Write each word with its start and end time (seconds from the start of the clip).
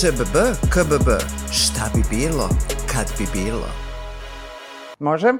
ŠBB, 0.00 0.36
KBB, 0.72 1.08
šta 1.52 1.90
bi 1.94 2.02
bilo, 2.16 2.48
kad 2.92 3.06
bi 3.18 3.26
bilo? 3.32 3.66
Može? 4.98 5.32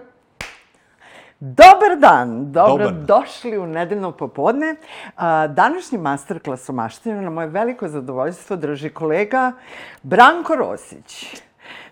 Dobar 1.40 1.98
dan, 1.98 2.52
dobro 2.52 2.84
Dobar. 2.84 3.04
došli 3.04 3.58
u 3.58 3.66
nedeljno 3.66 4.12
popodne. 4.12 4.76
A, 5.16 5.46
Današnji 5.46 5.98
masterclass 5.98 6.68
o 6.68 6.72
maštanju 6.72 7.22
na 7.22 7.30
moje 7.30 7.48
veliko 7.48 7.88
zadovoljstvo 7.88 8.56
drži 8.56 8.90
kolega 8.90 9.52
Branko 10.02 10.56
Rosić. 10.56 11.36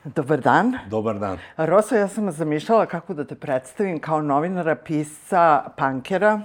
Dobar 0.04 0.40
dan. 0.40 0.78
Dobar 0.90 1.18
dan. 1.18 1.38
Roso, 1.56 1.96
ja 1.96 2.08
sam 2.08 2.32
zamišljala 2.32 2.86
kako 2.86 3.14
da 3.14 3.24
te 3.24 3.34
predstavim 3.34 4.00
kao 4.00 4.22
novinara, 4.22 4.74
pisca, 4.74 5.64
pankera 5.76 6.40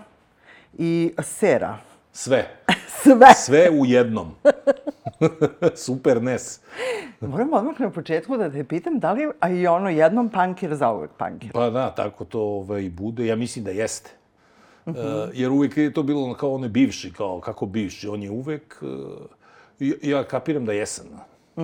i 0.73 1.13
sera. 1.19 1.77
Sve. 2.13 2.63
Sve. 3.03 3.33
Sve 3.35 3.69
u 3.69 3.85
jednom. 3.85 4.31
Super 5.85 6.21
nes. 6.23 6.59
Moram 7.21 7.53
odmah 7.53 7.79
na 7.79 7.89
početku 7.89 8.37
da 8.37 8.51
te 8.51 8.63
pitam 8.63 8.99
da 8.99 9.11
li 9.11 9.29
a 9.39 9.49
i 9.49 9.67
ono 9.67 9.89
jednom 9.89 10.29
panker 10.29 10.75
za 10.75 10.91
uvek 10.91 11.11
panker. 11.17 11.51
Pa 11.53 11.69
da, 11.69 11.95
tako 11.95 12.25
to 12.25 12.41
ovaj, 12.41 12.89
bude. 12.89 13.25
Ja 13.25 13.35
mislim 13.35 13.65
da 13.65 13.71
jeste. 13.71 14.09
Uh 14.85 14.95
jer 15.33 15.51
uvek 15.51 15.77
je 15.77 15.93
to 15.93 16.03
bilo 16.03 16.33
kao 16.33 16.53
onaj 16.53 16.69
bivši, 16.69 17.13
kao 17.13 17.39
kako 17.39 17.65
bivši. 17.65 18.07
On 18.07 18.23
je 18.23 18.31
uvek... 18.31 18.77
Uh, 18.81 18.89
ja, 20.01 20.23
kapiram 20.23 20.65
da 20.65 20.73
jesam. 20.73 21.05
Uh 21.55 21.63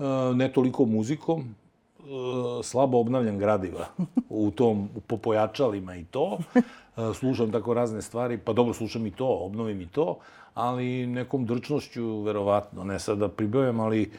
uh, 0.00 0.36
ne 0.36 0.52
toliko 0.52 0.84
muzikom, 0.84 1.54
uh, 1.98 2.64
slabo 2.64 2.98
obnavljam 2.98 3.38
gradiva 3.38 3.86
u 4.28 4.50
tom, 4.50 4.88
po 5.06 5.16
pojačalima 5.16 5.96
i 5.96 6.04
to. 6.04 6.38
Uh, 6.54 7.16
slušam 7.16 7.52
tako 7.52 7.74
razne 7.74 8.02
stvari, 8.02 8.38
pa 8.38 8.52
dobro, 8.52 8.74
slušam 8.74 9.06
i 9.06 9.10
to, 9.10 9.26
obnovim 9.26 9.80
i 9.80 9.88
to, 9.88 10.18
ali 10.60 11.06
nekom 11.06 11.46
drčnošću, 11.46 12.22
verovatno, 12.22 12.84
ne 12.84 12.98
sad 12.98 13.18
da 13.18 13.28
pribavljam, 13.28 13.80
ali 13.80 14.10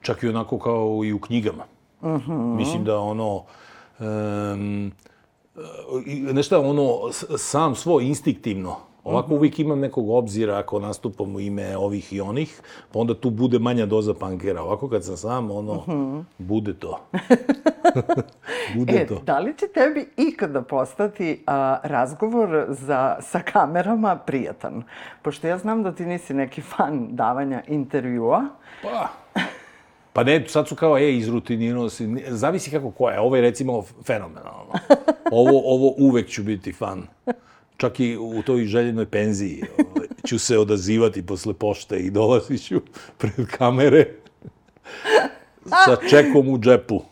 čak 0.00 0.22
i 0.22 0.28
onako 0.28 0.58
kao 0.58 1.00
i 1.04 1.12
u 1.12 1.20
knjigama. 1.20 1.64
Mislim 2.56 2.84
da 2.84 2.98
ono... 2.98 3.44
Um, 3.98 4.92
i 6.06 6.20
nešto 6.20 6.60
ono, 6.60 7.12
sam 7.38 7.74
svoj 7.74 8.04
instiktivno. 8.04 8.76
Ovako 9.04 9.34
uvijek 9.34 9.58
imam 9.58 9.80
nekog 9.80 10.10
obzira 10.10 10.58
ako 10.58 10.78
nastupam 10.78 11.36
u 11.36 11.40
ime 11.40 11.76
ovih 11.76 12.12
i 12.12 12.20
onih, 12.20 12.60
pa 12.92 12.98
onda 12.98 13.14
tu 13.14 13.30
bude 13.30 13.58
manja 13.58 13.86
doza 13.86 14.14
pankera. 14.14 14.62
Ovako 14.62 14.88
kad 14.88 15.04
sam 15.04 15.16
sam, 15.16 15.50
ono, 15.50 15.82
bude 16.38 16.74
to. 16.74 17.00
bude 18.76 18.92
E, 18.96 19.06
to. 19.06 19.20
da 19.26 19.38
li 19.38 19.54
će 19.56 19.66
tebi 19.68 20.08
ikada 20.16 20.62
postati 20.62 21.42
a, 21.46 21.78
razgovor 21.82 22.66
za, 22.68 23.16
sa 23.20 23.40
kamerama 23.40 24.16
prijatan? 24.16 24.82
Pošto 25.22 25.46
ja 25.46 25.58
znam 25.58 25.82
da 25.82 25.92
ti 25.92 26.06
nisi 26.06 26.34
neki 26.34 26.60
fan 26.60 27.08
davanja 27.10 27.62
intervjua. 27.68 28.44
Pa, 28.82 29.08
pa 30.12 30.24
ne, 30.24 30.44
sad 30.48 30.68
su 30.68 30.76
kao, 30.76 30.98
ej, 30.98 31.16
izrutinirano 31.18 31.88
si. 31.88 32.24
Zavisi 32.28 32.70
kako 32.70 32.90
ko 32.90 33.10
je. 33.10 33.20
Ovo 33.20 33.36
je 33.36 33.42
recimo 33.42 33.82
fenomenalno. 34.06 34.72
Ovo, 35.30 35.62
ovo 35.64 35.94
uvek 35.98 36.28
ću 36.28 36.42
biti 36.42 36.72
fan. 36.72 37.02
Čak 37.76 38.00
i 38.00 38.16
u 38.16 38.42
toj 38.42 38.64
željenoj 38.64 39.06
penziji 39.06 39.62
ovaj, 39.78 40.08
ću 40.28 40.38
se 40.38 40.58
odazivati 40.58 41.26
posle 41.26 41.54
pošte 41.54 41.98
i 41.98 42.10
dolazit 42.10 42.66
ću 42.66 42.80
pred 43.18 43.46
kamere 43.46 44.06
sa 45.64 45.96
čekom 46.08 46.48
u 46.48 46.58
džepu. 46.58 47.02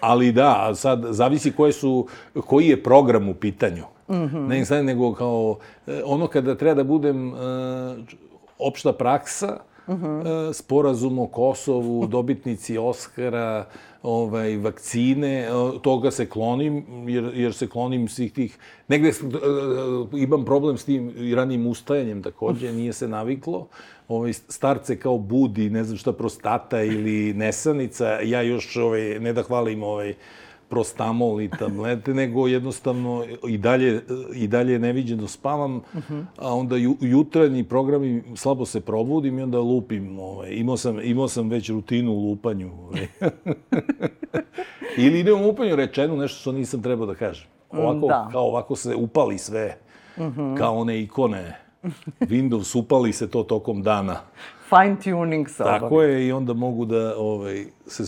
Ali 0.00 0.32
da, 0.32 0.74
sad 0.74 1.04
zavisi 1.10 1.52
koje 1.52 1.72
su, 1.72 2.06
koji 2.46 2.68
je 2.68 2.82
program 2.82 3.28
u 3.28 3.34
pitanju. 3.34 3.84
Mm 4.08 4.14
-hmm. 4.14 4.48
Ne 4.48 4.64
sad 4.64 4.84
nego 4.84 5.14
kao 5.14 5.58
e, 5.86 6.02
ono 6.04 6.26
kada 6.26 6.54
treba 6.54 6.74
da 6.74 6.84
budem 6.84 7.28
e, 7.28 7.34
opšta 8.58 8.92
praksa, 8.92 9.60
mm 9.88 9.92
-hmm. 9.92 10.52
sporazum 10.52 11.18
o 11.18 11.26
Kosovu, 11.26 12.06
dobitnici 12.06 12.78
Oscara, 12.78 13.66
ovaj, 14.04 14.56
vakcine, 14.56 15.48
toga 15.82 16.10
se 16.10 16.26
klonim, 16.26 16.84
jer, 17.08 17.30
jer 17.34 17.54
se 17.54 17.66
klonim 17.66 18.08
svih 18.08 18.32
tih... 18.32 18.58
Negde 18.88 19.08
e, 19.08 19.12
imam 20.12 20.44
problem 20.44 20.76
s 20.78 20.84
tim 20.84 21.12
i 21.16 21.34
ranim 21.34 21.66
ustajanjem 21.66 22.22
takođe, 22.22 22.72
nije 22.72 22.92
se 22.92 23.08
naviklo. 23.08 23.68
Ovaj, 24.08 24.32
starce 24.32 24.96
kao 24.96 25.18
budi, 25.18 25.70
ne 25.70 25.84
znam 25.84 25.98
šta, 25.98 26.12
prostata 26.12 26.82
ili 26.82 27.34
nesanica. 27.34 28.20
Ja 28.20 28.42
još, 28.42 28.76
ovaj, 28.76 29.20
ne 29.20 29.32
da 29.32 29.42
hvalim 29.42 29.82
ovaj, 29.82 30.14
prostamol 30.74 31.40
i 31.40 31.50
tablete, 31.58 32.14
nego 32.14 32.46
jednostavno 32.46 33.24
i 33.48 33.58
dalje, 33.58 34.02
i 34.34 34.48
dalje 34.48 34.78
neviđeno 34.78 35.28
spavam, 35.28 35.80
a 36.38 36.54
onda 36.54 36.76
ju, 36.76 36.96
jutranji 37.00 37.64
programi 37.64 38.22
slabo 38.36 38.66
se 38.66 38.80
probudim 38.80 39.38
i 39.38 39.42
onda 39.42 39.58
lupim. 39.58 40.18
Ovaj. 40.18 40.50
Imao, 40.52 40.76
sam, 40.76 41.00
imao 41.02 41.28
sam 41.28 41.48
već 41.48 41.70
rutinu 41.70 42.12
u 42.12 42.28
lupanju. 42.28 42.70
Ovaj. 42.82 43.06
Ili 45.04 45.20
idem 45.20 45.40
u 45.40 45.46
lupanju 45.46 45.76
rečenu 45.76 46.16
nešto 46.16 46.40
što 46.40 46.52
nisam 46.52 46.82
trebao 46.82 47.06
da 47.06 47.14
kažem. 47.14 47.46
Ovako, 47.70 48.06
da. 48.06 48.28
kao 48.32 48.44
ovako 48.44 48.76
se 48.76 48.94
upali 48.94 49.38
sve, 49.38 49.76
kao 50.58 50.76
one 50.76 51.00
ikone. 51.02 51.56
Windows 52.20 52.78
upali 52.78 53.12
se 53.12 53.30
to 53.30 53.42
tokom 53.42 53.82
dana. 53.82 54.16
Fine 54.68 54.96
tuning 55.04 55.48
se 55.48 55.64
Tako 55.64 55.86
obavi. 55.86 56.12
je 56.12 56.26
i 56.26 56.32
onda 56.32 56.52
mogu 56.52 56.84
da 56.84 57.14
ovaj, 57.18 57.64
se 57.86 58.02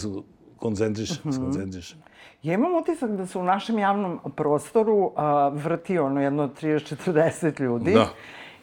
koncentrišem, 0.56 1.16
mm 1.25 1.44
koncentrišem. 1.44 2.05
Ja 2.46 2.54
imam 2.54 2.74
utisak 2.76 3.10
da 3.10 3.26
se 3.26 3.38
u 3.38 3.42
našem 3.42 3.78
javnom 3.78 4.20
prostoru 4.36 5.12
a, 5.16 5.48
vrti 5.48 5.98
ono 5.98 6.22
jedno 6.22 6.48
30-40 6.48 7.60
ljudi. 7.60 7.92
Da. 7.92 8.06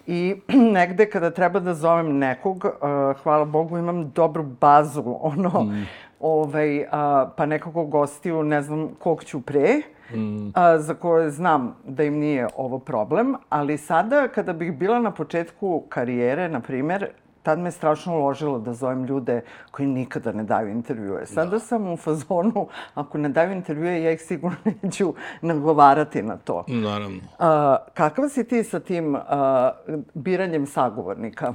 I 0.07 0.35
negde 0.73 1.05
kada 1.05 1.31
treba 1.31 1.59
da 1.59 1.73
zovem 1.73 2.17
nekog, 2.17 2.65
a, 2.81 3.13
hvala 3.23 3.45
Bogu, 3.45 3.77
imam 3.77 4.09
dobru 4.09 4.43
bazu, 4.43 5.03
ono, 5.21 5.63
Mm. 5.63 5.85
ovaj, 6.19 6.85
a, 6.91 7.29
pa 7.37 7.45
nekako 7.45 7.83
gostiju, 7.85 8.43
ne 8.43 8.61
znam 8.61 8.89
kog 8.99 9.23
ću 9.23 9.41
pre, 9.41 9.81
Mm. 10.13 10.51
a, 10.55 10.77
za 10.77 10.93
koje 10.93 11.29
znam 11.31 11.75
da 11.85 12.03
im 12.03 12.13
nije 12.13 12.47
ovo 12.55 12.79
problem, 12.79 13.35
ali 13.49 13.77
sada 13.77 14.27
kada 14.27 14.53
bih 14.53 14.73
bila 14.73 14.99
na 14.99 15.11
početku 15.11 15.83
karijere, 15.89 16.49
na 16.49 16.59
primer, 16.59 17.07
tad 17.43 17.59
me 17.59 17.71
strašno 17.71 18.15
uložilo 18.15 18.59
da 18.59 18.73
zovem 18.73 19.03
ljude 19.03 19.41
koji 19.71 19.87
nikada 19.87 20.31
ne 20.31 20.43
daju 20.43 20.69
intervjue. 20.69 21.25
Sada 21.25 21.59
sam 21.59 21.87
u 21.87 21.97
fazonu, 21.97 22.67
ako 22.93 23.17
ne 23.17 23.29
daju 23.29 23.51
intervjue, 23.51 24.03
ja 24.03 24.11
ih 24.11 24.21
sigurno 24.21 24.57
neću 24.81 25.13
nagovarati 25.41 26.21
na 26.21 26.37
to. 26.37 26.63
Naravno. 26.67 27.19
A, 27.39 27.77
kakav 27.93 28.29
si 28.29 28.43
ti 28.43 28.63
sa 28.63 28.79
tim 28.79 29.15
a, 29.15 29.71
biranjem 30.13 30.67
sagovornika? 30.67 31.53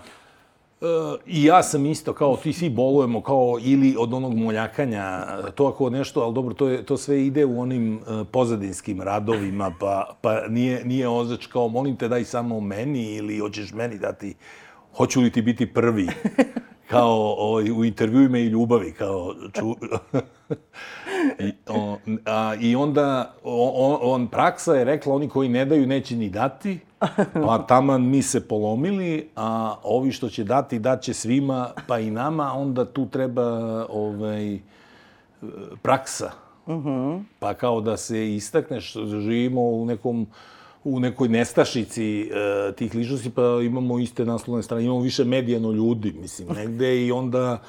E, 0.80 0.86
I 1.26 1.44
ja 1.44 1.62
sam 1.62 1.86
isto, 1.86 2.12
kao 2.12 2.36
ti 2.36 2.52
svi 2.52 2.70
bolujemo, 2.70 3.20
kao 3.22 3.58
ili 3.60 3.96
od 3.98 4.14
onog 4.14 4.34
moljakanja, 4.34 5.26
to 5.54 5.66
ako 5.66 5.90
nešto, 5.90 6.20
ali 6.20 6.34
dobro, 6.34 6.54
to, 6.54 6.68
je, 6.68 6.82
to 6.86 6.96
sve 6.96 7.26
ide 7.26 7.44
u 7.44 7.60
onim 7.60 7.96
e, 7.96 8.24
pozadinskim 8.32 9.00
radovima, 9.00 9.74
pa, 9.80 10.14
pa 10.20 10.40
nije, 10.48 10.84
nije 10.84 11.08
ozač 11.08 11.46
kao, 11.46 11.68
molim 11.68 11.96
te 11.96 12.08
daj 12.08 12.24
samo 12.24 12.60
meni 12.60 13.14
ili 13.14 13.38
hoćeš 13.38 13.72
meni 13.72 13.98
dati, 13.98 14.34
hoću 14.98 15.20
li 15.20 15.30
ti 15.30 15.42
biti 15.42 15.66
prvi, 15.66 16.08
kao 16.90 17.34
o, 17.38 17.54
u 17.76 17.84
intervjuima 17.84 18.38
i 18.38 18.46
ljubavi, 18.46 18.92
kao 18.92 19.34
ču... 19.52 19.66
I, 21.38 21.52
o, 21.68 21.98
a, 22.26 22.54
I 22.60 22.76
onda 22.76 23.34
on, 23.44 23.98
on, 24.02 24.26
praksa 24.26 24.74
je 24.74 24.84
rekla, 24.84 25.14
oni 25.14 25.28
koji 25.28 25.48
ne 25.48 25.64
daju 25.64 25.86
neće 25.86 26.16
ni 26.16 26.30
dati, 26.30 26.78
pa 27.46 27.64
taman 27.68 28.08
mi 28.08 28.22
se 28.22 28.48
polomili, 28.48 29.28
a 29.36 29.74
ovi 29.82 30.12
što 30.12 30.28
će 30.28 30.44
dati, 30.44 30.78
daće 30.78 31.14
svima, 31.14 31.70
pa 31.86 31.98
i 31.98 32.10
nama, 32.10 32.52
onda 32.52 32.84
tu 32.84 33.06
treba 33.06 33.46
ovaj, 33.90 34.58
praksa. 35.82 36.30
Pa 37.38 37.54
kao 37.54 37.80
da 37.80 37.96
se 37.96 38.34
istakneš, 38.34 38.92
živimo 39.06 39.60
u 39.60 39.86
nekom 39.86 40.26
u 40.84 41.00
nekoj 41.00 41.28
nestašici 41.28 42.20
e, 42.20 42.72
tih 42.76 42.94
ličnosti, 42.94 43.30
pa 43.30 43.42
imamo 43.64 43.98
iste 43.98 44.24
naslovne 44.24 44.62
strane, 44.62 44.84
imamo 44.84 45.00
više 45.00 45.24
medijano 45.24 45.72
ljudi, 45.72 46.12
mislim, 46.20 46.48
negde 46.48 47.06
i 47.06 47.12
onda 47.12 47.62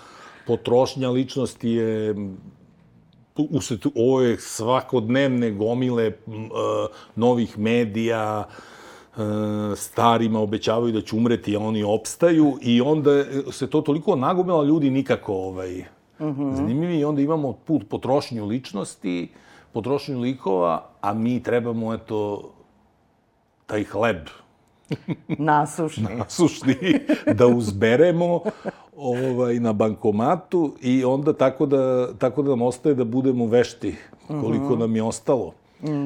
potrošnja 0.48 1.10
ličnosti 1.10 1.70
je 1.70 2.16
usled 3.36 3.80
ove 3.96 4.38
svakodnevne 4.40 5.52
gomile 5.52 6.06
e, 6.06 6.14
novih 7.16 7.60
medija, 7.60 8.48
e, 8.48 9.20
starima 9.76 10.40
obećavaju 10.40 10.94
da 10.94 11.02
će 11.02 11.16
umreti, 11.16 11.56
a 11.56 11.60
oni 11.60 11.84
opstaju 11.84 12.58
i 12.62 12.82
onda 12.82 13.24
se 13.52 13.68
to 13.68 13.82
toliko 13.82 14.16
nagomila 14.16 14.64
ljudi 14.64 14.90
nikako 14.90 15.34
ovaj, 15.34 15.84
zanimljivi. 16.54 17.00
I 17.00 17.06
onda 17.06 17.22
imamo 17.22 17.54
put 17.54 17.84
potrošnju 17.90 18.46
ličnosti, 18.46 19.30
potrošnju 19.74 20.20
likova, 20.20 20.90
a 21.02 21.14
mi 21.14 21.44
trebamo, 21.44 21.94
eto, 21.94 22.50
taj 23.69 23.83
hleb 23.83 24.18
Nasušni. 25.27 26.07
sušni 26.27 27.00
da 27.33 27.48
uzberemo 27.48 28.42
ovaj, 28.98 29.60
na 29.60 29.74
bankomatu 29.74 30.74
i 30.81 31.06
onda 31.06 31.33
tako 31.33 31.66
da, 31.66 32.13
tako 32.18 32.42
da 32.42 32.50
nam 32.50 32.62
ostaje 32.62 32.95
da 32.95 33.04
budemo 33.04 33.45
vešti 33.45 33.95
koliko 34.27 34.75
nam 34.75 34.95
je 34.95 35.04
ostalo. 35.04 35.54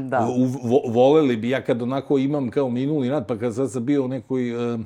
da. 0.10 0.28
U, 0.38 0.46
vo, 0.46 0.82
voleli 0.88 1.38
bi, 1.38 1.50
ja 1.50 1.62
kad 1.62 1.82
onako 1.82 2.18
imam 2.18 2.50
kao 2.50 2.70
minuli 2.70 3.10
rad, 3.10 3.28
pa 3.28 3.38
kad 3.38 3.56
sad 3.56 3.72
sam 3.72 3.86
bio 3.86 4.06
u 4.06 4.08
nekoj, 4.08 4.74
e, 4.74 4.78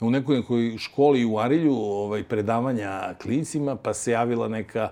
u 0.00 0.10
nekoj, 0.10 0.36
nekoj 0.36 0.74
školi 0.78 1.24
u 1.24 1.38
Arilju 1.38 1.74
ovaj, 1.74 2.22
predavanja 2.22 3.14
klincima, 3.22 3.76
pa 3.76 3.94
se 3.94 4.12
javila 4.12 4.48
neka 4.48 4.88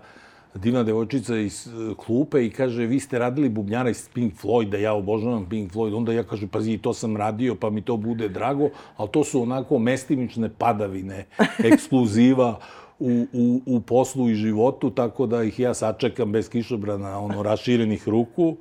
divna 0.55 0.83
devojčica 0.83 1.37
iz 1.37 1.67
e, 1.67 1.95
klupe 1.97 2.47
i 2.47 2.51
kaže, 2.51 2.87
vi 2.87 3.01
ste 3.01 3.19
radili 3.19 3.49
bubnjara 3.49 3.91
iz 3.91 4.09
Pink 4.09 4.35
Floyda, 4.43 4.77
ja 4.77 4.95
obožavam 4.95 5.47
Pink 5.49 5.73
Floyd. 5.73 5.97
Onda 5.97 6.13
ja 6.13 6.23
kažem, 6.23 6.49
pazi, 6.49 6.79
to 6.79 6.95
sam 6.95 7.17
radio, 7.17 7.55
pa 7.55 7.71
mi 7.71 7.83
to 7.83 7.97
bude 7.97 8.29
drago, 8.29 8.69
ali 8.97 9.09
to 9.09 9.25
su 9.25 9.43
onako 9.43 9.79
mestimične 9.79 10.49
padavine, 10.59 11.27
ekskluziva 11.73 12.59
u, 12.99 13.27
u, 13.33 13.61
u 13.67 13.81
poslu 13.81 14.31
i 14.31 14.35
životu, 14.35 14.91
tako 14.91 15.27
da 15.27 15.43
ih 15.43 15.61
ja 15.61 15.75
sačekam 15.75 16.33
bez 16.33 16.49
kišobrana, 16.49 17.19
ono, 17.19 17.43
raširenih 17.43 18.09
ruku. 18.09 18.57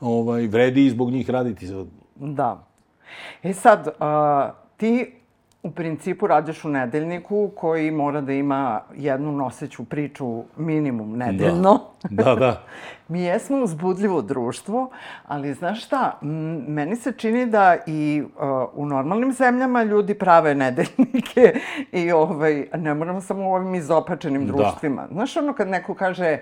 Ovaj, 0.00 0.46
vredi 0.46 0.86
i 0.86 0.90
zbog 0.90 1.10
njih 1.10 1.30
raditi. 1.30 1.68
Da. 2.16 2.66
E 3.42 3.52
sad, 3.52 3.88
a, 4.00 4.52
ti 4.76 5.19
u 5.62 5.70
principu 5.70 6.26
radiš 6.26 6.64
u 6.64 6.68
nedeljniku 6.68 7.50
koji 7.56 7.90
mora 7.90 8.20
da 8.20 8.32
ima 8.32 8.80
jednu 8.96 9.32
noseću 9.32 9.84
priču 9.84 10.44
minimum 10.56 11.16
nedeljno. 11.16 11.80
Da, 12.10 12.24
da. 12.24 12.34
da. 12.34 12.62
Mi 13.08 13.22
jesmo 13.22 13.56
uzbudljivo 13.56 14.22
društvo, 14.22 14.90
ali 15.26 15.54
znaš 15.54 15.84
šta, 15.84 16.18
meni 16.68 16.96
se 16.96 17.12
čini 17.12 17.46
da 17.46 17.76
i 17.86 18.22
uh, 18.22 18.40
u 18.74 18.86
normalnim 18.86 19.32
zemljama 19.32 19.82
ljudi 19.82 20.14
prave 20.14 20.54
nedeljnike 20.54 21.54
i 21.92 22.12
ovaj, 22.12 22.66
ne 22.74 22.94
moramo 22.94 23.20
samo 23.20 23.50
u 23.50 23.54
ovim 23.54 23.74
izopačenim 23.74 24.46
da. 24.46 24.52
društvima. 24.52 25.02
Da. 25.02 25.14
Znaš 25.14 25.36
ono 25.36 25.52
kad 25.52 25.68
neko 25.68 25.94
kaže, 25.94 26.38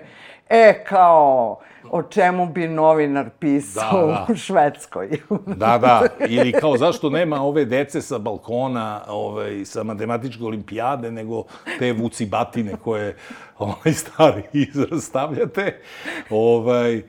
e, 0.49 0.83
kao, 0.87 1.59
o 1.91 2.03
čemu 2.03 2.45
bi 2.45 2.67
novinar 2.67 3.29
pisao 3.39 4.07
da, 4.07 4.13
da. 4.13 4.33
u 4.33 4.35
Švedskoj. 4.35 5.09
da, 5.45 5.77
da, 5.77 6.01
ili 6.29 6.51
kao 6.51 6.77
zašto 6.77 7.09
nema 7.09 7.41
ove 7.41 7.65
dece 7.65 8.01
sa 8.01 8.17
balkona, 8.17 9.01
ovaj, 9.07 9.65
sa 9.65 9.83
matematičke 9.83 10.43
olimpijade, 10.43 11.11
nego 11.11 11.43
te 11.79 11.93
vucibatine 11.93 12.73
koje 12.83 13.17
ovaj, 13.57 13.93
stari 13.93 14.43
izraz 14.53 15.03
stavljate. 15.03 15.81
Ovaj, 16.29 16.95
e, 16.95 17.03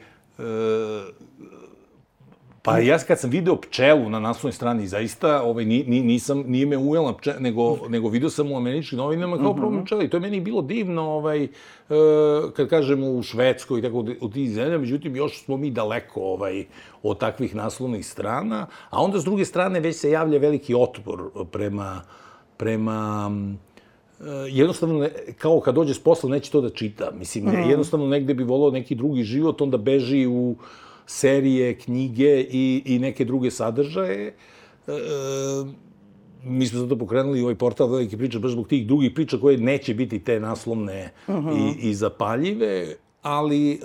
Pa 2.62 2.78
ja 2.78 2.98
kad 2.98 3.20
sam 3.20 3.30
video 3.30 3.56
pčelu 3.56 4.08
na 4.08 4.20
naslovnoj 4.20 4.52
strani, 4.52 4.86
zaista 4.86 5.42
ovaj, 5.42 5.64
ni, 5.64 5.84
ni, 5.86 6.00
nisam, 6.02 6.44
nije 6.46 6.66
me 6.66 6.76
ujela 6.76 7.16
pčela, 7.16 7.38
nego, 7.38 7.78
nego 7.88 8.08
video 8.08 8.30
sam 8.30 8.52
u 8.52 8.56
američkim 8.56 8.98
novinama 8.98 9.36
kao 9.36 9.52
mm 9.52 9.54
-hmm. 9.54 9.58
problem 9.58 9.84
pčela. 9.84 10.02
I 10.02 10.10
to 10.10 10.16
je 10.16 10.20
meni 10.20 10.40
bilo 10.40 10.62
divno, 10.62 11.02
ovaj, 11.02 11.44
e, 11.44 11.48
kad 12.56 12.68
kažemo 12.68 13.10
u 13.10 13.22
Švedskoj 13.22 13.78
i 13.78 13.82
tako 13.82 14.04
u 14.20 14.30
tih 14.30 14.50
zemlja, 14.50 14.78
međutim 14.78 15.16
još 15.16 15.44
smo 15.44 15.56
mi 15.56 15.70
daleko 15.70 16.20
ovaj, 16.20 16.64
od 17.02 17.18
takvih 17.18 17.54
naslovnih 17.54 18.06
strana, 18.06 18.66
a 18.90 19.02
onda 19.02 19.20
s 19.20 19.24
druge 19.24 19.44
strane 19.44 19.80
već 19.80 19.96
se 19.96 20.10
javlja 20.10 20.38
veliki 20.38 20.74
otpor 20.74 21.30
prema, 21.50 22.02
prema 22.56 23.30
e, 24.20 24.24
jednostavno, 24.48 25.08
kao 25.38 25.60
kad 25.60 25.74
dođe 25.74 25.94
s 25.94 25.98
posla, 25.98 26.30
neće 26.30 26.50
to 26.50 26.60
da 26.60 26.70
čita. 26.70 27.10
Mislim, 27.18 27.44
mm. 27.44 27.70
jednostavno 27.70 28.06
negde 28.06 28.34
bi 28.34 28.44
volao 28.44 28.70
neki 28.70 28.94
drugi 28.94 29.22
život, 29.22 29.60
onda 29.60 29.76
beži 29.76 30.26
u, 30.26 30.56
serije, 31.10 31.74
knjige 31.78 32.46
i, 32.50 32.82
i 32.84 32.98
neke 32.98 33.24
druge 33.24 33.50
sadržaje. 33.50 34.26
E, 34.26 34.92
mi 36.44 36.66
smo 36.66 36.80
zato 36.80 36.98
pokrenuli 36.98 37.42
ovaj 37.42 37.54
portal 37.54 37.90
Velike 37.90 38.18
priče 38.18 38.38
baš 38.38 38.50
zbog 38.50 38.68
tih 38.68 38.86
drugih 38.86 39.12
priča 39.14 39.38
koje 39.40 39.58
neće 39.58 39.94
biti 39.94 40.18
te 40.18 40.40
naslovne 40.40 41.12
uh 41.26 41.34
-huh. 41.34 41.76
i, 41.82 41.90
i 41.90 41.94
zapaljive, 41.94 42.94
ali 43.22 43.72
e, 43.72 43.78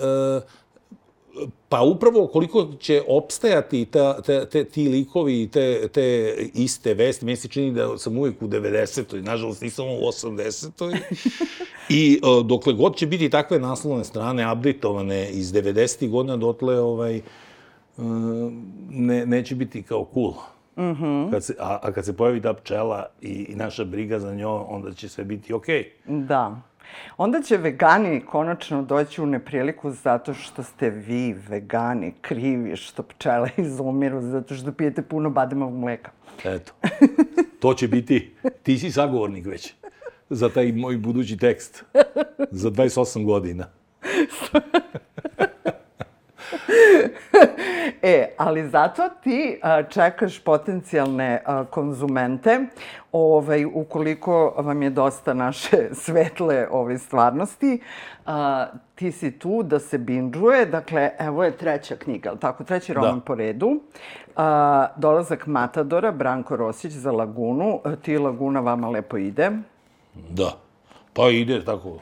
Pa 1.68 1.82
upravo 1.82 2.26
koliko 2.26 2.68
će 2.80 3.02
opstajati 3.08 3.84
ta, 3.84 4.22
te, 4.22 4.46
te, 4.48 4.64
ti 4.64 4.88
likovi 4.88 5.42
i 5.42 5.48
te, 5.48 5.88
te 5.88 6.34
iste 6.54 6.94
vesti, 6.94 7.24
meni 7.24 7.36
se 7.36 7.48
čini 7.48 7.72
da 7.72 7.98
sam 7.98 8.18
uvijek 8.18 8.42
u 8.42 8.48
90. 8.48 9.22
Nažalost, 9.22 9.62
nisam 9.62 9.86
u 9.86 9.98
80. 9.98 10.96
I 11.88 12.20
dokle 12.44 12.72
god 12.72 12.96
će 12.96 13.06
biti 13.06 13.30
takve 13.30 13.58
naslovne 13.58 14.04
strane, 14.04 14.52
updateovane 14.52 15.30
iz 15.30 15.52
90. 15.52 16.10
godina, 16.10 16.36
dotle 16.36 16.80
ovaj, 16.80 17.20
ne, 18.90 19.26
neće 19.26 19.54
biti 19.54 19.82
kao 19.82 20.08
cool. 20.14 20.32
Mm 20.76 20.94
-hmm. 20.94 21.30
kad 21.30 21.44
se, 21.44 21.54
a, 21.60 21.78
a 21.82 21.92
kad 21.92 22.04
se 22.04 22.16
pojavi 22.16 22.42
ta 22.42 22.54
pčela 22.54 23.06
i, 23.20 23.28
i 23.28 23.54
naša 23.54 23.84
briga 23.84 24.18
za 24.18 24.34
njoj, 24.34 24.60
onda 24.68 24.92
će 24.92 25.08
sve 25.08 25.24
biti 25.24 25.54
okej. 25.54 25.92
Okay. 26.06 26.26
Da. 26.26 26.62
Onda 27.16 27.42
će 27.42 27.56
vegani 27.56 28.20
konačno 28.20 28.82
doći 28.82 29.22
u 29.22 29.26
nepriliku 29.26 29.90
zato 29.90 30.34
što 30.34 30.62
ste 30.62 30.90
vi, 30.90 31.32
vegani, 31.48 32.14
krivi 32.20 32.76
što 32.76 33.02
pčele 33.02 33.50
izumiru, 33.66 34.20
zato 34.20 34.54
što 34.54 34.72
pijete 34.72 35.02
puno 35.02 35.30
bademovog 35.30 35.74
mleka. 35.74 36.10
Eto. 36.44 36.72
To 37.60 37.74
će 37.74 37.88
biti, 37.88 38.34
ti 38.62 38.78
si 38.78 38.90
sagovornik 38.90 39.46
već 39.46 39.74
za 40.30 40.48
taj 40.48 40.72
moj 40.72 40.96
budući 40.96 41.36
tekst. 41.36 41.84
Za 42.50 42.70
28 42.70 43.24
godina. 43.24 43.66
e, 48.02 48.34
ali 48.36 48.68
zato 48.68 49.02
ti 49.22 49.60
a, 49.62 49.82
čekaš 49.82 50.38
potencijalne 50.38 51.42
a, 51.44 51.64
konzumente, 51.64 52.60
ovaj, 53.12 53.64
ukoliko 53.64 54.54
vam 54.56 54.82
je 54.82 54.90
dosta 54.90 55.34
naše 55.34 55.88
svetle 56.04 56.68
ove 56.70 56.98
stvarnosti, 56.98 57.80
a, 58.26 58.66
ti 58.94 59.12
si 59.12 59.38
tu 59.38 59.62
da 59.62 59.78
se 59.78 59.98
binđuje, 59.98 60.66
dakle, 60.66 61.10
evo 61.18 61.44
je 61.44 61.56
treća 61.56 61.96
knjiga, 61.96 62.30
ali 62.30 62.38
tako, 62.38 62.64
treći 62.64 62.94
da. 62.94 63.00
roman 63.00 63.18
da. 63.18 63.24
po 63.24 63.34
redu. 63.34 63.80
A, 64.36 64.86
dolazak 64.96 65.46
Matadora, 65.46 66.12
Branko 66.12 66.56
Rosić 66.56 66.92
za 66.92 67.12
Lagunu, 67.12 67.80
ti 68.02 68.18
Laguna 68.18 68.60
vama 68.60 68.88
lepo 68.88 69.16
ide. 69.16 69.50
Da, 70.30 70.52
pa 71.12 71.28
ide 71.30 71.64
tako. 71.64 71.98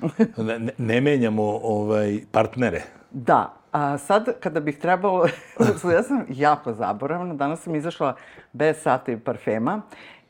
Ne, 0.36 0.72
ne 0.78 1.00
menjamo 1.00 1.60
ovaj, 1.62 2.20
partnere. 2.32 2.82
Da, 3.10 3.59
A 3.72 3.98
sad, 3.98 4.28
kada 4.40 4.60
bih 4.60 4.78
trebalo... 4.78 5.26
ja 5.94 6.02
sam 6.02 6.24
jako 6.28 6.72
zaboravna. 6.72 7.34
Danas 7.34 7.60
sam 7.60 7.74
izašla 7.74 8.14
bez 8.52 8.76
sata 8.82 9.12
i 9.12 9.18
parfema 9.18 9.82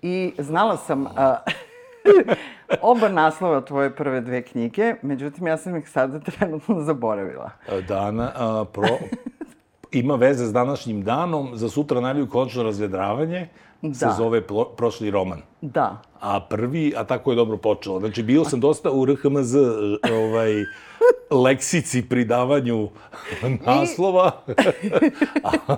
i 0.02 0.32
znala 0.38 0.76
sam... 0.76 1.06
A, 1.06 1.37
oba 2.82 3.08
naslova 3.08 3.60
tvoje 3.60 3.96
prve 3.96 4.20
dve 4.20 4.42
knjige, 4.42 4.94
međutim, 5.02 5.46
ja 5.46 5.56
sam 5.56 5.76
ih 5.76 5.88
sada 5.88 6.20
trenutno 6.20 6.81
zaboravila. 6.81 7.50
Dana, 7.88 8.32
a, 8.37 8.64
pro, 8.73 8.88
ima 9.92 10.14
veze 10.14 10.47
s 10.47 10.52
današnjim 10.52 11.02
danom, 11.02 11.50
za 11.54 11.68
sutra 11.68 12.00
najavljuju 12.00 12.28
konačno 12.28 12.62
razvedravanje, 12.62 13.49
da. 13.82 13.94
se 13.94 14.16
zove 14.16 14.46
plo, 14.46 14.64
prošli 14.64 15.10
roman. 15.10 15.42
Da. 15.60 16.02
A 16.20 16.40
prvi, 16.40 16.92
a 16.96 17.04
tako 17.04 17.32
je 17.32 17.37
dobro 17.37 17.56
počelo. 17.56 18.00
Znači, 18.00 18.22
bio 18.22 18.44
sam 18.44 18.60
dosta 18.60 18.90
u 18.90 19.06
RHMZ, 19.06 19.54
ovaj, 20.12 20.52
leksici 21.44 22.02
pri 22.02 22.25
davanju 22.25 22.88
naslova. 23.66 24.25
a, 25.44 25.76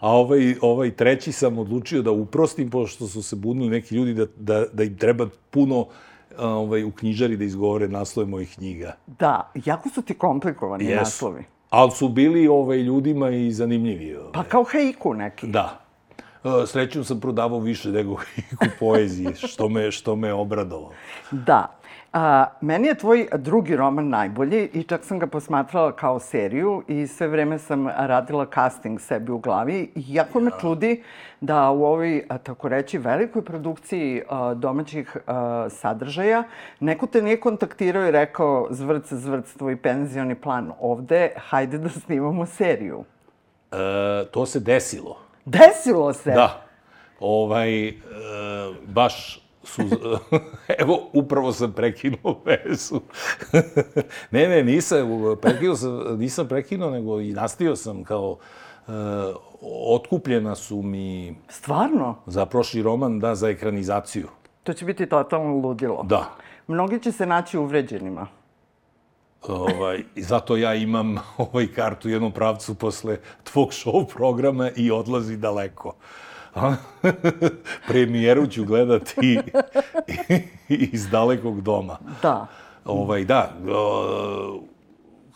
a 0.00 0.16
ovaj, 0.16 0.54
ovaj 0.60 0.90
treći 0.90 1.32
sam 1.32 1.58
odlučio 1.58 2.02
da 2.02 2.10
uprostim, 2.10 2.70
pošto 2.70 3.06
su 3.06 3.22
se 3.22 3.36
budnili 3.36 3.70
neki 3.70 3.94
ljudi 3.94 4.14
da, 4.14 4.26
da, 4.36 4.64
da 4.72 4.82
im 4.82 4.98
treba 4.98 5.26
puno 5.50 5.86
ovaj, 6.38 6.84
u 6.84 6.90
knjižari 6.90 7.36
da 7.36 7.44
izgovore 7.44 7.88
naslove 7.88 8.28
mojih 8.28 8.54
knjiga. 8.54 8.96
Da, 9.06 9.52
jako 9.64 9.88
su 9.88 10.02
ti 10.02 10.14
komplikovani 10.14 10.84
yes. 10.84 10.96
naslovi. 10.96 11.44
Ali 11.70 11.90
su 11.90 12.08
bili 12.08 12.48
ovaj, 12.48 12.78
ljudima 12.78 13.30
i 13.30 13.52
zanimljivi. 13.52 14.16
Ovaj. 14.16 14.32
Pa 14.32 14.44
kao 14.44 14.64
haiku 14.64 15.14
neki. 15.14 15.46
Da. 15.46 15.83
E, 16.44 16.66
srećom 16.66 17.04
sam 17.04 17.20
prodavao 17.20 17.58
više 17.58 17.88
nego 17.88 18.14
haiku 18.24 18.76
poezije, 18.80 19.34
što 19.34 19.68
me, 19.68 19.90
što 19.90 20.16
me 20.16 20.32
obradovalo. 20.32 20.92
Da. 21.30 21.76
A, 22.12 22.46
meni 22.60 22.88
je 22.88 22.94
tvoj 22.94 23.28
drugi 23.32 23.76
roman 23.76 24.08
najbolji 24.08 24.70
i 24.72 24.82
čak 24.82 25.04
sam 25.04 25.18
ga 25.18 25.26
posmatrala 25.26 25.92
kao 25.92 26.20
seriju 26.20 26.82
i 26.88 27.06
sve 27.06 27.28
vreme 27.28 27.58
sam 27.58 27.88
radila 27.88 28.46
casting 28.54 29.00
sebi 29.00 29.32
u 29.32 29.38
glavi. 29.38 29.90
I 29.94 30.04
jako 30.08 30.40
me 30.40 30.50
čudi 30.60 31.02
da 31.40 31.70
u 31.70 31.84
ovoj, 31.84 32.26
tako 32.42 32.68
reći, 32.68 32.98
velikoj 32.98 33.44
produkciji 33.44 34.22
a, 34.28 34.54
domaćih 34.54 35.16
a, 35.26 35.66
sadržaja 35.70 36.44
neko 36.80 37.06
te 37.06 37.22
nije 37.22 37.40
kontaktirao 37.40 38.08
i 38.08 38.10
rekao 38.10 38.66
zvrc, 38.70 39.12
zvrc, 39.12 39.52
tvoj 39.52 39.76
penzioni 39.76 40.34
plan 40.34 40.72
ovde, 40.80 41.30
hajde 41.36 41.78
da 41.78 41.88
snimamo 41.88 42.46
seriju. 42.46 43.04
E, 43.72 43.76
to 44.30 44.46
se 44.46 44.60
desilo. 44.60 45.23
Desilo 45.44 46.12
se? 46.12 46.30
Da. 46.30 46.66
Ovaj, 47.20 47.88
e, 47.88 47.94
baš 48.86 49.42
su... 49.62 49.82
Evo, 50.80 51.10
upravo 51.12 51.52
sam 51.52 51.72
prekinuo 51.72 52.40
vezu. 52.46 53.00
ne, 54.30 54.48
ne, 54.48 54.62
nisam, 54.62 55.08
prekinuo 55.42 55.76
sam, 55.76 56.18
nisam 56.18 56.48
prekinuo, 56.48 56.90
nego 56.90 57.20
i 57.20 57.32
nastio 57.32 57.76
sam 57.76 58.04
kao... 58.04 58.36
Uh, 58.86 58.94
otkupljena 59.88 60.54
su 60.54 60.82
mi... 60.82 61.36
Stvarno? 61.48 62.16
Za 62.26 62.46
prošli 62.46 62.82
roman, 62.82 63.18
da, 63.18 63.34
za 63.34 63.48
ekranizaciju. 63.48 64.28
To 64.62 64.72
će 64.72 64.84
biti 64.84 65.06
totalno 65.06 65.54
ludilo. 65.54 66.02
Da. 66.02 66.30
Mnogi 66.66 66.98
će 66.98 67.12
se 67.12 67.26
naći 67.26 67.58
uvređenima. 67.58 68.26
Ovaj, 69.48 70.04
zato 70.16 70.56
ja 70.56 70.74
imam 70.74 71.16
ovaj 71.38 71.66
kartu 71.66 72.08
u 72.08 72.10
jednom 72.10 72.32
pravcu 72.32 72.74
posle 72.74 73.18
tvog 73.44 73.68
show 73.68 74.06
programa 74.14 74.70
i 74.76 74.90
odlazi 74.90 75.36
daleko. 75.36 75.94
premijeru 77.88 78.46
ću 78.46 78.64
gledati 78.64 79.38
iz 80.68 81.08
dalekog 81.10 81.60
doma. 81.60 81.98
Da. 82.22 82.46
Ovaj, 82.84 83.24
da, 83.24 83.52
o, 83.68 84.60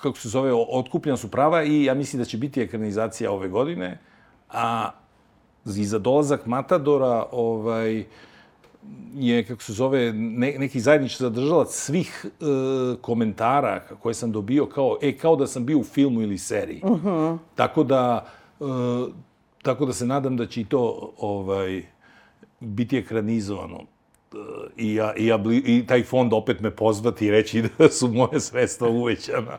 kako 0.02 0.18
se 0.18 0.28
zove, 0.28 0.52
otkupljena 0.52 1.16
su 1.16 1.30
prava 1.30 1.62
i 1.64 1.84
ja 1.84 1.94
mislim 1.94 2.18
da 2.18 2.24
će 2.24 2.36
biti 2.38 2.60
ekranizacija 2.60 3.32
ove 3.32 3.48
godine, 3.48 3.98
a 4.50 4.90
i 5.76 5.84
za 5.84 5.98
dolazak 5.98 6.46
Matadora, 6.46 7.26
ovaj, 7.32 8.04
je, 9.14 9.44
kako 9.44 9.62
se 9.62 9.72
zove, 9.72 10.12
ne, 10.12 10.54
neki 10.58 10.80
zajednički 10.80 11.22
zadržalac 11.22 11.68
svih 11.74 12.24
e, 12.24 12.44
komentara 13.00 13.80
koje 14.02 14.14
sam 14.14 14.32
dobio 14.32 14.66
kao, 14.66 14.98
e, 15.02 15.16
kao 15.16 15.36
da 15.36 15.46
sam 15.46 15.66
bio 15.66 15.78
u 15.78 15.84
filmu 15.84 16.22
ili 16.22 16.38
seriji. 16.38 16.80
Uh 16.84 17.04
-huh. 17.04 17.38
Tako 17.54 17.84
da, 17.84 18.26
e, 18.60 18.64
tako 19.62 19.86
da 19.86 19.92
se 19.92 20.06
nadam 20.06 20.36
da 20.36 20.46
će 20.46 20.60
i 20.60 20.64
to 20.64 21.12
ovaj, 21.18 21.82
biti 22.60 22.98
ekranizovano. 22.98 23.76
E, 23.76 24.36
I, 24.76 24.94
ja, 24.94 25.14
i, 25.16 25.26
ja, 25.26 25.38
I 25.64 25.86
taj 25.86 26.02
fond 26.02 26.32
opet 26.32 26.60
me 26.60 26.70
pozvati 26.70 27.26
i 27.26 27.30
reći 27.30 27.64
da 27.78 27.88
su 27.88 28.08
moje 28.08 28.40
sredstva 28.40 28.88
uvećana. 28.88 29.58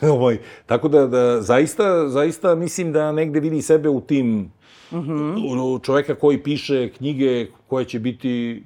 ovaj, 0.14 0.38
tako 0.66 0.88
da, 0.88 1.06
da, 1.06 1.42
zaista, 1.42 2.08
zaista 2.08 2.54
mislim 2.54 2.92
da 2.92 3.12
negde 3.12 3.40
vidi 3.40 3.62
sebe 3.62 3.88
u 3.88 4.00
tim 4.00 4.52
Mm 4.92 4.96
-hmm. 4.96 5.84
čoveka 5.84 6.14
koji 6.14 6.42
piše 6.42 6.88
knjige 6.88 7.46
koje 7.66 7.84
će 7.84 7.98
biti 7.98 8.62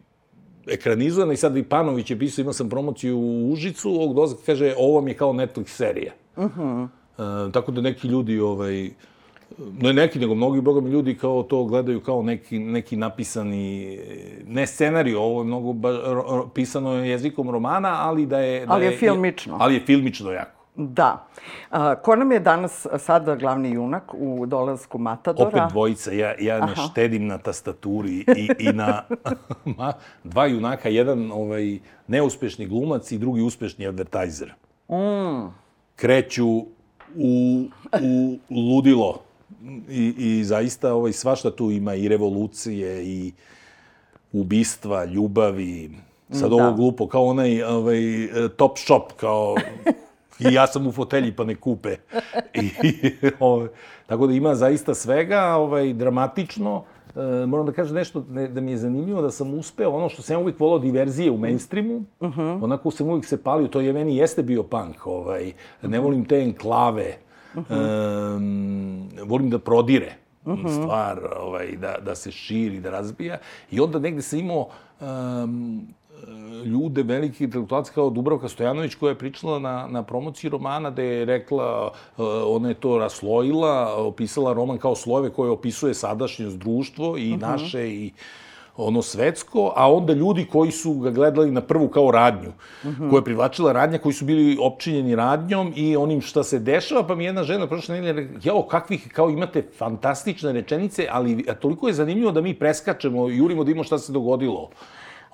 ekranizovane 0.66 1.34
i 1.34 1.36
sad 1.36 1.56
i 1.56 1.62
Panović 1.62 2.10
je 2.10 2.18
pisao, 2.18 2.42
imao 2.42 2.52
sam 2.52 2.68
promociju 2.68 3.18
u 3.18 3.52
Užicu, 3.52 3.90
ovog 3.90 4.14
dozaka 4.14 4.42
kaže, 4.46 4.74
ovo 4.78 5.00
mi 5.00 5.10
je 5.10 5.14
kao 5.14 5.32
Netflix 5.32 5.66
serija. 5.66 6.12
Mm 6.36 6.42
-hmm. 6.42 6.88
e, 7.48 7.52
tako 7.52 7.72
da 7.72 7.80
neki 7.80 8.08
ljudi, 8.08 8.40
ovaj, 8.40 8.90
ne 9.80 9.92
neki, 9.92 10.18
nego 10.18 10.34
mnogi 10.34 10.60
boga 10.60 10.88
ljudi 10.88 11.14
kao 11.14 11.42
to 11.42 11.64
gledaju 11.64 12.00
kao 12.00 12.22
neki, 12.22 12.58
neki 12.58 12.96
napisani, 12.96 13.98
ne 14.46 14.66
scenarij, 14.66 15.14
ovo 15.14 15.40
je 15.40 15.44
mnogo 15.44 15.72
ba, 15.72 15.90
ro, 15.90 16.48
pisano 16.54 16.92
jezikom 16.92 17.50
romana, 17.50 17.96
ali 18.00 18.26
da 18.26 18.38
je... 18.38 18.66
Da 18.66 18.72
ali 18.72 18.84
je, 18.84 18.90
je 18.90 18.96
filmično. 18.98 19.56
Ali 19.60 19.74
je 19.74 19.80
filmično 19.80 20.30
jako. 20.30 20.53
Da. 20.76 21.26
A, 21.70 21.94
ko 21.94 22.16
nam 22.16 22.32
je 22.32 22.40
danas 22.40 22.86
sada 22.98 23.36
glavni 23.36 23.70
junak 23.70 24.14
u 24.14 24.46
dolasku 24.46 24.98
Matadora? 24.98 25.48
Opet 25.48 25.62
dvojica. 25.70 26.12
Ja, 26.12 26.34
ja 26.40 26.66
ne 26.66 26.72
Aha. 26.72 26.88
štedim 26.90 27.26
na 27.26 27.38
tastaturi 27.38 28.24
i, 28.36 28.48
i 28.58 28.72
na 28.72 29.02
ma, 29.76 29.92
dva 30.24 30.46
junaka. 30.46 30.88
Jedan 30.88 31.32
ovaj, 31.32 31.78
neuspešni 32.06 32.66
glumac 32.66 33.12
i 33.12 33.18
drugi 33.18 33.42
uspešni 33.42 33.86
advertajzer. 33.86 34.54
Mm. 34.88 35.48
Kreću 35.96 36.48
u, 37.16 37.64
u 38.00 38.38
ludilo. 38.50 39.20
I, 39.88 40.14
I 40.18 40.44
zaista 40.44 40.94
ovaj, 40.94 41.12
svašta 41.12 41.50
tu 41.50 41.70
ima 41.70 41.94
i 41.94 42.08
revolucije 42.08 43.04
i 43.04 43.32
ubistva, 44.32 45.04
ljubavi. 45.04 45.90
Sad 46.30 46.50
da. 46.50 46.56
ovo 46.56 46.72
glupo, 46.72 47.06
kao 47.08 47.24
onaj 47.24 47.62
ovaj, 47.62 48.00
top 48.56 48.78
shop, 48.78 49.12
kao 49.16 49.54
I 50.38 50.54
ja 50.54 50.66
sam 50.66 50.86
u 50.86 50.92
fotelji 50.92 51.32
pa 51.32 51.44
ne 51.44 51.54
kupe. 51.54 51.96
I, 52.54 52.70
ovaj, 53.40 53.68
tako 54.06 54.26
da 54.26 54.32
ima 54.32 54.54
zaista 54.54 54.94
svega, 54.94 55.54
ovaj, 55.54 55.92
dramatično. 55.92 56.84
E, 57.16 57.46
moram 57.46 57.66
da 57.66 57.72
kažem 57.72 57.94
nešto 57.94 58.24
ne, 58.30 58.48
da 58.48 58.60
mi 58.60 58.70
je 58.70 58.76
zanimljivo, 58.78 59.22
da 59.22 59.30
sam 59.30 59.54
uspeo, 59.54 59.90
ono 59.90 60.08
što 60.08 60.22
sam 60.22 60.40
uvijek 60.40 60.60
volao 60.60 60.78
diverzije 60.78 61.30
u 61.30 61.38
mainstreamu, 61.38 62.04
uh. 62.20 62.36
-huh. 62.36 62.64
onako 62.64 62.90
sam 62.90 63.08
uvijek 63.08 63.24
se 63.24 63.42
palio, 63.42 63.68
to 63.68 63.80
je 63.80 63.92
meni 63.92 64.16
jeste 64.16 64.42
bio 64.42 64.62
punk, 64.62 65.06
ovaj, 65.06 65.52
ne 65.82 66.00
volim 66.00 66.24
te 66.24 66.42
enklave, 66.42 67.16
uh 67.54 67.62
-huh. 67.68 68.36
um, 68.36 69.08
volim 69.22 69.50
da 69.50 69.58
prodire 69.58 70.12
uh 70.44 70.58
-huh. 70.58 70.82
stvar, 70.82 71.20
ovaj, 71.40 71.76
da, 71.76 71.96
da 72.04 72.14
se 72.14 72.30
širi, 72.30 72.80
da 72.80 72.90
razbija. 72.90 73.38
I 73.70 73.80
onda 73.80 73.98
negde 73.98 74.22
sam 74.22 74.38
imao 74.38 74.68
um, 75.00 75.86
ljude, 76.64 77.02
veliki 77.02 77.44
intelektualci 77.44 77.92
kao 77.94 78.10
Dubravka 78.10 78.48
Stojanović 78.48 78.94
koja 78.94 79.10
je 79.10 79.18
pričala 79.18 79.58
na, 79.58 79.86
na 79.90 80.02
promociji 80.02 80.50
romana 80.50 80.90
da 80.90 81.02
je 81.02 81.24
rekla, 81.24 81.90
uh, 82.16 82.26
ona 82.46 82.68
je 82.68 82.74
to 82.74 82.98
raslojila, 82.98 83.94
opisala 83.96 84.52
roman 84.52 84.78
kao 84.78 84.94
slojeve 84.94 85.30
koje 85.30 85.50
opisuje 85.50 85.94
sadašnjost 85.94 86.58
društvo 86.58 87.18
i 87.18 87.32
uh 87.32 87.38
-huh. 87.38 87.40
naše 87.40 87.88
i 87.88 88.12
ono 88.76 89.02
svetsko, 89.02 89.72
a 89.76 89.92
onda 89.92 90.12
ljudi 90.12 90.46
koji 90.52 90.70
su 90.70 90.94
ga 90.94 91.10
gledali 91.10 91.50
na 91.50 91.60
prvu 91.60 91.88
kao 91.88 92.10
radnju, 92.10 92.48
uh 92.84 92.90
-huh. 92.90 93.10
koja 93.10 93.18
je 93.18 93.24
privlačila 93.24 93.72
radnja, 93.72 93.98
koji 93.98 94.12
su 94.12 94.24
bili 94.24 94.58
opčinjeni 94.60 95.16
radnjom 95.16 95.72
i 95.76 95.96
onim 95.96 96.20
šta 96.20 96.42
se 96.42 96.58
dešava, 96.58 97.06
pa 97.06 97.14
mi 97.14 97.24
jedna 97.24 97.42
žena 97.42 97.66
prošle 97.66 97.94
nedelje 97.94 98.12
rekla, 98.12 98.40
jao, 98.44 98.62
kakvih, 98.62 99.08
kao 99.12 99.30
imate 99.30 99.62
fantastične 99.78 100.52
rečenice, 100.52 101.06
ali 101.10 101.46
toliko 101.60 101.88
je 101.88 101.94
zanimljivo 101.94 102.32
da 102.32 102.40
mi 102.40 102.54
preskačemo, 102.54 103.28
jurimo 103.28 103.64
da 103.64 103.70
imamo 103.70 103.84
šta 103.84 103.98
se 103.98 104.12
dogodilo. 104.12 104.70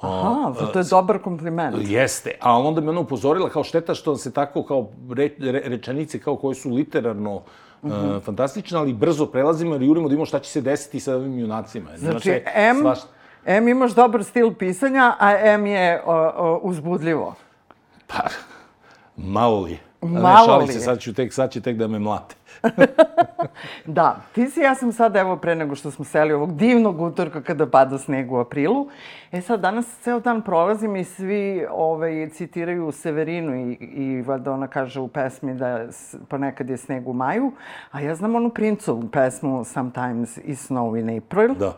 Aha, 0.01 0.53
to 0.73 0.79
je 0.79 0.85
dobar 0.91 1.19
kompliment. 1.19 1.77
Jeste, 1.81 2.31
a 2.41 2.59
onda 2.59 2.81
me 2.81 2.91
ona 2.91 3.01
upozorila 3.01 3.51
kao 3.51 3.65
šteta 3.65 3.95
što 3.95 4.17
se 4.17 4.33
tako 4.33 4.63
kao 4.63 4.89
re, 5.11 5.31
re, 5.39 5.63
rečenice 5.65 6.19
kao 6.19 6.37
koje 6.37 6.55
su 6.55 6.71
literarno 6.71 7.35
uh 7.37 7.43
-huh. 7.83 8.17
uh, 8.17 8.23
fantastične, 8.23 8.79
ali 8.79 8.93
brzo 8.93 9.27
prelazimo 9.27 9.75
jer 9.75 9.83
jurimo 9.83 10.09
da 10.09 10.15
imamo 10.15 10.27
šta 10.27 10.39
će 10.39 10.51
se 10.51 10.61
desiti 10.61 11.01
sa 11.01 11.15
ovim 11.15 11.39
junacima. 11.39 11.91
Znači, 11.97 12.43
M, 12.55 12.79
svaš... 12.81 12.99
M 13.45 13.69
imaš 13.69 13.93
dobar 13.93 14.25
stil 14.25 14.55
pisanja, 14.55 15.17
a 15.19 15.39
M 15.39 15.67
je 15.67 16.03
o, 16.07 16.33
o, 16.37 16.61
uzbudljivo. 16.63 17.35
Pa, 18.07 18.23
malo 19.17 19.61
li. 19.61 19.90
Malo 20.03 20.59
ne, 20.59 20.67
li. 20.67 20.73
se, 20.73 20.81
sad, 20.81 20.99
ću 20.99 21.15
tek, 21.15 21.33
sad 21.33 21.51
će 21.51 21.61
tek 21.61 21.77
da 21.77 21.87
me 21.87 21.99
mlate. 21.99 22.35
da, 23.87 24.17
ti 24.35 24.51
si, 24.51 24.61
ja 24.61 24.75
sam 24.75 24.93
sad, 24.93 25.17
evo, 25.17 25.37
pre 25.37 25.55
nego 25.55 25.75
što 25.75 25.91
smo 25.91 26.05
seli 26.05 26.33
ovog 26.33 26.57
divnog 26.57 27.01
utorka 27.01 27.43
kada 27.43 27.67
pada 27.67 27.99
sneg 27.99 28.33
u 28.33 28.37
aprilu. 28.37 28.89
E 29.33 29.41
sad, 29.41 29.61
danas 29.61 29.87
ceo 30.03 30.21
dan 30.21 30.43
prolazim 30.43 30.97
i 30.97 31.05
svi 31.05 31.67
ovaj, 31.71 32.29
citiraju 32.33 32.93
Severinu 32.93 33.57
i, 33.57 33.73
i 33.81 34.23
valjda 34.23 34.53
ona 34.53 34.67
kaže 34.67 35.01
u 35.01 35.09
pesmi 35.09 35.55
da 35.55 35.87
ponekad 36.29 36.71
je 36.71 36.77
sneg 36.77 37.09
u 37.09 37.13
maju, 37.13 37.53
a 37.91 38.01
ja 38.01 38.15
znam 38.15 38.35
onu 38.35 38.51
princovu 38.51 39.09
pesmu 39.09 39.65
Sometimes 39.65 40.39
is 40.45 40.71
snow 40.71 41.01
in 41.01 41.19
April. 41.19 41.55
Da. 41.55 41.77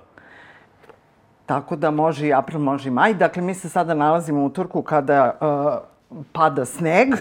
Tako 1.46 1.76
da 1.76 1.90
može 1.90 2.26
i 2.26 2.32
april, 2.32 2.60
može 2.60 2.88
i 2.88 2.92
maj. 2.92 3.14
Dakle, 3.14 3.42
mi 3.42 3.54
se 3.54 3.68
sada 3.68 3.94
nalazimo 3.94 4.42
u 4.42 4.46
utorku 4.46 4.82
kada 4.82 5.38
uh, 5.40 5.91
pada 6.32 6.64
sneg. 6.64 7.14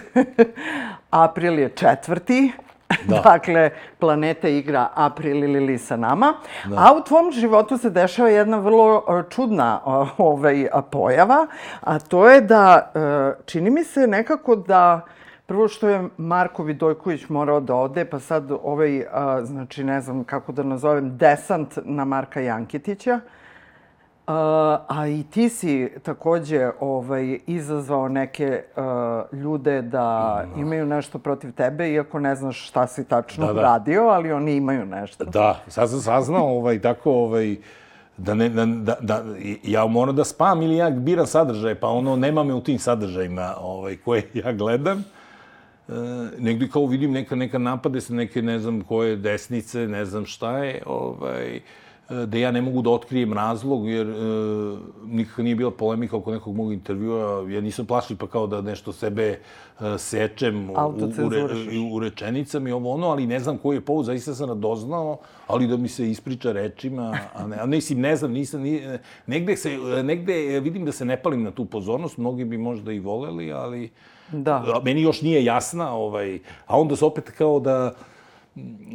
april 1.10 1.58
je 1.58 1.68
četvrti. 1.68 2.52
Da. 3.08 3.20
dakle, 3.20 3.70
planeta 3.98 4.48
igra 4.48 4.88
April 4.94 5.44
ili 5.44 5.78
sa 5.78 5.96
nama. 5.96 6.34
Da. 6.64 6.76
A 6.76 6.92
u 6.92 7.00
tvom 7.00 7.32
životu 7.32 7.78
se 7.78 7.90
dešava 7.90 8.28
jedna 8.28 8.58
vrlo 8.58 9.04
e, 9.08 9.22
čudna 9.30 9.80
ovaj, 10.18 10.66
pojava, 10.90 11.46
a 11.80 11.98
to 11.98 12.28
je 12.28 12.40
da 12.40 12.90
e, 12.94 13.42
čini 13.46 13.70
mi 13.70 13.84
se 13.84 14.06
nekako 14.06 14.56
da 14.56 15.00
Prvo 15.46 15.68
što 15.68 15.88
je 15.88 16.08
Marko 16.16 16.62
Vidojković 16.62 17.28
morao 17.28 17.60
da 17.60 17.74
ode, 17.74 18.04
pa 18.04 18.20
sad 18.20 18.50
ovaj, 18.62 19.04
a, 19.12 19.44
znači 19.44 19.84
ne 19.84 20.00
znam 20.00 20.24
kako 20.24 20.52
da 20.52 20.62
nazovem, 20.62 21.16
desant 21.16 21.78
na 21.84 22.04
Marka 22.04 22.40
Jankitića. 22.40 23.20
A, 24.26 24.78
a 24.88 25.06
i 25.06 25.22
ti 25.30 25.48
si 25.48 25.90
takođe 26.02 26.70
ovaj, 26.80 27.38
izazvao 27.46 28.08
neke 28.08 28.62
uh, 28.76 29.38
ljude 29.38 29.82
da 29.82 30.36
no. 30.46 30.60
imaju 30.60 30.86
nešto 30.86 31.18
protiv 31.18 31.52
tebe, 31.52 31.90
iako 31.90 32.18
ne 32.18 32.34
znaš 32.34 32.68
šta 32.68 32.86
si 32.86 33.04
tačno 33.04 33.46
da, 33.46 33.52
da. 33.52 33.62
radio, 33.62 34.02
ali 34.02 34.32
oni 34.32 34.56
imaju 34.56 34.86
nešto. 34.86 35.24
Da, 35.24 35.60
sad 35.68 35.90
sam 35.90 36.00
saznao 36.00 36.56
ovaj, 36.56 36.80
tako, 36.80 37.12
ovaj, 37.12 37.56
da, 38.16 38.34
ne, 38.34 38.48
da, 38.48 38.66
da, 38.66 38.96
da, 39.00 39.24
ja 39.62 39.86
moram 39.86 40.16
da 40.16 40.24
spam 40.24 40.62
ili 40.62 40.76
ja 40.76 40.90
biram 40.90 41.26
sadržaj, 41.26 41.74
pa 41.74 41.88
ono, 41.88 42.16
nema 42.16 42.44
me 42.44 42.54
u 42.54 42.60
tim 42.60 42.78
sadržajima 42.78 43.54
ovaj, 43.60 43.96
koje 43.96 44.28
ja 44.34 44.52
gledam. 44.52 45.04
E, 45.88 45.92
negdje 46.38 46.68
kao 46.68 46.86
vidim 46.86 47.12
neka, 47.12 47.36
neka 47.36 47.58
napade 47.58 48.00
se 48.00 48.14
neke, 48.14 48.42
ne 48.42 48.58
znam, 48.58 48.80
koje 48.80 49.16
desnice, 49.16 49.88
ne 49.88 50.04
znam 50.04 50.26
šta 50.26 50.58
je, 50.58 50.82
ovaj, 50.86 51.60
da 52.26 52.38
ja 52.38 52.50
ne 52.50 52.62
mogu 52.62 52.82
da 52.82 52.90
otkrijem 52.90 53.32
razlog, 53.32 53.88
jer 53.88 54.06
e, 54.06 54.14
nikako 55.06 55.42
nije 55.42 55.56
bila 55.56 55.70
polemika 55.70 56.16
oko 56.16 56.32
nekog 56.32 56.56
mog 56.56 56.72
intervjua. 56.72 57.50
Ja 57.50 57.60
nisam 57.60 57.86
plašio 57.86 58.16
pa 58.16 58.26
kao 58.26 58.46
da 58.46 58.60
nešto 58.60 58.92
sebe 58.92 59.38
e, 59.80 59.98
sečem 59.98 60.70
u, 60.70 60.74
u, 61.26 61.28
re, 61.28 61.44
u 61.92 61.98
rečenicama 62.00 62.68
i 62.68 62.72
ovo 62.72 62.94
ono, 62.94 63.08
ali 63.08 63.26
ne 63.26 63.40
znam 63.40 63.58
koji 63.58 63.76
je 63.76 63.80
povod, 63.80 64.06
zaista 64.06 64.34
sam 64.34 64.48
radoznao, 64.48 65.18
ali 65.46 65.66
da 65.66 65.76
mi 65.76 65.88
se 65.88 66.10
ispriča 66.10 66.52
rečima, 66.52 67.18
a 67.34 67.46
ne, 67.46 67.56
a 67.60 67.66
mislim, 67.66 68.00
ne 68.00 68.16
znam, 68.16 68.32
nisam, 68.32 68.60
ni, 68.60 68.82
negde, 69.26 69.56
se, 69.56 69.78
negde 70.04 70.60
vidim 70.60 70.84
da 70.84 70.92
se 70.92 71.04
ne 71.04 71.22
palim 71.22 71.42
na 71.42 71.50
tu 71.50 71.64
pozornost, 71.64 72.16
mnogi 72.16 72.44
bi 72.44 72.58
možda 72.58 72.92
i 72.92 73.00
voleli, 73.00 73.52
ali 73.52 73.90
da. 74.32 74.80
meni 74.84 75.02
još 75.02 75.22
nije 75.22 75.44
jasna, 75.44 75.94
ovaj, 75.94 76.38
a 76.66 76.80
onda 76.80 76.96
se 76.96 77.04
opet 77.04 77.30
kao 77.30 77.60
da, 77.60 77.94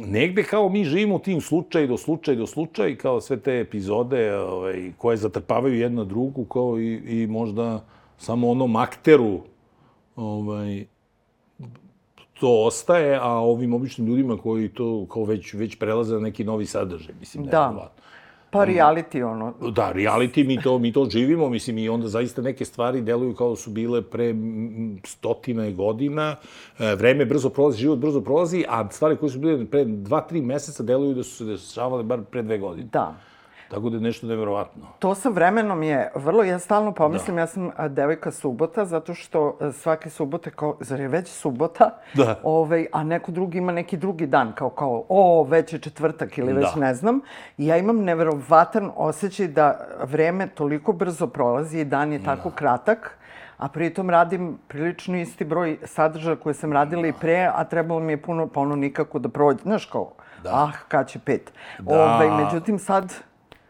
negde 0.06 0.42
kao 0.42 0.68
mi 0.68 0.84
živimo 0.84 1.14
u 1.14 1.18
tim 1.18 1.40
slučaj 1.40 1.86
do 1.86 1.96
slučaj 1.96 2.36
do 2.36 2.46
slučaj, 2.46 2.96
kao 2.96 3.20
sve 3.20 3.40
te 3.40 3.60
epizode 3.60 4.36
ovaj, 4.36 4.92
koje 4.98 5.16
zatrpavaju 5.16 5.78
jedna 5.78 6.04
drugu, 6.04 6.44
kao 6.44 6.80
i, 6.80 7.22
i 7.22 7.26
možda 7.26 7.84
samo 8.18 8.50
onom 8.50 8.76
akteru 8.76 9.40
ovaj, 10.16 10.84
to 12.40 12.64
ostaje, 12.64 13.18
a 13.22 13.28
ovim 13.28 13.74
običnim 13.74 14.06
ljudima 14.06 14.36
koji 14.36 14.68
to 14.68 15.06
kao 15.06 15.24
već, 15.24 15.54
već 15.54 15.78
prelaze 15.78 16.14
na 16.14 16.20
neki 16.20 16.44
novi 16.44 16.66
sadržaj, 16.66 17.14
mislim 17.20 17.44
da, 17.44 17.50
je 17.50 17.68
verovatno. 17.68 18.02
Pa 18.50 18.64
reality, 18.64 19.22
ono, 19.22 19.54
Da, 19.70 19.92
reality, 19.92 20.46
mi 20.46 20.62
to, 20.62 20.78
mi 20.78 20.92
to 20.92 21.08
živimo, 21.10 21.48
mislim, 21.48 21.78
i 21.78 21.88
onda 21.88 22.08
zaista 22.08 22.42
neke 22.42 22.64
stvari 22.64 23.00
deluju 23.00 23.34
kao 23.34 23.50
da 23.50 23.56
su 23.56 23.70
bile 23.70 24.02
pre 24.02 24.34
stotina 25.04 25.70
godina. 25.70 26.36
E, 26.78 26.94
vreme 26.94 27.24
brzo 27.24 27.50
prolazi, 27.50 27.78
život 27.78 27.98
brzo 27.98 28.20
prolazi, 28.20 28.64
a 28.68 28.90
stvari 28.90 29.16
koje 29.16 29.30
su 29.30 29.38
bile 29.38 29.66
pre 29.66 29.84
dva, 29.84 30.20
tri 30.20 30.42
meseca 30.42 30.82
deluju 30.82 31.14
da 31.14 31.22
su 31.22 31.36
se 31.36 31.44
dešavale 31.44 32.02
bar 32.02 32.20
pre 32.30 32.42
dve 32.42 32.58
godine. 32.58 32.88
da. 32.92 33.14
Tako 33.68 33.90
da 33.90 33.96
je 33.96 34.00
nešto 34.00 34.26
neverovatno. 34.26 34.86
To 34.98 35.14
sa 35.14 35.28
vremenom 35.28 35.82
je 35.82 36.12
vrlo, 36.14 36.44
ja 36.44 36.58
stalno 36.58 36.92
pomislim, 36.92 37.38
ja 37.38 37.46
sam 37.46 37.70
devojka 37.88 38.30
subota, 38.30 38.84
zato 38.84 39.14
što 39.14 39.58
svake 39.72 40.10
subote, 40.10 40.50
kao, 40.50 40.76
zar 40.80 41.00
je 41.00 41.08
već 41.08 41.28
subota, 41.28 41.90
Da. 42.14 42.40
ovaj, 42.42 42.86
a 42.92 43.04
neko 43.04 43.32
drugi 43.32 43.58
ima 43.58 43.72
neki 43.72 43.96
drugi 43.96 44.26
dan, 44.26 44.52
kao, 44.52 44.70
kao, 44.70 45.04
o, 45.08 45.42
već 45.48 45.72
je 45.72 45.78
četvrtak 45.78 46.38
ili 46.38 46.52
već 46.52 46.74
Da. 46.74 46.80
ne 46.80 46.94
znam. 46.94 47.20
I 47.58 47.66
ja 47.66 47.76
imam 47.76 47.96
neverovatan 48.04 48.90
osjećaj 48.96 49.48
da 49.48 49.86
vreme 50.02 50.46
toliko 50.46 50.92
brzo 50.92 51.26
prolazi 51.26 51.78
i 51.78 51.84
dan 51.84 52.12
je 52.12 52.24
tako 52.24 52.50
kratak, 52.50 53.18
a 53.58 53.68
pritom 53.68 54.10
radim 54.10 54.58
prilično 54.68 55.16
isti 55.16 55.44
broj 55.44 55.78
sadržaja 55.84 56.36
koje 56.36 56.54
sam 56.54 56.72
radila 56.72 57.06
i 57.06 57.12
pre, 57.12 57.50
a 57.54 57.64
trebalo 57.64 58.00
mi 58.00 58.12
je 58.12 58.22
puno, 58.22 58.46
pa 58.46 58.60
ono 58.60 58.76
nikako 58.76 59.18
da 59.18 59.28
prođe. 59.28 59.62
Znaš 59.62 59.84
kao, 59.86 60.12
ah, 60.46 60.70
kad 60.88 61.08
će 61.08 61.18
pet. 61.18 61.52
Da. 61.78 61.94
Ovaj, 61.94 62.30
međutim, 62.44 62.78
sad, 62.78 63.14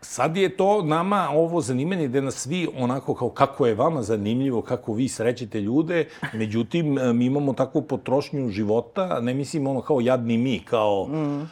Sad 0.00 0.36
je 0.36 0.56
to 0.56 0.82
nama 0.82 1.28
ovo 1.34 1.60
zanimanje 1.60 2.08
gde 2.08 2.20
nas 2.22 2.34
svi 2.34 2.68
onako 2.76 3.14
kao 3.14 3.28
kako 3.30 3.66
je 3.66 3.74
vama 3.74 4.02
zanimljivo, 4.02 4.62
kako 4.62 4.92
vi 4.92 5.08
srećete 5.08 5.60
ljude, 5.60 6.08
međutim 6.32 6.98
e, 6.98 7.12
mi 7.12 7.24
imamo 7.24 7.52
takvu 7.52 7.82
potrošnju 7.82 8.48
života, 8.48 9.20
ne 9.20 9.34
mislim 9.34 9.66
ono 9.66 9.80
kao 9.80 10.00
jadni 10.00 10.38
mi, 10.38 10.60
kao, 10.60 11.06
mm. 11.06 11.40
uh, 11.40 11.46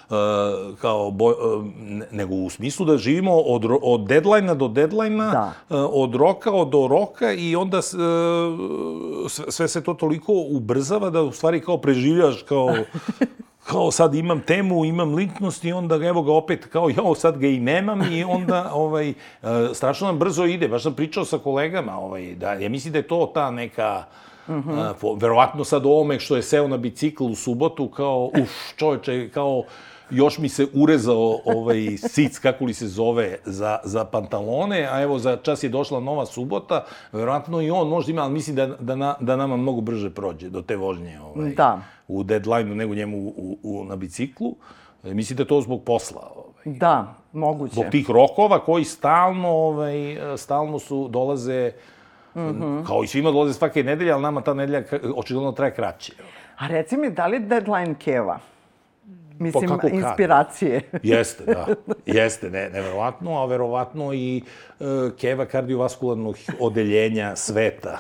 kao 0.79 1.11
bo, 1.11 1.25
uh, 1.27 1.35
ne- 1.79 2.07
nego 2.11 2.35
u 2.35 2.51
smislu 2.51 2.87
da 2.87 2.99
živimo 2.99 3.35
od, 3.35 3.65
od 3.83 4.07
deadline 4.07 4.55
do 4.55 4.69
deadline 4.69 5.25
Da. 5.25 5.53
uh, 5.71 5.77
od 5.93 6.15
roka 6.15 6.51
do 6.51 6.87
roka 6.91 7.33
i 7.33 7.57
onda 7.57 7.79
uh, 7.79 7.85
sve, 9.31 9.45
sve 9.49 9.69
se 9.69 9.83
to 9.83 9.95
toliko 9.95 10.33
ubrzava 10.33 11.11
da 11.11 11.23
u 11.23 11.33
stvari 11.33 11.61
kao 11.61 11.79
preživljaš 11.79 12.43
kao 12.43 12.75
kao 13.67 13.91
sad 13.91 14.15
imam 14.15 14.41
temu, 14.41 14.85
imam 14.85 15.15
ličnost 15.15 15.65
i 15.65 15.73
onda 15.73 15.95
evo 15.95 16.23
ga 16.23 16.33
opet 16.33 16.67
kao 16.67 16.89
ja 16.89 17.15
sad 17.17 17.39
ga 17.39 17.47
i 17.47 17.61
nemam 17.61 18.13
i 18.13 18.25
onda 18.25 18.71
ovaj 18.75 19.09
e, 19.11 19.15
strašno 19.75 20.07
nam 20.07 20.19
brzo 20.19 20.45
ide. 20.45 20.69
Baš 20.69 20.83
sam 20.83 20.95
pričao 20.95 21.25
sa 21.25 21.39
kolegama, 21.39 21.99
ovaj 21.99 22.35
da 22.35 22.53
ja 22.53 22.69
mislim 22.69 22.93
da 22.93 22.99
je 22.99 23.09
to 23.09 23.31
ta 23.35 23.51
neka 23.51 24.05
Uh 24.49 24.55
-huh. 24.55 25.21
verovatno 25.21 25.65
sad 25.65 25.87
ovome 25.87 26.21
što 26.21 26.37
je 26.37 26.43
seo 26.43 26.69
na 26.69 26.77
bicikl 26.77 27.25
u 27.25 27.35
subotu 27.35 27.89
kao 27.89 28.31
uf 28.43 28.51
čoveče 28.77 29.29
kao 29.29 29.65
još 30.11 30.39
mi 30.39 30.49
se 30.49 30.67
urezao 30.75 31.39
ovaj 31.45 31.97
sic, 31.97 32.39
kako 32.39 32.65
li 32.65 32.75
se 32.75 32.87
zove, 32.89 33.39
za, 33.45 33.79
za 33.85 34.05
pantalone, 34.05 34.89
a 34.91 35.03
evo 35.03 35.19
za 35.19 35.37
čas 35.37 35.63
je 35.63 35.69
došla 35.69 36.01
nova 36.01 36.27
subota, 36.27 36.85
verovatno 37.13 37.61
i 37.61 37.71
on 37.71 37.89
možda 37.89 38.13
ima, 38.13 38.23
ali 38.23 38.33
mislim 38.33 38.57
da, 38.57 38.67
da, 38.67 38.97
na, 38.97 39.15
da 39.21 39.37
nama 39.37 39.57
mnogo 39.57 39.81
brže 39.81 40.11
prođe 40.11 40.49
do 40.51 40.63
te 40.63 40.77
vožnje 40.77 41.21
ovaj, 41.21 41.51
Da. 41.51 41.81
u 42.09 42.23
deadline-u 42.23 42.75
nego 42.75 42.95
njemu 42.95 43.19
u, 43.19 43.59
u, 43.63 43.85
na 43.85 43.97
biciklu. 43.97 44.55
E, 45.05 45.15
Mislim 45.15 45.37
da 45.37 45.45
to 45.45 45.61
zbog 45.61 45.83
posla. 45.85 46.31
Ovaj. 46.37 46.79
da, 46.79 47.15
moguće. 47.33 47.73
Zbog 47.73 47.87
tih 47.91 48.11
rokova 48.11 48.65
koji 48.65 48.85
stalno, 48.85 49.49
ovaj, 49.49 50.19
stalno 50.37 50.79
su, 50.79 51.09
dolaze, 51.09 51.73
mm 52.35 52.41
-hmm. 52.41 52.87
kao 52.87 53.03
i 53.05 53.07
svima 53.07 53.31
dolaze 53.31 53.55
svake 53.55 53.83
nedelje, 53.83 54.13
ali 54.13 54.23
nama 54.23 54.41
ta 54.41 54.55
nedelja 54.55 54.83
očigledno 55.17 55.53
traje 55.53 55.75
kraće. 55.75 56.13
A 56.59 56.67
reci 56.67 56.97
mi, 56.97 57.11
da 57.11 57.27
li 57.27 57.39
deadline 57.39 57.95
keva? 57.99 58.39
Mislim, 59.39 59.69
kako 59.69 59.81
kad? 59.81 59.95
inspiracije. 59.95 60.81
Jeste, 61.03 61.45
da. 61.45 61.67
Jeste, 62.07 62.51
ne, 62.51 62.71
neverovatno, 62.71 63.39
a 63.39 63.47
verovatno 63.47 64.13
i 64.15 64.43
e, 64.81 64.85
keva 65.19 65.47
kardiovaskularnog 65.47 66.37
odeljenja 66.61 67.37
sveta, 67.37 67.99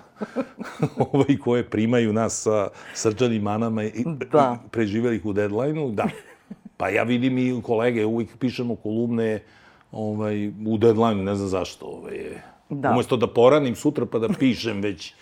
ovaj, 1.12 1.38
koje 1.44 1.70
primaju 1.70 2.12
nas 2.12 2.42
sa 2.42 2.68
srčanim 2.94 3.42
manama 3.42 3.84
i, 3.84 4.04
Da. 4.32 4.58
i 4.66 4.68
preživjelih 4.70 5.26
u 5.26 5.32
deadline-u, 5.32 5.90
da. 5.90 6.08
Pa 6.76 6.88
ja 6.88 7.02
vidim 7.02 7.38
i 7.38 7.62
kolege, 7.62 8.04
uvijek 8.04 8.36
pišemo 8.38 8.76
kolumne 8.76 9.42
ovaj, 9.92 10.48
u 10.48 10.78
deadline, 10.78 11.24
ne 11.24 11.34
znam 11.34 11.48
zašto. 11.48 11.86
Ovaj, 11.86 12.16
Da. 12.68 12.90
Umesto 12.90 13.16
da 13.16 13.26
poranim 13.26 13.74
sutra 13.74 14.06
pa 14.06 14.18
da 14.18 14.28
pišem 14.38 14.80
već 14.80 15.14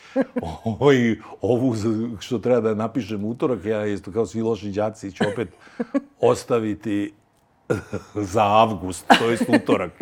ovaj, 0.65 1.17
ovu 1.41 1.75
što 2.21 2.39
treba 2.39 2.61
da 2.61 2.75
napišem 2.75 3.25
utorak, 3.25 3.65
ja 3.65 3.87
isto 3.87 4.13
kao 4.13 4.27
svi 4.27 4.43
loši 4.43 4.71
đaci 4.71 5.13
ću 5.13 5.25
opet 5.33 5.49
ostaviti 6.21 7.13
za 8.15 8.43
avgust, 8.43 9.07
to 9.19 9.31
je 9.31 9.39
utorak. 9.63 9.93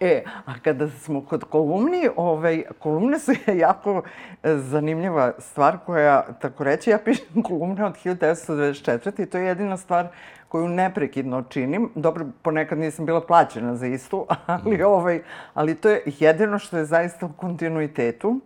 E, 0.00 0.22
a 0.46 0.58
kada 0.62 0.88
smo 0.88 1.24
kod 1.24 1.44
kolumni, 1.44 2.08
ovaj, 2.16 2.62
kolumne 2.78 3.18
su 3.18 3.32
jako 3.66 4.02
e, 4.42 4.56
zanimljiva 4.56 5.32
stvar 5.38 5.78
koja, 5.86 6.22
tako 6.40 6.64
reći, 6.64 6.90
ja 6.90 6.98
pišem 6.98 7.42
kolumne 7.42 7.84
od 7.84 7.94
1924. 8.04 9.22
i 9.22 9.26
to 9.26 9.38
je 9.38 9.44
jedina 9.44 9.76
stvar 9.76 10.08
koju 10.48 10.68
neprekidno 10.68 11.42
činim. 11.42 11.90
Dobro, 11.94 12.26
ponekad 12.42 12.78
nisam 12.78 13.06
bila 13.06 13.20
plaćena 13.20 13.76
za 13.76 13.86
istu, 13.86 14.26
ali, 14.46 14.82
ovaj, 14.82 15.22
ali 15.54 15.74
to 15.74 15.88
je 15.88 16.02
jedino 16.18 16.58
što 16.58 16.78
je 16.78 16.84
zaista 16.84 17.26
u 17.26 17.32
kontinuitetu. 17.32 18.40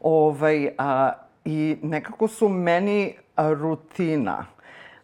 Ovaj, 0.00 0.68
a, 0.78 1.12
I 1.44 1.76
nekako 1.82 2.28
su 2.28 2.48
meni 2.48 3.14
rutina. 3.36 4.46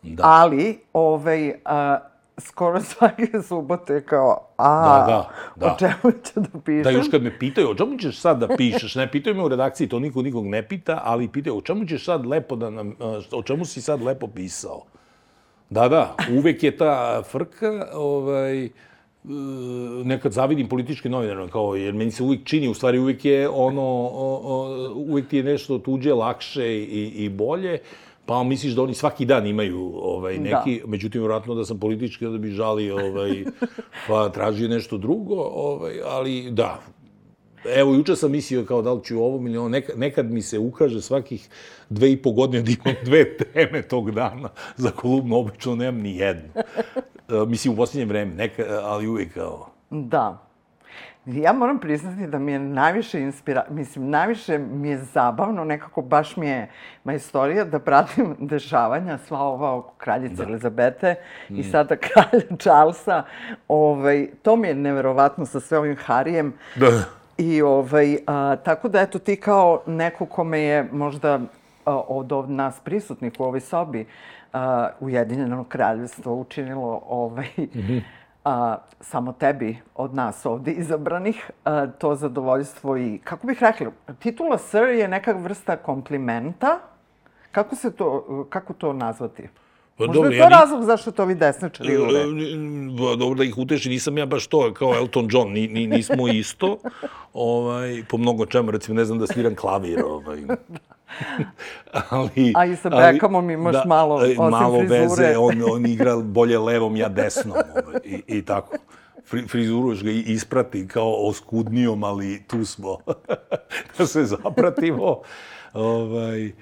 Da. 0.03 0.23
Ali, 0.27 0.81
ovaj, 0.93 1.55
a, 1.65 1.99
skoro 2.39 2.81
svake 2.91 3.43
subote 3.49 4.05
kao, 4.05 4.47
a, 4.57 5.05
Da, 5.07 5.07
da, 5.07 5.31
da. 5.67 5.73
o 5.73 5.79
čemu 5.79 6.13
ću 6.25 6.41
da 6.41 6.61
pišem? 6.61 6.83
Da, 6.83 6.91
još 6.91 7.09
kad 7.11 7.23
me 7.23 7.39
pitaju, 7.39 7.71
o 7.71 7.75
čemu 7.75 7.99
ćeš 7.99 8.21
sad 8.21 8.39
da 8.39 8.57
pišeš, 8.57 8.95
ne 8.95 9.11
pitaju 9.11 9.37
me 9.37 9.43
u 9.45 9.49
redakciji, 9.49 9.89
to 9.89 9.99
niko 9.99 10.23
nikog 10.23 10.47
ne 10.47 10.69
pita, 10.69 11.01
ali 11.05 11.29
pitaju, 11.29 11.57
o 11.57 11.61
čemu 11.61 11.87
ćeš 11.87 12.05
sad 12.05 12.27
lepo 12.27 12.57
da 12.57 12.71
nam, 12.71 12.95
o 13.33 13.43
čemu 13.43 13.65
si 13.65 13.83
sad 13.83 14.03
lepo 14.03 14.27
pisao? 14.27 14.83
Da, 15.71 15.89
da, 15.89 16.17
uvek 16.39 16.63
je 16.63 16.77
ta 16.77 17.23
frka, 17.23 17.87
ovaj, 17.95 18.65
e, 18.65 18.71
nekad 20.05 20.33
zavidim 20.33 20.69
političke 20.69 21.09
novinare, 21.09 21.49
kao, 21.49 21.75
jer 21.75 21.95
meni 21.95 22.11
se 22.11 22.23
uvijek 22.23 22.45
čini, 22.45 22.69
u 22.69 22.75
stvari 22.75 22.99
uvijek 22.99 23.25
je 23.25 23.49
ono, 23.49 23.83
o, 23.83 24.41
o, 24.45 24.91
uvijek 24.95 25.29
ti 25.29 25.37
je 25.37 25.43
nešto 25.43 25.79
tuđe, 25.79 26.15
lakše 26.15 26.75
i, 26.79 27.13
i 27.25 27.29
bolje, 27.29 27.79
pa 28.27 28.43
misliš 28.43 28.73
da 28.73 28.83
oni 28.83 28.95
svaki 28.95 29.25
dan 29.25 29.47
imaju 29.47 29.93
ovaj, 30.03 30.39
neki, 30.39 30.81
da. 30.81 30.87
međutim, 30.87 31.21
vjerojatno 31.21 31.55
da 31.55 31.65
sam 31.65 31.79
politički, 31.79 32.27
da 32.27 32.39
bi 32.39 32.51
žali, 32.51 32.91
ovaj, 32.91 33.45
pa 34.09 34.29
tražio 34.29 34.69
nešto 34.69 34.99
drugo, 34.99 35.41
ovaj, 35.55 36.01
ali 36.05 36.51
da, 36.51 36.81
Evo, 37.65 37.95
juče 37.95 38.17
sam 38.17 38.31
mislio 38.31 38.65
kao 38.65 38.83
da 38.83 38.93
li 38.93 39.05
ću 39.05 39.19
ovo 39.19 39.47
ili 39.49 39.71
nekad, 39.71 39.99
nekad 39.99 40.31
mi 40.31 40.43
se 40.43 40.59
ukaže 40.59 41.03
svakih 41.03 41.49
dve 41.89 42.13
i 42.13 42.23
po 42.23 42.33
godine 42.33 42.63
da 42.63 42.71
imam 42.71 43.05
dve 43.05 43.37
teme 43.37 43.83
tog 43.83 44.11
dana 44.11 44.49
za 44.77 44.91
kolumnu, 44.91 45.37
obično 45.37 45.75
nemam 45.75 46.01
ni 46.01 46.17
jednu. 46.17 46.51
E, 47.29 47.47
mislim, 47.47 47.75
u 47.75 47.77
posljednje 47.77 48.07
vreme, 48.07 48.35
neka, 48.35 48.63
ali 48.83 49.09
uvijek 49.09 49.35
kao... 49.35 49.71
Da. 49.91 50.47
Ja 51.27 51.53
moram 51.53 51.79
priznati 51.79 52.27
da 52.27 52.39
mi 52.39 52.53
je 52.53 52.59
najviše 52.59 53.21
inspira... 53.21 53.65
Mislim, 53.71 54.11
najviše 54.11 54.59
mi 54.59 54.89
je 54.89 54.99
zabavno, 54.99 55.65
nekako 55.65 56.03
baš 56.03 56.37
mi 56.37 56.49
je 56.49 56.71
majstorija 57.05 57.65
da 57.65 57.79
pratim 57.79 58.37
dešavanja 58.53 59.19
sva 59.19 59.39
ova 59.39 59.77
oko 59.77 59.95
kraljice 59.99 60.35
da. 60.35 60.43
Elizabete 60.43 61.15
mm. 61.51 61.59
i 61.59 61.65
sada 61.65 61.97
kralja 61.97 62.57
Charlesa. 62.59 63.23
Ovaj, 63.69 64.29
to 64.43 64.57
mi 64.57 64.69
je 64.69 64.75
neverovatno 64.75 65.47
sa 65.47 65.61
sve 65.61 65.79
ovim 65.79 65.97
Harijem. 65.97 66.53
Da. 66.77 67.20
I 67.41 67.63
ovaj, 67.63 68.19
a, 68.27 68.57
tako 68.65 68.89
da 68.89 69.01
eto 69.01 69.19
ti 69.19 69.37
kao 69.37 69.83
neko 69.87 70.27
kome 70.27 70.61
je 70.61 70.89
možda 70.93 71.41
a, 71.85 71.97
od, 72.09 72.33
od 72.33 72.51
nas 72.51 72.81
prisutnih 72.85 73.33
u 73.39 73.45
ovoj 73.45 73.61
sobi 73.61 74.07
a, 74.53 74.89
Ujedinjeno 75.01 75.65
kraljevstvo 75.65 76.35
učinilo 76.35 77.03
ovaj, 77.09 77.49
mm 77.59 77.81
-hmm. 77.81 78.03
a, 78.45 78.77
samo 79.01 79.33
tebi 79.33 79.79
od 79.95 80.15
nas 80.15 80.47
ovde 80.47 80.73
izabranih 80.73 81.51
a, 81.65 81.87
to 81.87 82.15
zadovoljstvo 82.15 82.97
i, 82.97 83.19
kako 83.25 83.47
bih 83.47 83.59
rekla, 83.61 83.87
titula 84.19 84.59
Sir 84.59 84.89
je 84.89 85.09
neka 85.09 85.33
vrsta 85.33 85.77
komplimenta. 85.77 86.79
Kako 87.53 87.77
se 87.77 87.97
to, 87.97 88.47
kako 88.51 88.73
to 88.73 88.93
nazvati? 88.93 89.49
Pa 90.01 90.07
Možda 90.07 90.13
dobro, 90.15 90.31
je 90.31 90.39
to 90.39 90.45
ja 90.45 90.49
ni- 90.49 90.55
razlog 90.55 90.85
zašto 90.85 91.11
to 91.11 91.25
vi 91.25 91.35
desničari 91.35 91.97
uvek. 91.97 92.13
Pa, 92.99 93.17
dobro 93.17 93.35
da 93.35 93.45
ih 93.45 93.59
uteši, 93.59 93.89
nisam 93.89 94.19
ja 94.19 94.27
baš 94.27 94.47
to 94.47 94.73
kao 94.75 94.95
Elton 94.95 95.29
John, 95.31 95.53
ni, 95.53 95.69
ni, 95.69 95.87
nismo 95.87 96.29
isto, 96.29 96.79
ovaj, 97.35 98.05
po 98.09 98.17
mnogo 98.17 98.47
čemu, 98.47 98.71
recimo 98.71 98.97
ne 98.97 99.05
znam 99.05 99.19
da 99.19 99.27
sviram 99.27 99.55
klavir, 99.55 100.03
ovaj. 100.05 100.39
ali, 102.11 102.53
A 102.57 102.65
i 102.67 102.77
sa 102.77 102.89
Beckhamom 102.91 103.51
imaš 103.51 103.77
malo, 103.87 104.21
e, 104.21 104.25
osim 104.25 104.37
malo 104.51 104.79
frizure. 104.79 105.01
veze, 105.01 105.39
on, 105.39 105.63
on 105.65 105.87
igra 105.87 106.17
bolje 106.17 106.59
levom, 106.59 106.97
ja 106.97 107.09
desnom, 107.09 107.57
ovaj, 107.57 108.01
i, 108.05 108.23
i 108.29 108.45
tako. 108.45 108.77
Fri, 109.27 109.49
frizuru 109.49 109.89
još 109.89 110.03
ga 110.03 110.11
i 110.11 110.25
isprati 110.27 110.89
kao 110.89 111.15
oskudnijom, 111.19 112.05
ali 112.05 112.43
tu 112.43 112.65
smo 112.65 112.97
da 113.99 114.07
se 114.07 114.25
zapratimo. 114.25 115.21
Ovaj, 115.73 116.53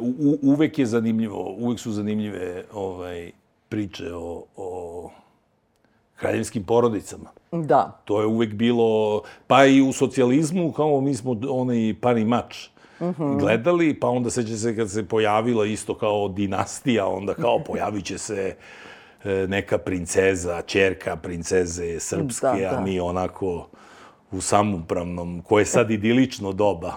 u, 0.00 0.38
uvek 0.42 0.78
je 0.78 0.86
zanimljivo, 0.86 1.54
uvek 1.58 1.80
su 1.80 1.92
zanimljive 1.92 2.64
ovaj, 2.72 3.30
priče 3.68 4.14
o, 4.14 4.44
o 4.56 5.10
kraljevskim 6.16 6.64
porodicama. 6.64 7.30
Da. 7.52 8.00
To 8.04 8.20
je 8.20 8.26
uvek 8.26 8.54
bilo, 8.54 9.22
pa 9.46 9.66
i 9.66 9.82
u 9.82 9.92
socijalizmu, 9.92 10.72
kao 10.72 11.00
mi 11.00 11.14
smo 11.14 11.36
onaj 11.48 11.94
pari 12.00 12.24
mač 12.24 12.68
uh 13.00 13.18
-huh. 13.18 13.38
gledali, 13.38 13.94
pa 14.00 14.08
onda 14.08 14.30
seća 14.30 14.56
se 14.56 14.76
kad 14.76 14.90
se 14.90 15.08
pojavila 15.08 15.66
isto 15.66 15.94
kao 15.94 16.28
dinastija, 16.28 17.06
onda 17.06 17.34
kao 17.34 17.58
pojavit 17.66 18.04
će 18.04 18.18
se 18.18 18.56
e, 19.24 19.46
neka 19.48 19.78
princeza, 19.78 20.62
čerka 20.62 21.16
princeze 21.16 22.00
srpske, 22.00 22.46
da, 22.46 22.70
da. 22.70 22.76
a 22.76 22.80
mi 22.80 23.00
onako 23.00 23.68
u 24.30 24.40
samopravnom, 24.40 25.42
koje 25.42 25.62
je 25.62 25.66
sad 25.66 25.90
idilično 25.90 26.52
doba. 26.52 26.92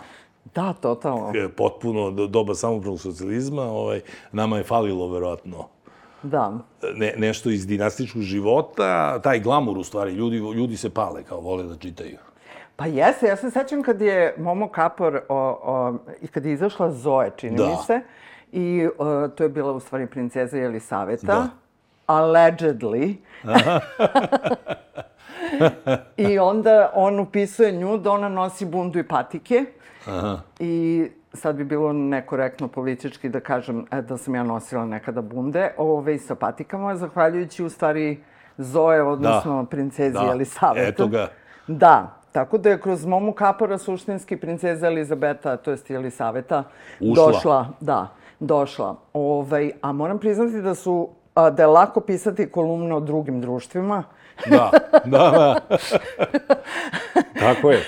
Da, 0.55 0.73
totalno. 0.73 1.33
Potpuno 1.57 2.11
doba 2.11 2.55
samopravnog 2.55 3.01
socijalizma, 3.01 3.63
ovaj, 3.63 4.01
nama 4.31 4.57
je 4.57 4.63
falilo 4.63 5.07
verovatno 5.07 5.67
da. 6.23 6.53
ne, 6.95 7.13
nešto 7.17 7.49
iz 7.49 7.67
dinastičkog 7.67 8.21
života, 8.21 9.19
taj 9.19 9.39
glamur 9.39 9.77
u 9.77 9.83
stvari, 9.83 10.11
ljudi, 10.11 10.37
ljudi 10.37 10.77
se 10.77 10.89
pale 10.89 11.23
kao 11.23 11.39
vole 11.39 11.63
da 11.63 11.77
čitaju. 11.77 12.17
Pa 12.75 12.85
jeste, 12.85 13.27
ja 13.27 13.35
se 13.35 13.51
sećam 13.51 13.83
kad 13.83 14.01
je 14.01 14.35
Momo 14.37 14.67
Kapor 14.67 15.21
o, 15.29 15.59
o, 15.63 15.93
i 16.21 16.27
kad 16.27 16.45
je 16.45 16.53
izašla 16.53 16.91
Zoe, 16.91 17.31
čini 17.35 17.57
da. 17.57 17.65
mi 17.65 17.75
se, 17.85 18.01
i 18.51 18.87
o, 18.97 19.27
to 19.27 19.43
je 19.43 19.49
bila 19.49 19.71
u 19.71 19.79
stvari 19.79 20.07
princeza 20.07 20.57
Jelisaveta, 20.57 21.25
da. 21.25 21.49
allegedly. 22.07 23.15
I 26.17 26.39
onda 26.39 26.91
on 26.93 27.19
upisuje 27.19 27.71
nju 27.71 27.97
da 27.97 28.11
ona 28.11 28.29
nosi 28.29 28.65
bundu 28.65 28.99
i 28.99 29.07
patike. 29.07 29.65
Aha. 30.05 30.39
I 30.59 31.07
sad 31.33 31.55
bi 31.55 31.63
bilo 31.63 31.93
nekorektno 31.93 32.67
politički 32.67 33.29
da 33.29 33.39
kažem 33.39 33.85
e, 33.91 34.01
da 34.01 34.17
sam 34.17 34.35
ja 34.35 34.43
nosila 34.43 34.85
nekada 34.85 35.21
bunde, 35.21 35.71
ove, 35.77 36.19
sa 36.19 36.35
patikama, 36.35 36.95
zahvaljujući 36.95 37.63
u 37.63 37.69
stvari 37.69 38.23
Zoe, 38.57 39.03
odnosno 39.03 39.63
da. 39.63 39.69
princezi 39.69 40.13
da. 40.13 40.31
Elisaveta. 40.31 40.87
Eto 40.87 41.07
ga. 41.07 41.27
Da, 41.67 42.19
tako 42.31 42.57
da 42.57 42.69
je 42.69 42.81
kroz 42.81 43.05
Momu 43.05 43.33
Kapora 43.33 43.77
suštinski 43.77 44.37
princeza 44.37 44.87
Elizabeta, 44.87 45.57
to 45.57 45.71
jest 45.71 45.91
Elisaveta, 45.91 46.63
Ušla. 46.99 47.25
došla, 47.25 47.69
da, 47.79 48.07
došla. 48.39 48.95
Ovaj, 49.13 49.71
a 49.81 49.91
moram 49.91 50.19
priznati 50.19 50.61
da 50.61 50.75
su, 50.75 51.09
da 51.35 51.63
je 51.63 51.67
lako 51.67 52.01
pisati 52.01 52.49
kolumne 52.49 52.95
o 52.95 52.99
drugim 52.99 53.41
društvima. 53.41 54.03
Da, 54.49 54.71
da, 55.05 55.31
da. 55.31 55.77
Tako 57.39 57.71
je. 57.71 57.83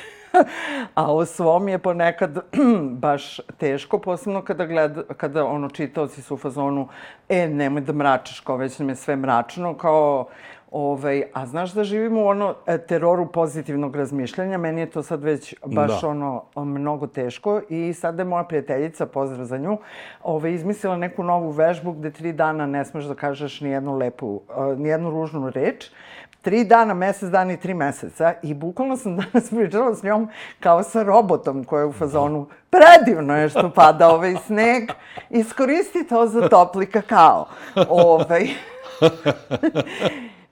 A 0.96 1.14
o 1.14 1.26
svom 1.26 1.68
je 1.68 1.78
ponekad 1.78 2.38
baš 3.06 3.40
teško, 3.58 4.00
posebno 4.00 4.42
kada, 4.42 4.66
gleda, 4.66 5.04
kada 5.18 5.46
ono, 5.46 5.70
čitaoci 5.70 6.22
su 6.22 6.34
u 6.34 6.38
fazonu 6.38 6.88
e, 7.30 7.48
nemoj 7.48 7.82
da 7.82 7.94
mračiš, 7.94 8.40
kao 8.40 8.58
već 8.58 8.80
nam 8.80 8.90
je 8.90 8.96
sve 8.96 9.16
mračno, 9.16 9.74
kao 9.74 10.28
Ovaj, 10.72 11.24
a 11.34 11.46
znaš 11.46 11.72
da 11.74 11.84
živimo 11.84 12.22
u 12.22 12.28
ono 12.28 12.56
e, 12.66 12.78
teroru 12.78 13.32
pozitivnog 13.32 13.96
razmišljanja, 13.96 14.58
meni 14.58 14.82
je 14.82 14.90
to 14.90 15.04
sad 15.04 15.24
već 15.24 15.56
baš 15.66 16.02
da. 16.02 16.08
ono 16.08 16.44
mnogo 16.56 17.08
teško 17.08 17.62
i 17.70 17.94
sada 17.94 18.22
je 18.22 18.26
moja 18.26 18.44
prijateljica, 18.44 19.06
pozdrav 19.06 19.46
za 19.46 19.58
nju, 19.58 19.78
ovaj, 20.24 20.52
izmislila 20.52 20.98
neku 20.98 21.24
novu 21.24 21.52
vežbu 21.52 21.92
gde 21.92 22.12
tri 22.12 22.34
dana 22.34 22.66
ne 22.66 22.86
smeš 22.86 23.06
da 23.06 23.16
kažeš 23.16 23.62
ni 23.62 23.70
jednu 23.70 23.98
lepu, 23.98 24.42
ni 24.78 24.90
jednu 24.90 25.10
ružnu 25.10 25.50
reč 25.50 25.92
tri 26.42 26.64
dana, 26.64 26.94
mesec 26.94 27.30
dana 27.30 27.54
i 27.54 27.58
tri 27.58 27.74
meseca 27.74 28.34
i 28.44 28.54
bukvalno 28.54 28.98
sam 28.98 29.18
danas 29.18 29.50
pričala 29.50 29.96
s 29.96 30.04
njom 30.04 30.30
kao 30.60 30.84
sa 30.84 31.04
robotom 31.04 31.64
koja 31.64 31.80
je 31.80 31.86
u 31.86 31.94
fazonu 31.94 32.48
predivno 32.70 33.38
je 33.38 33.50
što 33.50 33.70
pada 33.70 34.10
ovaj 34.10 34.36
sneg, 34.46 34.90
iskoristi 35.30 36.08
to 36.10 36.28
za 36.28 36.50
topli 36.50 36.86
kakao. 36.86 37.48
Ovaj. 37.90 38.48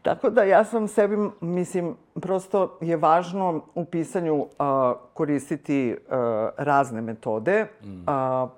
Tako 0.01 0.29
da 0.29 0.43
ja 0.43 0.63
sam 0.63 0.87
sebi, 0.87 1.17
mislim, 1.41 1.95
prosto 2.13 2.77
je 2.81 2.97
važno 2.97 3.61
u 3.75 3.85
pisanju 3.85 4.35
uh, 4.35 4.47
koristiti 5.13 5.97
uh, 5.97 6.15
razne 6.57 7.01
metode, 7.01 7.67
mm. 7.83 7.99
uh, 7.99 8.05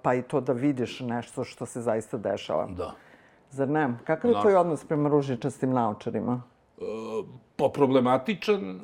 pa 0.02 0.14
i 0.14 0.22
to 0.22 0.42
da 0.42 0.54
vidiš 0.54 1.00
nešto 1.00 1.44
što 1.44 1.66
se 1.66 1.82
zaista 1.82 2.18
dešava. 2.18 2.68
Da. 2.78 2.92
Zar 3.52 3.70
ne? 3.70 3.94
Kakav 4.04 4.32
je 4.32 4.42
tvoj 4.42 4.56
odnos 4.56 4.86
prema 4.86 5.10
ružičastim 5.10 5.74
naočarima? 5.74 6.42
Pa 7.56 7.70
problematičan, 7.70 8.80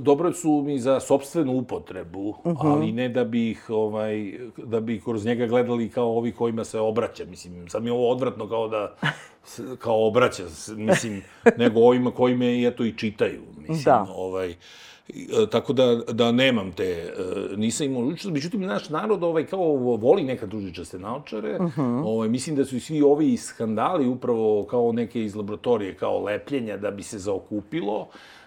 dobro 0.00 0.32
su 0.32 0.62
mi 0.66 0.78
za 0.78 1.00
sobstvenu 1.00 1.52
upotrebu, 1.52 2.28
uh 2.28 2.46
mhm. 2.46 2.56
-huh. 2.56 2.72
ali 2.72 2.92
ne 2.92 3.08
da 3.08 3.24
bi 3.24 3.50
ih, 3.50 3.70
ovaj, 3.70 4.38
da 4.56 4.80
bi 4.80 5.00
kroz 5.00 5.24
njega 5.24 5.46
gledali 5.46 5.90
kao 5.90 6.16
ovi 6.16 6.32
kojima 6.32 6.64
se 6.64 6.80
obraća. 6.80 7.24
Mislim, 7.24 7.68
sad 7.68 7.82
mi 7.82 7.88
je 7.88 7.92
ovo 7.92 8.10
odvratno 8.10 8.48
kao 8.48 8.68
da, 8.68 8.96
kao 9.84 10.06
obraća, 10.06 10.42
mislim, 10.76 11.22
nego 11.58 11.80
ovima 11.80 12.10
koji 12.10 12.36
me, 12.36 12.66
eto, 12.66 12.84
i 12.84 12.96
čitaju. 12.96 13.42
Mislim, 13.56 13.84
da. 13.84 14.06
ovaj, 14.14 14.50
E, 14.50 14.56
tako 15.50 15.72
da, 15.72 15.94
da 15.94 16.32
nemam 16.32 16.72
te, 16.72 16.84
e, 16.84 17.12
nisam 17.56 17.86
imao 17.86 18.02
ličnost. 18.02 18.34
Međutim, 18.34 18.60
naš 18.60 18.88
narod 18.88 19.22
ovaj, 19.22 19.46
kao 19.46 19.62
voli 19.76 20.24
neka 20.24 20.46
dužičaste 20.46 20.98
naočare. 20.98 21.56
Uh 21.56 21.62
mhm. 21.62 21.80
-huh. 21.80 22.02
ovaj, 22.04 22.28
mislim 22.28 22.56
da 22.56 22.64
su 22.64 22.76
i 22.76 22.80
svi 22.80 23.02
ovi 23.02 23.36
skandali 23.36 24.08
upravo 24.08 24.64
kao 24.64 24.92
neke 24.92 25.24
iz 25.24 25.34
laboratorije, 25.34 25.94
kao 25.94 26.24
lepljenja 26.24 26.76
da 26.76 26.90
bi 26.90 27.02
se 27.02 27.18
zaokupilo. 27.18 28.08
E, 28.10 28.41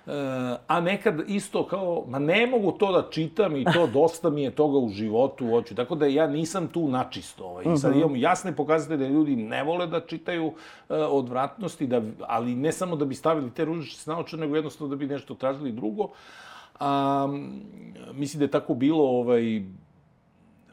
a 0.68 0.82
nekad 0.82 1.22
isto 1.28 1.68
kao, 1.68 2.04
ma 2.08 2.20
ne 2.20 2.48
mogu 2.48 2.72
to 2.72 2.92
da 2.92 3.10
čitam 3.10 3.56
i 3.56 3.66
to 3.74 3.88
dosta 3.88 4.30
mi 4.30 4.44
je 4.44 4.52
toga 4.52 4.78
u 4.78 4.90
životu, 4.90 5.50
hoću. 5.50 5.76
Tako 5.76 5.96
da 5.96 6.06
ja 6.06 6.28
nisam 6.28 6.68
tu 6.68 6.88
načisto. 6.88 7.46
Ovaj. 7.46 7.64
I 7.74 7.78
sad 7.78 7.92
mhm. 7.92 8.00
imamo 8.00 8.16
jasne 8.16 8.56
pokazatelje 8.56 8.98
da 8.98 9.14
ljudi 9.14 9.36
ne 9.36 9.64
vole 9.64 9.88
da 9.88 10.00
čitaju 10.00 10.46
uh, 10.46 10.54
odvratnosti, 10.90 11.88
da, 11.88 12.02
ali 12.28 12.56
ne 12.56 12.72
samo 12.72 12.96
da 12.96 13.06
bi 13.06 13.16
stavili 13.16 13.52
te 13.52 13.66
ružičaste 13.66 14.12
naočare, 14.12 14.42
nego 14.42 14.56
jednostavno 14.56 14.96
da 14.96 14.96
bi 14.96 15.08
nešto 15.08 15.36
tražili 15.36 15.72
drugo. 15.72 16.10
A, 16.80 17.28
mislim 18.14 18.40
da 18.40 18.46
je 18.46 18.52
tako 18.52 18.74
bilo 18.74 19.04
ovaj, 19.04 19.60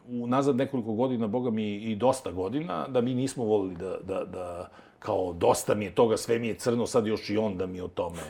u 0.09 0.27
nazad 0.27 0.57
nekoliko 0.57 0.93
godina, 0.93 1.27
boga 1.27 1.51
mi 1.51 1.75
i 1.75 1.97
dosta 1.97 2.33
godina, 2.33 2.89
da 2.89 3.01
mi 3.01 3.15
nismo 3.15 3.45
volili 3.45 3.77
da, 3.77 3.97
da, 4.07 4.25
da 4.25 4.69
kao 4.99 5.33
dosta 5.33 5.75
mi 5.75 5.85
je 5.85 5.95
toga, 5.95 6.17
sve 6.17 6.39
mi 6.39 6.49
je 6.49 6.55
crno, 6.55 6.87
sad 6.87 7.07
još 7.07 7.31
i 7.31 7.37
on 7.37 7.57
da 7.57 7.67
mi 7.67 7.81
o 7.81 7.89
tome 7.89 8.21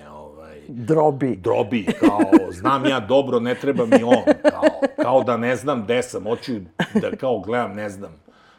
drobi. 0.68 1.36
Drobi, 1.36 1.86
kao 2.00 2.20
znam 2.50 2.86
ja 2.86 3.00
dobro, 3.00 3.40
ne 3.40 3.54
treba 3.54 3.86
mi 3.86 4.02
on, 4.02 4.22
kao, 4.50 4.62
kao 5.02 5.22
da 5.22 5.36
ne 5.36 5.56
znam 5.56 5.82
gde 5.82 6.02
sam, 6.02 6.24
hoću 6.24 6.52
da 6.94 7.16
kao 7.16 7.38
gledam, 7.38 7.72
ne 7.72 7.88
znam, 7.88 8.12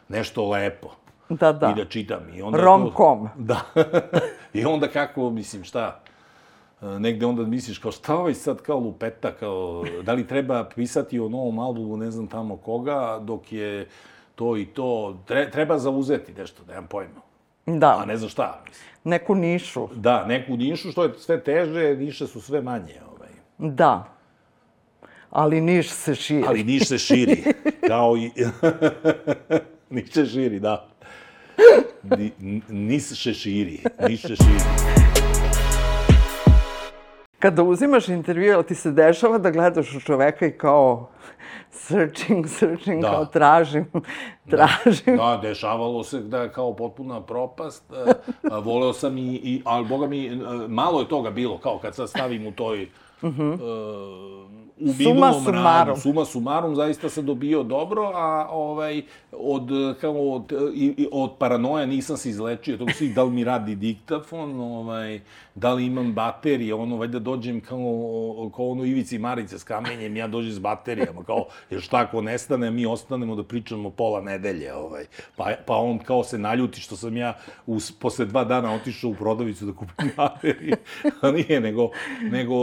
nešto 0.08 0.48
lepo. 0.50 0.90
Da, 1.28 1.52
da. 1.52 1.70
I 1.70 1.74
da 1.74 1.84
čitam. 1.84 2.20
I 2.34 2.42
onda 2.42 2.58
Rom-com. 2.58 3.28
Da. 3.36 3.60
I 4.52 4.64
onda 4.64 4.88
kako, 4.88 5.30
mislim, 5.30 5.64
šta, 5.64 6.00
negde 6.98 7.26
onda 7.26 7.42
misliš 7.42 7.78
kao 7.78 7.92
šta 7.92 8.16
ovaj 8.16 8.34
sad 8.34 8.62
kao 8.62 8.78
lupeta, 8.78 9.32
kao 9.32 9.84
da 10.02 10.12
li 10.12 10.26
treba 10.26 10.64
pisati 10.74 11.20
o 11.20 11.28
novom 11.28 11.58
albumu 11.58 11.96
ne 11.96 12.10
znam 12.10 12.26
tamo 12.26 12.56
koga, 12.56 13.18
dok 13.22 13.52
je 13.52 13.88
to 14.34 14.56
i 14.56 14.66
to, 14.66 15.18
treba 15.52 15.78
zauzeti 15.78 16.32
nešto, 16.32 16.62
nemam 16.68 16.86
pojma. 16.86 17.23
Da. 17.66 17.98
A 18.02 18.04
ne 18.04 18.16
znam 18.16 18.30
šta. 18.30 18.62
Mislim. 18.68 18.88
Neku 19.04 19.34
nišu. 19.34 19.88
Da, 19.94 20.26
neku 20.26 20.56
nišu, 20.56 20.92
što 20.92 21.04
je 21.04 21.12
sve 21.18 21.40
teže, 21.40 21.96
niše 21.96 22.26
su 22.26 22.40
sve 22.40 22.62
manje. 22.62 22.94
Ovaj. 23.16 23.28
Da. 23.58 24.14
Ali 25.30 25.60
niš 25.60 25.90
se 25.90 26.14
širi. 26.14 26.44
Ali 26.46 26.64
niš 26.64 26.88
se 26.88 26.98
širi. 26.98 27.44
Kao 27.88 28.16
i... 28.16 28.30
niš 29.90 30.12
se 30.12 30.26
širi, 30.26 30.60
da. 30.60 30.88
Ni, 32.02 32.32
nis 32.68 33.22
se 33.22 33.34
širi. 33.34 33.84
Niš 34.08 34.22
se 34.22 34.36
širi 34.36 35.13
kada 37.44 37.62
uzimaš 37.62 38.08
intervju, 38.08 38.44
jel 38.44 38.62
ti 38.62 38.74
se 38.74 38.90
dešava 38.90 39.38
da 39.38 39.50
gledaš 39.50 39.94
u 39.94 40.00
čoveka 40.00 40.46
i 40.46 40.52
kao 40.52 41.08
searching, 41.70 42.48
searching, 42.48 43.02
da. 43.02 43.10
kao 43.10 43.24
tražim, 43.24 43.86
tražim. 44.50 45.16
Da, 45.16 45.36
da, 45.36 45.38
dešavalo 45.42 46.04
se 46.04 46.20
da 46.20 46.42
je 46.42 46.52
kao 46.52 46.76
potpuna 46.76 47.20
propast. 47.20 47.92
E, 47.92 48.12
voleo 48.62 48.92
sam 48.92 49.18
i, 49.18 49.34
i, 49.34 49.62
ali 49.64 49.86
boga 49.86 50.06
mi, 50.06 50.26
e, 50.26 50.36
malo 50.68 51.00
je 51.00 51.08
toga 51.08 51.30
bilo, 51.30 51.58
kao 51.58 51.78
kad 51.78 51.94
sad 51.94 52.08
stavim 52.10 52.46
u 52.46 52.52
toj, 52.52 52.88
uh 53.22 53.30
-huh. 53.30 53.58
U 54.80 54.92
suma 54.92 55.32
sumarum. 55.32 55.64
radu, 55.64 56.00
suma 56.00 56.24
sumarum, 56.24 56.74
zaista 56.74 57.08
se 57.08 57.22
dobio 57.22 57.62
dobro, 57.62 58.02
a 58.14 58.48
ovaj, 58.50 59.02
od, 59.32 59.68
kao, 60.00 60.32
od, 60.32 60.52
i, 60.74 61.08
od 61.12 61.30
paranoja 61.38 61.86
nisam 61.86 62.16
se 62.16 62.30
izlečio, 62.30 62.76
tog 62.76 62.90
svih, 62.90 63.14
da 63.14 63.22
li 63.22 63.30
mi 63.30 63.44
radi 63.44 63.74
diktafon, 63.74 64.60
ovaj, 64.60 65.20
da 65.54 65.72
li 65.72 65.86
imam 65.86 66.12
baterije, 66.12 66.74
ono, 66.74 66.96
valjda 66.96 67.18
dođem 67.18 67.60
kao, 67.60 68.50
kao 68.56 68.68
ono 68.68 68.84
Ivici 68.84 69.18
Marice 69.18 69.58
s 69.58 69.64
kamenjem, 69.64 70.16
ja 70.16 70.26
dođem 70.26 70.52
s 70.52 70.58
baterijama, 70.58 71.24
kao, 71.24 71.46
jer 71.70 71.80
šta 71.80 71.98
ako 71.98 72.20
nestane, 72.20 72.70
mi 72.70 72.86
ostanemo 72.86 73.36
da 73.36 73.42
pričamo 73.42 73.90
pola 73.90 74.20
nedelje, 74.20 74.74
ovaj. 74.74 75.04
Pa, 75.36 75.50
pa 75.66 75.76
on 75.76 75.98
kao 75.98 76.24
se 76.24 76.38
naljuti 76.38 76.80
što 76.80 76.96
sam 76.96 77.16
ja 77.16 77.36
us, 77.66 77.92
posle 77.92 78.26
dva 78.26 78.44
dana 78.44 78.74
otišao 78.74 79.10
u 79.10 79.14
prodavicu 79.14 79.66
da 79.66 79.72
kupim 79.72 80.10
baterije. 80.16 80.76
a 81.20 81.30
nije, 81.30 81.60
nego, 81.60 81.90
nego 82.22 82.54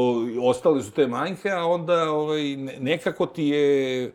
ostale 0.41 0.83
su 0.83 0.91
te 0.91 1.07
manjke, 1.07 1.49
a 1.49 1.65
onda 1.65 2.00
ovaj, 2.09 2.55
nekako 2.79 3.25
ti 3.25 3.43
je 3.43 4.11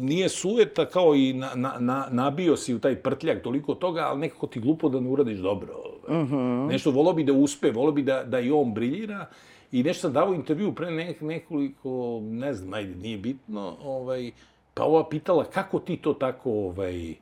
nije 0.00 0.28
sueta 0.28 0.86
kao 0.86 1.14
i 1.14 1.32
na, 1.32 1.50
na, 1.54 1.74
na, 1.78 2.06
nabio 2.10 2.56
si 2.56 2.74
u 2.74 2.78
taj 2.78 2.96
prtljak 2.96 3.42
toliko 3.42 3.74
toga, 3.74 4.00
ali 4.00 4.20
nekako 4.20 4.46
ti 4.46 4.60
glupo 4.60 4.88
da 4.88 5.00
ne 5.00 5.08
uradiš 5.08 5.38
dobro. 5.38 5.74
Mm 6.08 6.12
-hmm. 6.12 6.68
Nešto 6.68 6.90
volo 6.90 7.12
bi 7.12 7.24
da 7.24 7.32
uspe, 7.32 7.70
volo 7.70 7.92
bi 7.92 8.02
da, 8.02 8.24
da 8.24 8.40
i 8.40 8.50
on 8.50 8.74
briljira. 8.74 9.26
I 9.72 9.82
nešto 9.82 10.00
sam 10.00 10.12
davao 10.12 10.34
intervju 10.34 10.74
pre 10.74 10.90
nek, 10.90 11.20
nekoliko, 11.20 12.20
ne 12.22 12.54
znam, 12.54 12.74
ajde, 12.74 12.94
nije 12.94 13.18
bitno, 13.18 13.76
ovaj, 13.84 14.30
pa 14.74 14.84
ova 14.84 15.08
pitala 15.08 15.44
kako 15.44 15.78
ti 15.78 15.96
to 15.96 16.14
tako, 16.14 16.50
ovaj, 16.50 17.14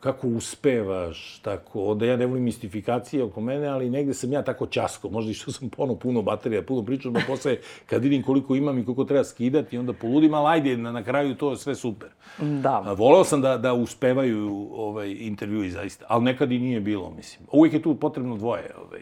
kako 0.00 0.28
uspevaš, 0.28 1.38
tako, 1.38 1.84
onda 1.84 2.06
ja 2.06 2.16
ne 2.16 2.26
volim 2.26 2.44
mistifikacije 2.44 3.24
oko 3.24 3.40
mene, 3.40 3.66
ali 3.66 3.90
negde 3.90 4.14
sam 4.14 4.32
ja 4.32 4.42
tako 4.42 4.66
časko, 4.66 5.08
možda 5.08 5.30
i 5.30 5.34
što 5.34 5.52
sam 5.52 5.70
pono 5.70 5.94
puno 5.94 6.22
baterija, 6.22 6.62
puno 6.62 6.82
pričam, 6.82 7.12
pa 7.12 7.20
posle 7.26 7.56
kad 7.86 8.02
vidim 8.02 8.22
koliko 8.22 8.54
imam 8.54 8.78
i 8.78 8.84
koliko 8.84 9.04
treba 9.04 9.24
skidati, 9.24 9.78
onda 9.78 9.92
poludim, 9.92 10.34
ali 10.34 10.46
ajde, 10.48 10.76
na, 10.76 10.92
na 10.92 11.02
kraju 11.02 11.34
to 11.34 11.50
je 11.50 11.56
sve 11.56 11.74
super. 11.74 12.08
Da. 12.38 12.82
A, 12.86 12.92
voleo 12.92 13.24
sam 13.24 13.40
da, 13.40 13.58
da 13.58 13.72
uspevaju 13.72 14.68
ovaj, 14.72 15.16
intervjui 15.18 15.70
zaista, 15.70 16.04
ali 16.08 16.24
nekad 16.24 16.52
i 16.52 16.58
nije 16.58 16.80
bilo, 16.80 17.10
mislim. 17.10 17.46
Uvijek 17.52 17.74
je 17.74 17.82
tu 17.82 17.94
potrebno 17.94 18.36
dvoje. 18.36 18.74
Ovaj. 18.86 19.00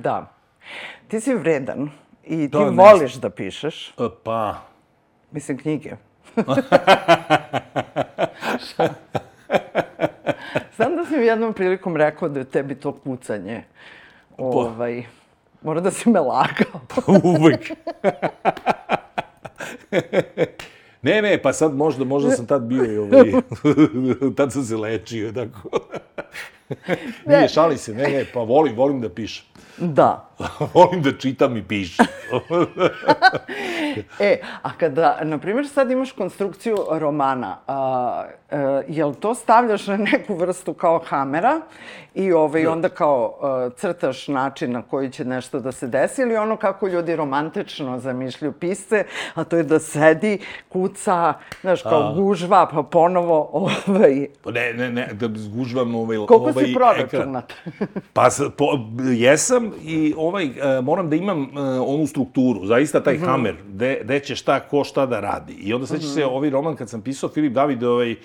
Da. 0.00 0.32
Ti 1.08 1.20
si 1.20 1.34
vredan 1.34 1.90
i 2.24 2.50
To 2.50 2.58
ti 2.58 2.64
ne 2.64 2.70
voliš 2.70 3.14
da 3.14 3.30
pišeš. 3.30 3.88
E, 3.88 4.08
Pa, 4.22 4.62
Mislim, 5.32 5.58
knjige. 5.58 5.96
Znam 10.78 10.96
da 10.96 11.04
si 11.04 11.16
mi 11.16 11.26
jednom 11.26 11.52
prilikom 11.52 11.96
rekao 11.96 12.28
da 12.28 12.38
je 12.38 12.44
tebi 12.44 12.74
to 12.74 12.92
kucanje. 12.92 13.62
Ovaj, 14.36 15.04
mora 15.62 15.80
da 15.80 15.90
si 15.90 16.10
me 16.10 16.20
lagao. 16.20 16.80
uvek. 17.38 17.70
ne, 21.02 21.22
ne, 21.22 21.42
pa 21.42 21.52
sad 21.52 21.74
možda, 21.74 22.04
možda 22.04 22.30
sam 22.30 22.46
tad 22.46 22.62
bio 22.62 22.84
i 22.84 22.96
ovaj, 22.98 23.32
tad 24.36 24.52
sam 24.52 24.64
se 24.64 24.76
lečio, 24.76 25.32
tako. 25.32 25.70
Nije, 27.26 27.48
šali 27.48 27.78
se, 27.78 27.94
ne, 27.94 28.08
ne, 28.08 28.24
pa 28.34 28.40
volim, 28.40 28.76
volim 28.76 29.00
da 29.00 29.08
pišem. 29.08 29.46
Da. 29.80 30.28
volim 30.74 31.02
da 31.02 31.12
čitam 31.12 31.56
i 31.56 31.62
pišem. 31.62 32.06
E, 34.20 34.40
a 34.62 34.70
kada, 34.78 35.18
na 35.22 35.38
primjer, 35.38 35.68
sad 35.68 35.90
imaš 35.90 36.12
konstrukciju 36.12 36.76
romana, 36.90 37.58
a, 37.66 38.24
a, 38.50 38.82
jel 38.88 39.14
to 39.14 39.34
stavljaš 39.34 39.86
na 39.86 39.96
neku 39.96 40.34
vrstu 40.34 40.74
kao 40.74 41.02
hamera 41.06 41.60
i 42.14 42.32
ovaj, 42.32 42.66
onda 42.66 42.88
kao 42.88 43.38
a, 43.42 43.70
crtaš 43.76 44.28
način 44.28 44.72
na 44.72 44.82
koji 44.82 45.10
će 45.10 45.24
nešto 45.24 45.60
da 45.60 45.72
se 45.72 45.86
desi 45.86 46.22
ili 46.22 46.36
ono 46.36 46.56
kako 46.56 46.88
ljudi 46.88 47.16
romantično 47.16 47.98
zamišljaju 47.98 48.52
pisce, 48.52 49.04
a 49.34 49.44
to 49.44 49.56
je 49.56 49.62
da 49.62 49.78
sedi, 49.78 50.38
kuca, 50.68 51.34
znaš, 51.60 51.82
kao 51.82 52.00
A. 52.00 52.12
gužva, 52.14 52.68
pa 52.72 52.82
ponovo, 52.82 53.50
ovaj, 53.52 54.26
Pa 54.42 54.50
ne, 54.50 54.72
ne, 54.72 54.90
ne, 54.90 55.08
da 55.12 55.28
zgužvam 55.34 55.94
ovaj, 55.94 56.16
koliko 56.16 56.34
ovaj 56.34 56.52
si 56.64 56.70
ekran. 56.70 56.74
proračunat? 56.74 57.52
Pa 58.12 58.28
po, 58.56 58.66
jesam 59.12 59.67
i 59.84 60.14
ovaj, 60.16 60.44
e, 60.44 60.80
moram 60.80 61.10
da 61.10 61.16
imam 61.16 61.42
e, 61.42 61.60
onu 61.80 62.06
strukturu, 62.06 62.66
zaista 62.66 63.02
taj 63.02 63.18
hamer, 63.18 63.56
gde, 63.68 64.00
gde 64.04 64.20
će 64.20 64.36
šta, 64.36 64.60
ko 64.60 64.84
šta 64.84 65.06
da 65.06 65.20
radi. 65.20 65.52
I 65.52 65.74
onda 65.74 65.86
seća 65.86 66.06
se 66.06 66.26
ovaj 66.26 66.50
roman 66.50 66.76
kad 66.76 66.90
sam 66.90 67.02
pisao, 67.02 67.28
Filip 67.28 67.52
David, 67.52 67.84
ovaj, 67.84 68.16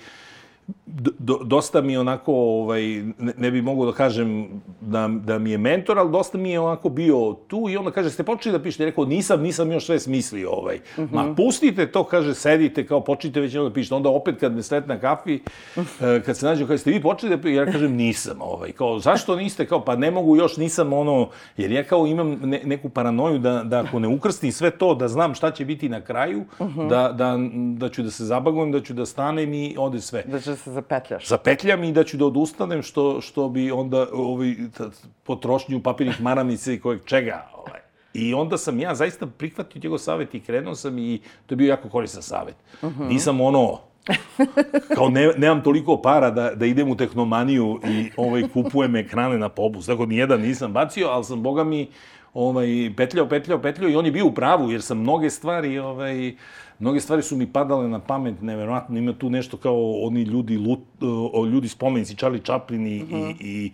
dosta 1.44 1.80
mi 1.80 1.92
je 1.92 2.00
onako, 2.00 2.32
ovaj, 2.34 2.82
ne, 3.18 3.32
ne 3.36 3.50
bi 3.50 3.62
mogao 3.62 3.86
da 3.86 3.92
kažem 3.92 4.48
da, 4.80 5.10
da 5.24 5.38
mi 5.38 5.50
je 5.50 5.58
mentor, 5.58 5.98
ali 5.98 6.10
dosta 6.10 6.38
mi 6.38 6.50
je 6.50 6.60
onako 6.60 6.88
bio 6.88 7.36
tu 7.48 7.66
i 7.70 7.76
onda 7.76 7.90
kaže, 7.90 8.10
ste 8.10 8.22
počeli 8.22 8.58
da 8.58 8.62
pišete? 8.62 8.82
Ja 8.82 8.88
rekao, 8.88 9.04
nisam, 9.04 9.42
nisam 9.42 9.72
još 9.72 9.86
sve 9.86 10.00
smislio. 10.00 10.50
Ovaj. 10.50 10.78
Ma 11.12 11.34
pustite 11.36 11.86
to, 11.86 12.04
kaže, 12.04 12.34
sedite, 12.34 12.86
kao 12.86 13.00
počnite 13.00 13.40
već 13.40 13.54
jedno 13.54 13.68
da 13.68 13.74
pišete. 13.74 13.94
Onda 13.94 14.08
opet 14.08 14.40
kad 14.40 14.54
me 14.54 14.62
sretna 14.62 14.94
na 14.94 15.00
kafi, 15.00 15.40
e, 15.76 16.22
kad 16.26 16.36
se 16.36 16.46
nađe, 16.46 16.66
kaže, 16.66 16.78
ste 16.78 16.90
vi 16.90 17.02
počeli 17.02 17.36
da 17.36 17.42
pišete? 17.42 17.54
Ja 17.54 17.66
kažem, 17.66 17.92
nisam. 17.92 18.36
Ovaj. 18.40 18.72
Kao, 18.72 18.98
zašto 18.98 19.36
niste? 19.36 19.66
Kao, 19.66 19.84
pa 19.84 19.96
ne 19.96 20.10
mogu 20.10 20.36
još, 20.36 20.56
nisam 20.56 20.92
ono, 20.92 21.28
jer 21.56 21.72
ja 21.72 21.84
kao 21.84 22.06
imam 22.06 22.30
ne, 22.30 22.60
neku 22.64 22.88
paranoju 22.88 23.38
da, 23.38 23.62
da 23.62 23.80
ako 23.80 23.98
ne 23.98 24.08
ukrstim 24.08 24.52
sve 24.52 24.70
to, 24.70 24.94
da 24.94 25.08
znam 25.08 25.34
šta 25.34 25.50
će 25.50 25.64
biti 25.64 25.88
na 25.88 26.00
kraju, 26.00 26.44
da, 26.88 27.12
da, 27.12 27.38
da 27.76 27.88
ću 27.88 28.02
da 28.02 28.10
se 28.10 28.24
zabagujem, 28.24 28.72
da 28.72 28.80
ću 28.80 28.94
da 28.94 29.06
stanem 29.06 29.54
i 29.54 29.76
ode 29.78 30.00
sve 30.00 30.22
Da 30.26 30.40
će 30.40 30.53
se 30.56 30.72
zapetljaš. 30.72 31.28
zapetljam 31.28 31.84
i 31.84 31.92
da 31.92 32.04
ću 32.04 32.16
da 32.16 32.26
odustanem, 32.26 32.82
što, 32.82 33.20
što 33.20 33.48
bi 33.48 33.70
onda 33.70 34.06
ovaj, 34.12 34.54
potrošnju 35.22 35.82
papirnih 35.82 36.20
maramica 36.20 36.72
i 36.72 36.80
kojeg 36.80 37.04
čega. 37.04 37.46
Ovaj. 37.54 37.80
I 38.14 38.34
onda 38.34 38.58
sam 38.58 38.80
ja 38.80 38.94
zaista 38.94 39.26
prihvatio 39.26 39.80
njegov 39.84 39.98
savjet 39.98 40.34
i 40.34 40.40
krenuo 40.40 40.74
sam 40.74 40.98
i 40.98 41.20
to 41.46 41.52
je 41.52 41.56
bio 41.56 41.68
jako 41.68 41.88
koristan 41.88 42.22
savjet. 42.22 42.56
Nisam 43.08 43.40
ono, 43.40 43.78
kao 44.94 45.08
ne, 45.08 45.32
nemam 45.36 45.62
toliko 45.62 46.02
para 46.02 46.30
da, 46.30 46.50
da 46.54 46.66
idem 46.66 46.90
u 46.90 46.96
tehnomaniju 46.96 47.80
i 47.84 48.10
ovaj, 48.16 48.42
kupujem 48.52 48.96
ekrane 48.96 49.38
na 49.38 49.48
popust. 49.48 49.86
Tako 49.86 50.06
nijedan 50.06 50.40
nisam 50.40 50.72
bacio, 50.72 51.08
ali 51.08 51.24
sam, 51.24 51.42
boga 51.42 51.64
mi, 51.64 51.88
ovaj, 52.34 52.92
petljao, 52.96 53.28
petljao, 53.28 53.58
petljao 53.58 53.90
i 53.90 53.96
on 53.96 54.06
je 54.06 54.12
bio 54.12 54.26
u 54.26 54.34
pravu, 54.34 54.70
jer 54.70 54.82
sam 54.82 54.98
mnoge 54.98 55.30
stvari, 55.30 55.78
ovaj, 55.78 56.34
mnoge 56.78 57.00
stvari 57.00 57.22
su 57.22 57.36
mi 57.36 57.46
padale 57.46 57.88
na 57.88 57.98
pamet, 57.98 58.42
neverovatno, 58.42 58.98
ima 58.98 59.12
tu 59.12 59.30
nešto 59.30 59.56
kao 59.56 59.92
oni 59.92 60.22
ljudi, 60.22 60.56
lut, 60.56 60.80
o, 61.32 61.46
ljudi 61.46 61.68
spomenici, 61.68 62.16
Charlie 62.16 62.42
Chaplin 62.42 62.86
i, 62.86 62.96
i, 62.96 63.36
i 63.40 63.72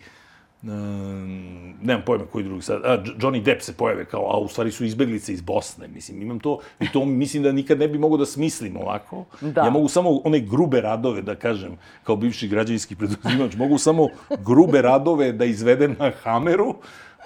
Um, 0.63 1.75
nemam 1.83 2.03
pojma 2.07 2.25
koji 2.33 2.45
drugi 2.45 2.63
sad, 2.63 2.85
a, 2.85 3.03
Johnny 3.19 3.43
Depp 3.43 3.63
se 3.63 3.73
pojave 3.73 4.05
kao, 4.05 4.27
a 4.31 4.39
u 4.39 4.49
stvari 4.49 4.71
su 4.71 4.85
izbeglice 4.85 5.33
iz 5.33 5.41
Bosne, 5.41 5.89
mislim, 5.89 6.23
imam 6.23 6.41
to, 6.41 6.59
i 6.81 6.93
to 6.93 7.05
mislim 7.05 7.43
da 7.43 7.53
nikad 7.53 7.79
ne 7.79 7.89
bi 7.89 7.99
mogao 7.99 8.19
da 8.19 8.27
smislim 8.27 8.77
ovako. 8.77 9.25
Da. 9.41 9.61
Ja 9.61 9.71
mogu 9.71 9.89
samo 9.89 10.21
one 10.25 10.41
grube 10.41 10.81
radove, 10.81 11.23
da 11.23 11.35
kažem, 11.35 11.79
kao 12.05 12.17
bivši 12.17 12.49
građevinski 12.49 12.97
preduzimač, 12.97 13.55
mogu 13.57 13.79
samo 13.79 14.09
grube 14.39 14.83
radove 14.83 15.33
da 15.33 15.45
izvedem 15.45 15.97
na 15.99 16.13
hameru, 16.23 16.75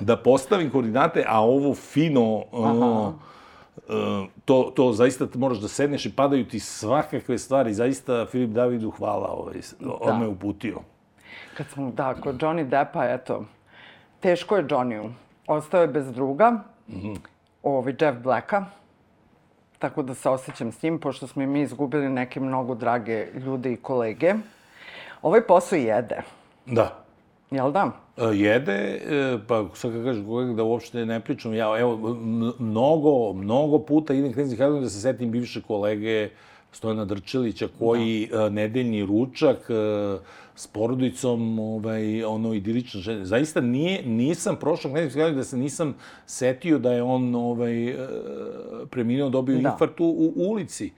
da 0.01 0.17
postavim 0.17 0.71
koordinate, 0.71 1.25
a 1.29 1.41
ovo 1.41 1.75
fino, 1.75 2.45
e, 2.53 2.57
to, 4.45 4.73
to 4.77 4.93
zaista 4.93 5.27
moraš 5.35 5.59
da 5.59 5.69
sedneš 5.69 6.07
i 6.07 6.17
padaju 6.17 6.49
ti 6.49 6.61
svakakve 6.61 7.39
stvari. 7.39 7.75
Zaista, 7.75 8.27
Filip 8.27 8.51
Davidu, 8.51 8.91
hvala, 8.91 9.29
ovaj, 9.29 9.55
on 10.01 10.07
Da. 10.07 10.19
me 10.19 10.27
uputio. 10.29 10.81
Kad 11.57 11.67
smo, 11.69 11.91
da, 11.91 12.15
kod 12.15 12.37
Johnny 12.37 12.69
Deppa, 12.69 13.05
eto, 13.05 13.45
teško 14.21 14.57
je 14.57 14.65
Johnny-u. 14.65 15.11
Ostao 15.47 15.81
je 15.81 15.89
bez 15.89 16.13
druga, 16.13 16.51
mm 16.51 16.95
-hmm. 16.97 17.17
ovaj 17.63 17.95
Jeff 18.01 18.19
Blacka, 18.19 18.65
tako 19.79 20.03
da 20.03 20.15
se 20.15 20.29
osjećam 20.29 20.73
s 20.73 20.83
njim, 20.83 20.99
pošto 21.01 21.27
smo 21.27 21.43
i 21.43 21.47
mi 21.47 21.61
izgubili 21.61 22.09
neke 22.09 22.41
mnogo 22.41 22.75
drage 22.75 23.27
ljude 23.35 23.73
i 23.73 23.77
kolege. 23.77 24.35
Ovaj 25.23 25.41
posao 25.41 25.77
jede, 25.77 26.23
Da. 26.67 27.05
jel 27.51 27.73
da? 27.73 27.91
E, 28.17 28.25
Jede, 28.25 28.73
e, 28.73 29.39
pa 29.47 29.69
sad 29.75 29.93
kad 29.93 30.05
kažeš 30.05 30.25
kolega 30.27 30.53
da 30.53 30.63
uopšte 30.63 31.07
ne 31.07 31.21
pričam, 31.21 31.55
ja 31.55 31.79
evo, 31.79 32.17
mnogo, 32.59 33.33
mnogo 33.33 33.79
puta 33.79 34.15
idem 34.15 34.33
krenuti 34.33 34.57
Hajdukom 34.57 34.83
da 34.83 34.91
se 34.91 35.01
setim 35.01 35.31
bivše 35.31 35.63
kolege 35.63 36.29
Stojana 36.73 37.05
Drčelića, 37.05 37.69
koji 37.79 38.29
da. 38.31 38.49
nedeljni 38.49 39.07
ručak 39.07 39.71
e, 39.71 39.75
s 40.55 40.67
porodicom, 40.67 41.59
ovaj, 41.59 42.25
ono, 42.25 42.55
idilično 42.55 43.01
žene. 43.01 43.25
Zaista 43.25 43.61
nije, 43.61 44.03
nisam 44.07 44.57
prošao 44.57 44.91
Knezijski 44.91 45.21
Hajdukom 45.21 45.39
da 45.39 45.45
se 45.45 45.57
nisam 45.57 45.95
setio 46.27 46.79
da 46.79 46.93
je 46.93 47.03
on 47.03 47.35
ovaj, 47.35 47.89
e, 47.89 47.97
preminuo, 48.91 49.31
dobio 49.31 49.61
da. 49.61 49.69
infarkt 49.69 50.01
u, 50.01 50.05
u 50.05 50.33
ulici. 50.37 50.93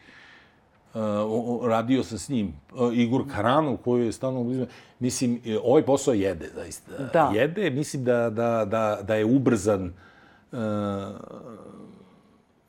Uh, 0.97 1.67
radio 1.69 2.03
sam 2.03 2.19
s 2.19 2.29
njim. 2.29 2.55
Uh, 2.75 2.97
Igor 2.99 3.23
Karanov, 3.35 3.77
koji 3.77 4.07
je 4.07 4.13
stalno 4.13 4.45
blizu. 4.45 4.67
Mislim, 4.99 5.41
e, 5.47 5.59
ovaj 5.65 5.83
posao 5.83 6.15
jede, 6.15 6.51
zaista. 6.55 6.91
Da. 7.13 7.31
Jede, 7.35 7.71
mislim 7.71 8.05
da, 8.05 8.31
da, 8.31 8.65
da, 8.65 8.99
da 9.03 9.15
je 9.15 9.25
ubrzan 9.25 9.93
uh, 10.53 10.59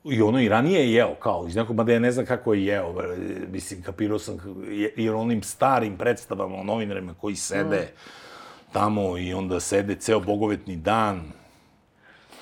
I 0.04 0.22
ono 0.22 0.40
i 0.40 0.48
ranije 0.48 0.80
je 0.80 0.92
jeo, 0.92 1.14
kao, 1.14 1.44
iz 1.48 1.56
nekog, 1.56 1.76
mada 1.76 1.92
ja 1.92 1.98
ne 1.98 2.12
znam 2.12 2.26
kako 2.26 2.54
je 2.54 2.64
jeo, 2.64 2.94
mislim, 3.52 3.82
kapirao 3.82 4.18
sam, 4.18 4.38
je- 4.68 4.94
jer 4.96 5.14
onim 5.14 5.42
starim 5.42 5.96
predstavama 5.96 6.56
o 6.56 6.64
novinarima 6.64 7.14
koji 7.14 7.36
sede 7.36 7.92
tamo 8.72 9.18
i 9.18 9.34
onda 9.34 9.60
sede 9.60 9.94
ceo 9.94 10.20
bogovetni 10.20 10.76
dan, 10.76 11.22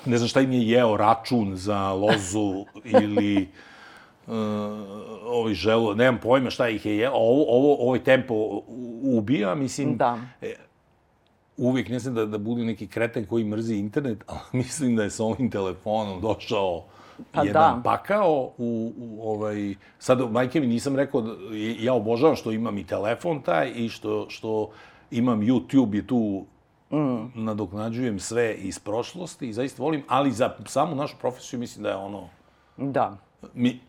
ne 0.05 0.17
znam 0.17 0.27
šta 0.27 0.41
im 0.41 0.51
je 0.51 0.67
jeo, 0.69 0.97
račun 0.97 1.55
za 1.55 1.91
lozu 1.93 2.65
ili 3.01 3.47
uh, 4.27 4.33
ovaj 5.25 5.53
želo, 5.53 5.95
nemam 5.95 6.19
pojma 6.23 6.49
šta 6.49 6.69
ih 6.69 6.85
je 6.85 7.09
ovo, 7.09 7.45
ovo, 7.47 7.75
ovaj 7.79 8.03
tempo 8.03 8.61
ubija, 9.03 9.55
mislim, 9.55 9.97
Da. 9.97 10.19
uvijek 11.57 11.89
ne 11.89 11.99
znam 11.99 12.15
da, 12.15 12.25
da 12.25 12.37
bude 12.37 12.65
neki 12.65 12.87
kreten 12.87 13.25
koji 13.25 13.43
mrzi 13.43 13.75
internet, 13.75 14.23
ali 14.31 14.39
mislim 14.51 14.95
da 14.95 15.03
je 15.03 15.09
sa 15.09 15.23
ovim 15.23 15.51
telefonom 15.51 16.21
došao 16.21 16.83
Pa 17.31 17.43
jedan 17.43 17.75
da. 17.75 17.81
pakao 17.83 18.51
u, 18.57 18.93
u 18.97 19.31
ovaj... 19.31 19.75
Sad, 19.99 20.31
majke 20.31 20.59
mi 20.59 20.67
nisam 20.67 20.95
rekao, 20.95 21.21
da, 21.21 21.33
ja 21.79 21.93
obožavam 21.93 22.35
što 22.35 22.51
imam 22.51 22.77
i 22.77 22.87
telefon 22.87 23.41
taj 23.41 23.71
i 23.75 23.89
što, 23.89 24.25
što 24.29 24.69
imam 25.11 25.41
YouTube 25.41 25.95
je 25.95 26.07
tu 26.07 26.45
mm. 26.91 27.43
nadoknađujem 27.43 28.19
sve 28.19 28.55
iz 28.55 28.79
prošlosti 28.79 29.49
i 29.49 29.53
zaista 29.53 29.83
volim, 29.83 30.03
ali 30.07 30.31
za 30.31 30.55
samu 30.65 30.95
našu 30.95 31.15
profesiju 31.19 31.59
mislim 31.59 31.83
da 31.83 31.89
je 31.89 31.95
ono 31.95 32.29
Da. 32.77 33.17
mi, 33.53 33.79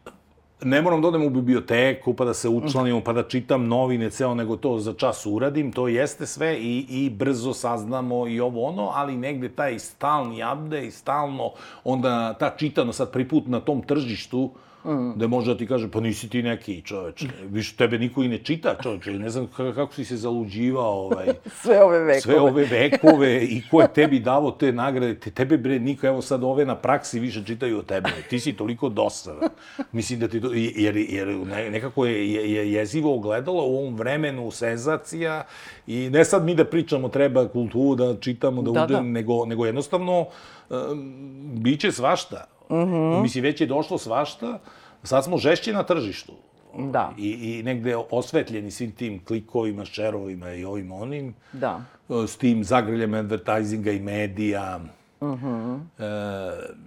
ne 0.63 0.83
moram 0.83 1.03
da 1.03 1.09
odem 1.09 1.23
u 1.23 1.31
biblioteku, 1.31 2.15
pa 2.15 2.25
da 2.25 2.35
se 2.35 2.49
učlanim, 2.49 3.03
pa 3.05 3.13
da 3.13 3.23
čitam 3.23 3.67
novine, 3.67 4.11
ceo, 4.11 4.35
nego 4.35 4.57
to 4.57 4.79
za 4.79 4.93
čas 4.93 5.27
uradim, 5.27 5.73
to 5.73 5.89
jeste 5.89 6.27
sve 6.27 6.57
i, 6.59 6.87
i 6.89 7.11
brzo 7.11 7.55
saznamo 7.55 8.29
i 8.29 8.41
ovo 8.41 8.65
ono, 8.65 8.91
ali 8.95 9.17
negde 9.17 9.49
taj 9.49 9.79
stalni 9.79 10.43
update, 10.53 10.91
stalno, 10.91 11.53
onda 11.85 12.35
ta 12.35 12.55
čitano 12.57 12.93
sad 12.93 13.13
priput 13.13 13.47
na 13.47 13.61
tom 13.61 13.83
tržištu, 13.83 14.51
Mm. 14.85 15.19
Da 15.19 15.27
može 15.27 15.53
da 15.53 15.59
ti 15.59 15.67
kaže, 15.67 15.91
pa 15.91 16.01
nisi 16.01 16.29
ti 16.29 16.43
neki 16.43 16.83
čoveč. 16.83 17.25
Više 17.51 17.77
tebe 17.77 17.99
niko 17.99 18.23
i 18.23 18.29
ne 18.29 18.39
čita 18.39 18.75
čoveče. 18.83 19.13
Ne 19.13 19.31
znam 19.31 19.47
kako 19.57 19.95
si 19.95 20.05
se 20.05 20.17
zaluđivao. 20.17 20.93
Ovaj, 20.93 21.27
sve 21.63 21.83
ove 21.85 21.99
vekove. 21.99 22.21
Sve 22.21 22.41
ove 22.41 22.65
vekove 22.65 23.45
i 23.45 23.63
ko 23.71 23.81
je 23.81 23.89
tebi 23.95 24.21
davo 24.21 24.51
te 24.51 24.73
nagrade. 24.73 25.15
Te, 25.15 25.31
tebe 25.31 25.57
bre, 25.57 25.79
niko, 25.79 26.07
evo 26.07 26.23
sad 26.23 26.45
ove 26.45 26.67
na 26.67 26.77
praksi 26.77 27.21
više 27.21 27.45
čitaju 27.45 27.79
od 27.79 27.87
tebe. 27.87 28.11
Ti 28.31 28.41
si 28.41 28.53
toliko 28.53 28.89
dosadan. 28.89 29.49
Mislim 29.93 30.21
da 30.21 30.29
ti 30.29 30.41
to, 30.41 30.51
jer, 30.55 30.97
jer 30.97 31.29
nekako 31.71 32.07
je, 32.07 32.33
je, 32.33 32.53
je 32.53 32.73
jezivo 32.73 33.15
ogledalo 33.15 33.65
u 33.65 33.79
ovom 33.79 33.97
vremenu 33.97 34.51
senzacija 34.51 35.45
i 35.87 36.11
ne 36.11 36.25
sad 36.25 36.45
mi 36.45 36.55
da 36.55 36.65
pričamo 36.65 37.09
treba 37.09 37.49
kulturu, 37.49 37.95
da 37.95 38.21
čitamo, 38.21 38.63
da, 38.63 38.71
da, 38.71 38.85
uđem, 38.85 38.97
da. 38.97 39.03
nego, 39.03 39.47
nego 39.47 39.67
jednostavno 39.67 40.27
um, 40.71 41.13
biće 41.55 41.93
svašta 41.93 42.58
Mm 42.71 42.75
-hmm. 42.75 43.23
Mislim, 43.23 43.45
već 43.45 43.61
je 43.61 43.67
došlo 43.67 43.99
svašta, 43.99 44.59
sad 45.03 45.25
smo 45.25 45.39
žešći 45.39 45.73
na 45.73 45.83
tržištu. 45.83 46.33
Da. 46.77 47.13
I, 47.19 47.31
I 47.31 47.63
negde 47.63 47.97
osvetljeni 48.11 48.71
svim 48.71 48.93
tim 48.93 49.25
klikovima, 49.25 49.85
šerovima 49.85 50.53
i 50.53 50.65
ovim 50.65 50.93
onim. 50.93 51.35
Da. 51.53 51.83
S 52.27 52.37
tim 52.37 52.65
zagrljem 52.65 53.15
advertisinga 53.15 53.91
i 53.91 54.01
medija. 54.01 54.79
Mm 55.21 55.27
-hmm. 55.27 55.81
e, 55.99 56.79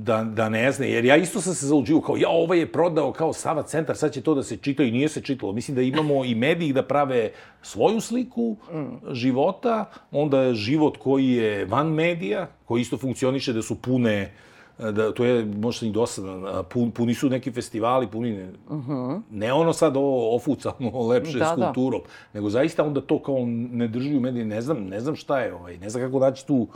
da, 0.00 0.24
da 0.24 0.48
ne 0.48 0.72
zna, 0.72 0.86
jer 0.86 1.04
ja 1.04 1.16
isto 1.16 1.40
sam 1.40 1.54
se 1.54 1.66
zauđio 1.66 2.00
kao, 2.00 2.16
ja, 2.16 2.28
ovaj 2.28 2.58
je 2.58 2.72
prodao 2.72 3.12
kao 3.12 3.32
Sava 3.32 3.62
centar, 3.62 3.96
sad 3.96 4.12
će 4.12 4.20
to 4.20 4.34
da 4.34 4.42
se 4.42 4.56
čita 4.56 4.82
i 4.82 4.90
nije 4.90 5.08
se 5.08 5.20
čitalo. 5.20 5.52
Mislim 5.52 5.74
da 5.74 5.82
imamo 5.82 6.24
i 6.24 6.34
mediji 6.34 6.72
da 6.72 6.82
prave 6.82 7.30
svoju 7.62 8.00
sliku 8.00 8.56
mm. 8.72 9.14
života, 9.14 9.90
onda 10.10 10.54
život 10.54 10.96
koji 10.96 11.30
je 11.30 11.64
van 11.64 11.88
medija, 11.88 12.48
koji 12.64 12.80
isto 12.80 12.98
funkcioniše 12.98 13.52
da 13.52 13.62
su 13.62 13.82
pune 13.82 14.22
uh, 14.22 14.49
da 14.92 15.12
to 15.14 15.24
je 15.24 15.44
možda 15.44 15.86
i 15.86 15.90
dosadno, 15.90 16.62
pun, 16.62 16.90
puni 16.90 17.14
su 17.14 17.28
neki 17.28 17.52
festivali, 17.52 18.06
puni 18.06 18.30
ne, 18.30 18.48
uh. 18.68 18.86
-huh. 18.86 19.20
ne 19.30 19.52
ono 19.52 19.72
sad 19.72 19.96
ovo 19.96 20.36
ofucano 20.36 21.00
lepše 21.10 21.38
da, 21.38 21.54
s 21.54 21.58
da. 21.58 21.66
kulturom, 21.66 22.00
da. 22.00 22.08
nego 22.38 22.50
zaista 22.50 22.84
onda 22.84 23.00
to 23.00 23.22
kao 23.22 23.38
ne 23.46 23.88
drži 23.88 24.16
u 24.16 24.20
mediji, 24.20 24.44
ne 24.44 24.60
znam, 24.60 24.78
ne 24.78 25.00
znam 25.00 25.16
šta 25.16 25.40
je, 25.40 25.54
ovaj, 25.54 25.78
ne 25.78 25.90
znam 25.90 26.04
kako 26.04 26.18
naći 26.18 26.46
tu 26.46 26.66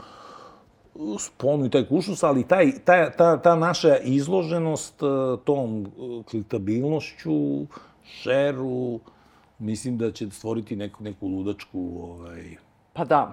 sponu 1.19 1.65
i 1.65 1.69
taj 1.69 1.85
kušus, 1.85 2.23
ali 2.23 2.43
taj, 2.43 2.71
ta, 2.85 3.09
ta, 3.09 3.41
ta 3.41 3.55
naša 3.55 3.97
izloženost 3.97 5.03
e, 5.03 5.05
tom 5.43 5.85
e, 5.85 6.23
klitabilnošću, 6.29 7.65
šeru, 8.03 8.99
mislim 9.59 9.97
da 9.97 10.11
će 10.11 10.29
stvoriti 10.29 10.75
neku, 10.75 11.03
neku 11.03 11.27
ludačku 11.27 11.99
ovaj, 12.01 12.55
Pa 12.95 13.03
da. 13.05 13.31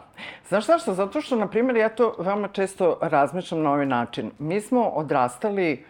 Znaš 0.49 0.65
šta 0.65 0.79
Zato 0.95 1.21
što, 1.21 1.37
na 1.37 1.47
primjer, 1.47 1.77
ja 1.77 1.89
to 1.89 2.15
veoma 2.19 2.49
često 2.49 2.99
razmišljam 3.01 3.63
na 3.63 3.71
ovaj 3.71 3.87
način. 3.87 4.31
Mi 4.39 4.61
smo 4.61 4.89
odrastali 4.89 5.85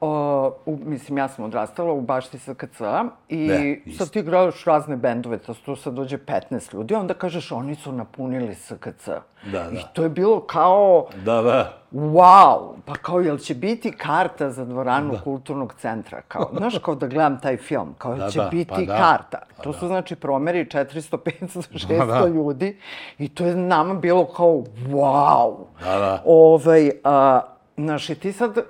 O, 0.00 0.52
u, 0.66 0.78
mislim, 0.84 1.18
ja 1.18 1.28
sam 1.28 1.44
odrastala 1.44 1.92
u 1.92 2.00
bašti 2.00 2.38
SKC 2.38 2.80
i 3.28 3.36
ne, 3.36 3.80
sad 3.98 4.10
ti 4.10 4.22
gledaš 4.22 4.64
razne 4.64 4.96
bendove, 4.96 5.38
to 5.38 5.54
tu 5.54 5.76
sad 5.76 5.94
dođe 5.94 6.18
15 6.18 6.74
ljudi, 6.74 6.94
onda 6.94 7.14
kažeš 7.14 7.52
oni 7.52 7.74
su 7.74 7.92
napunili 7.92 8.54
SKC. 8.54 9.08
Da, 9.44 9.62
da. 9.62 9.70
I 9.72 9.82
to 9.92 10.02
je 10.02 10.08
bilo 10.08 10.40
kao... 10.40 11.06
Da, 11.24 11.42
da. 11.42 11.72
Wow! 11.92 12.72
Pa 12.84 12.94
kao, 12.94 13.20
jel 13.20 13.38
će 13.38 13.54
biti 13.54 13.92
karta 13.92 14.50
za 14.50 14.64
dvoranu 14.64 15.12
da. 15.12 15.20
kulturnog 15.20 15.74
centra? 15.78 16.20
Kao, 16.28 16.50
znaš, 16.56 16.78
kao 16.78 16.94
da 16.94 17.06
gledam 17.06 17.40
taj 17.40 17.56
film, 17.56 17.94
kao, 17.98 18.12
jel 18.12 18.18
da, 18.18 18.30
će 18.30 18.38
da, 18.38 18.48
biti 18.48 18.70
pa 18.70 18.80
da. 18.80 18.96
karta? 18.96 19.38
Pa 19.56 19.62
to 19.62 19.72
da. 19.72 19.78
su, 19.78 19.86
znači, 19.86 20.16
promeri 20.16 20.64
400, 20.64 21.16
500, 21.16 21.72
600 21.72 22.06
da, 22.06 22.20
da. 22.20 22.26
ljudi 22.26 22.78
i 23.18 23.28
to 23.28 23.46
je 23.46 23.56
nama 23.56 23.94
bilo 23.94 24.24
kao, 24.24 24.62
wow! 24.88 25.56
Da, 25.84 25.98
da. 25.98 26.22
Ovaj, 26.24 26.90
a, 27.04 27.40
znaš, 27.76 28.10
i 28.10 28.14
ti 28.14 28.32
sad 28.32 28.58
uh, 28.58 28.64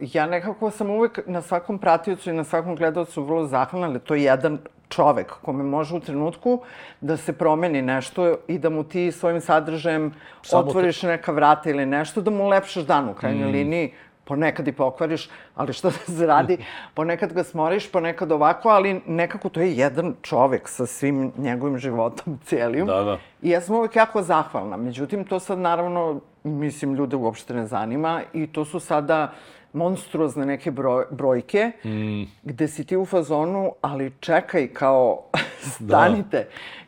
ja 0.00 0.26
nekako 0.26 0.70
sam 0.70 0.90
uvek 0.90 1.20
na 1.26 1.42
svakom 1.42 1.78
pratiocu 1.78 2.30
i 2.30 2.32
na 2.32 2.44
svakom 2.44 2.76
gledalcu 2.76 3.24
vrlo 3.24 3.46
zahvalna, 3.46 3.86
ali 3.86 4.00
to 4.00 4.14
je 4.14 4.22
jedan 4.22 4.58
čovek 4.88 5.32
kome 5.42 5.64
može 5.64 5.96
u 5.96 6.00
trenutku 6.00 6.60
da 7.00 7.16
se 7.16 7.32
promeni 7.32 7.82
nešto 7.82 8.36
i 8.48 8.58
da 8.58 8.70
mu 8.70 8.84
ti 8.84 9.12
svojim 9.12 9.40
sadržajem 9.40 10.12
Samo 10.42 10.62
otvoriš 10.62 11.00
te... 11.00 11.06
neka 11.06 11.32
vrata 11.32 11.70
ili 11.70 11.86
nešto, 11.86 12.20
da 12.20 12.30
mu 12.30 12.48
lepšaš 12.48 12.84
dan 12.84 13.08
u 13.08 13.14
krajnjoj 13.14 13.48
mm. 13.48 13.52
liniji 13.52 13.92
ponekad 14.30 14.68
i 14.68 14.72
pokvariš, 14.72 15.28
ali 15.54 15.72
što 15.72 15.90
da 15.90 16.14
se 16.14 16.26
radi, 16.26 16.56
ponekad 16.94 17.32
ga 17.32 17.44
smoriš, 17.44 17.90
ponekad 17.92 18.32
ovako, 18.32 18.68
ali 18.68 19.00
nekako 19.06 19.48
to 19.48 19.60
je 19.60 19.72
jedan 19.76 20.14
čovek 20.22 20.68
sa 20.68 20.86
svim 20.86 21.32
njegovim 21.36 21.78
životom 21.78 22.38
cijelim. 22.46 22.86
Da, 22.86 23.02
da. 23.02 23.18
I 23.42 23.50
ja 23.50 23.60
sam 23.60 23.76
uvek 23.76 23.96
jako 23.96 24.22
zahvalna. 24.22 24.76
Međutim, 24.76 25.24
to 25.24 25.40
sad 25.40 25.58
naravno, 25.58 26.20
mislim, 26.44 26.94
ljude 26.94 27.16
uopšte 27.16 27.54
ne 27.54 27.66
zanima 27.66 28.22
i 28.32 28.46
to 28.46 28.64
su 28.64 28.80
sada 28.80 29.32
monstruozne 29.72 30.46
neke 30.46 30.70
broj, 30.70 31.04
brojke, 31.10 31.72
mm. 31.84 32.22
gde 32.42 32.68
si 32.68 32.84
ti 32.84 32.96
u 32.96 33.06
fazonu, 33.06 33.72
ali 33.80 34.12
čekaj, 34.20 34.68
kao, 34.68 35.22
stanite. 35.74 36.38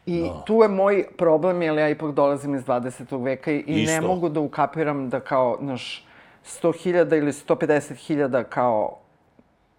Da. 0.06 0.12
I 0.12 0.22
da. 0.22 0.44
tu 0.46 0.62
je 0.62 0.68
moj 0.68 1.04
problem, 1.18 1.62
jer 1.62 1.78
ja 1.78 1.88
ipak 1.88 2.14
dolazim 2.14 2.54
iz 2.54 2.64
20. 2.64 3.24
veka 3.24 3.52
i 3.52 3.64
Isto. 3.66 3.92
ne 3.92 4.00
mogu 4.00 4.28
da 4.28 4.40
ukapiram 4.40 5.08
da 5.10 5.20
kao, 5.20 5.58
naš, 5.60 6.06
100.000 6.44 7.18
ili 7.18 7.32
150.000 7.32 8.44
kao 8.44 9.02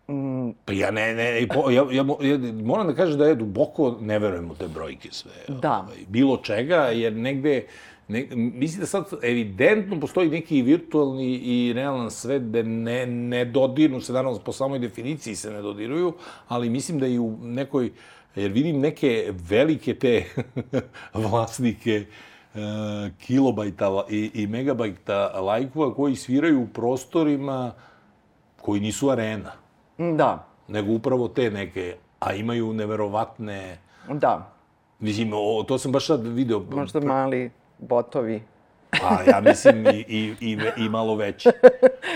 Mm. 0.07 0.51
Pa 0.65 0.73
ja 0.73 0.91
ne, 0.91 1.13
ne, 1.13 1.41
ja, 1.41 1.47
ja, 1.71 1.85
ja, 1.91 2.03
moram 2.63 2.87
da 2.87 2.93
kažem 2.93 3.17
da 3.17 3.27
ja 3.27 3.35
duboko 3.35 3.97
ne 4.01 4.19
verujem 4.19 4.51
u 4.51 4.55
te 4.55 4.67
brojke 4.67 5.09
sve. 5.11 5.31
Da. 5.47 5.79
Ovaj, 5.79 5.97
bilo 6.07 6.37
čega, 6.37 6.75
jer 6.75 7.13
negde, 7.13 7.65
ne, 8.07 8.27
mislim 8.35 8.79
da 8.79 8.85
sad 8.85 9.05
evidentno 9.21 9.99
postoji 9.99 10.29
neki 10.29 10.61
virtualni 10.61 11.31
i 11.33 11.73
realan 11.73 12.11
svet 12.11 12.41
gde 12.41 12.63
ne, 12.63 13.05
ne 13.05 13.45
dodirnu 13.45 14.01
se, 14.01 14.13
naravno 14.13 14.39
po 14.39 14.51
samoj 14.51 14.79
definiciji 14.79 15.35
se 15.35 15.51
ne 15.51 15.61
dodiruju, 15.61 16.13
ali 16.47 16.69
mislim 16.69 16.99
da 16.99 17.07
i 17.07 17.19
u 17.19 17.37
nekoj, 17.41 17.91
jer 18.35 18.51
vidim 18.51 18.79
neke 18.79 19.33
velike 19.49 19.95
te 19.95 20.23
vlasnike, 21.13 22.05
E, 22.05 22.05
kilobajta 23.19 24.03
i, 24.09 24.31
i 24.33 24.47
megabajta 24.47 25.41
lajkova 25.41 25.93
koji 25.93 26.15
sviraju 26.15 26.61
u 26.61 26.67
prostorima 26.67 27.71
koji 28.61 28.81
nisu 28.81 29.09
arena. 29.09 29.51
Da. 29.97 30.45
Nego 30.67 30.91
upravo 30.91 31.27
te 31.27 31.51
neke, 31.51 31.95
a 32.19 32.33
imaju 32.33 32.73
neverovatne... 32.73 33.77
Da. 34.13 34.51
Mislim, 34.99 35.31
o, 35.33 35.63
to 35.67 35.77
sam 35.77 35.91
baš 35.91 36.07
sad 36.07 36.27
video. 36.27 36.59
Možda 36.71 36.99
mali 36.99 37.51
botovi. 37.77 38.43
Pa, 39.01 39.31
ja 39.31 39.41
mislim 39.41 39.87
i, 39.87 40.05
i, 40.07 40.35
i, 40.39 40.57
i 40.77 40.89
malo 40.89 41.15
veći. 41.15 41.49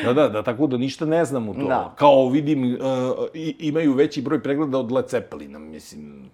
Da, 0.05 0.13
da, 0.13 0.29
da, 0.29 0.43
tako 0.43 0.67
da 0.67 0.77
ništa 0.77 1.05
ne 1.05 1.25
znam 1.25 1.49
u 1.49 1.53
to. 1.53 1.67
Da. 1.67 1.93
Kao 1.95 2.29
vidim, 2.29 2.63
uh, 2.63 2.79
imaju 3.59 3.93
veći 3.93 4.21
broj 4.21 4.43
pregleda 4.43 4.77
od 4.77 4.91
Led 4.91 5.05
Zeppelina, 5.09 5.59
mislim. 5.59 6.29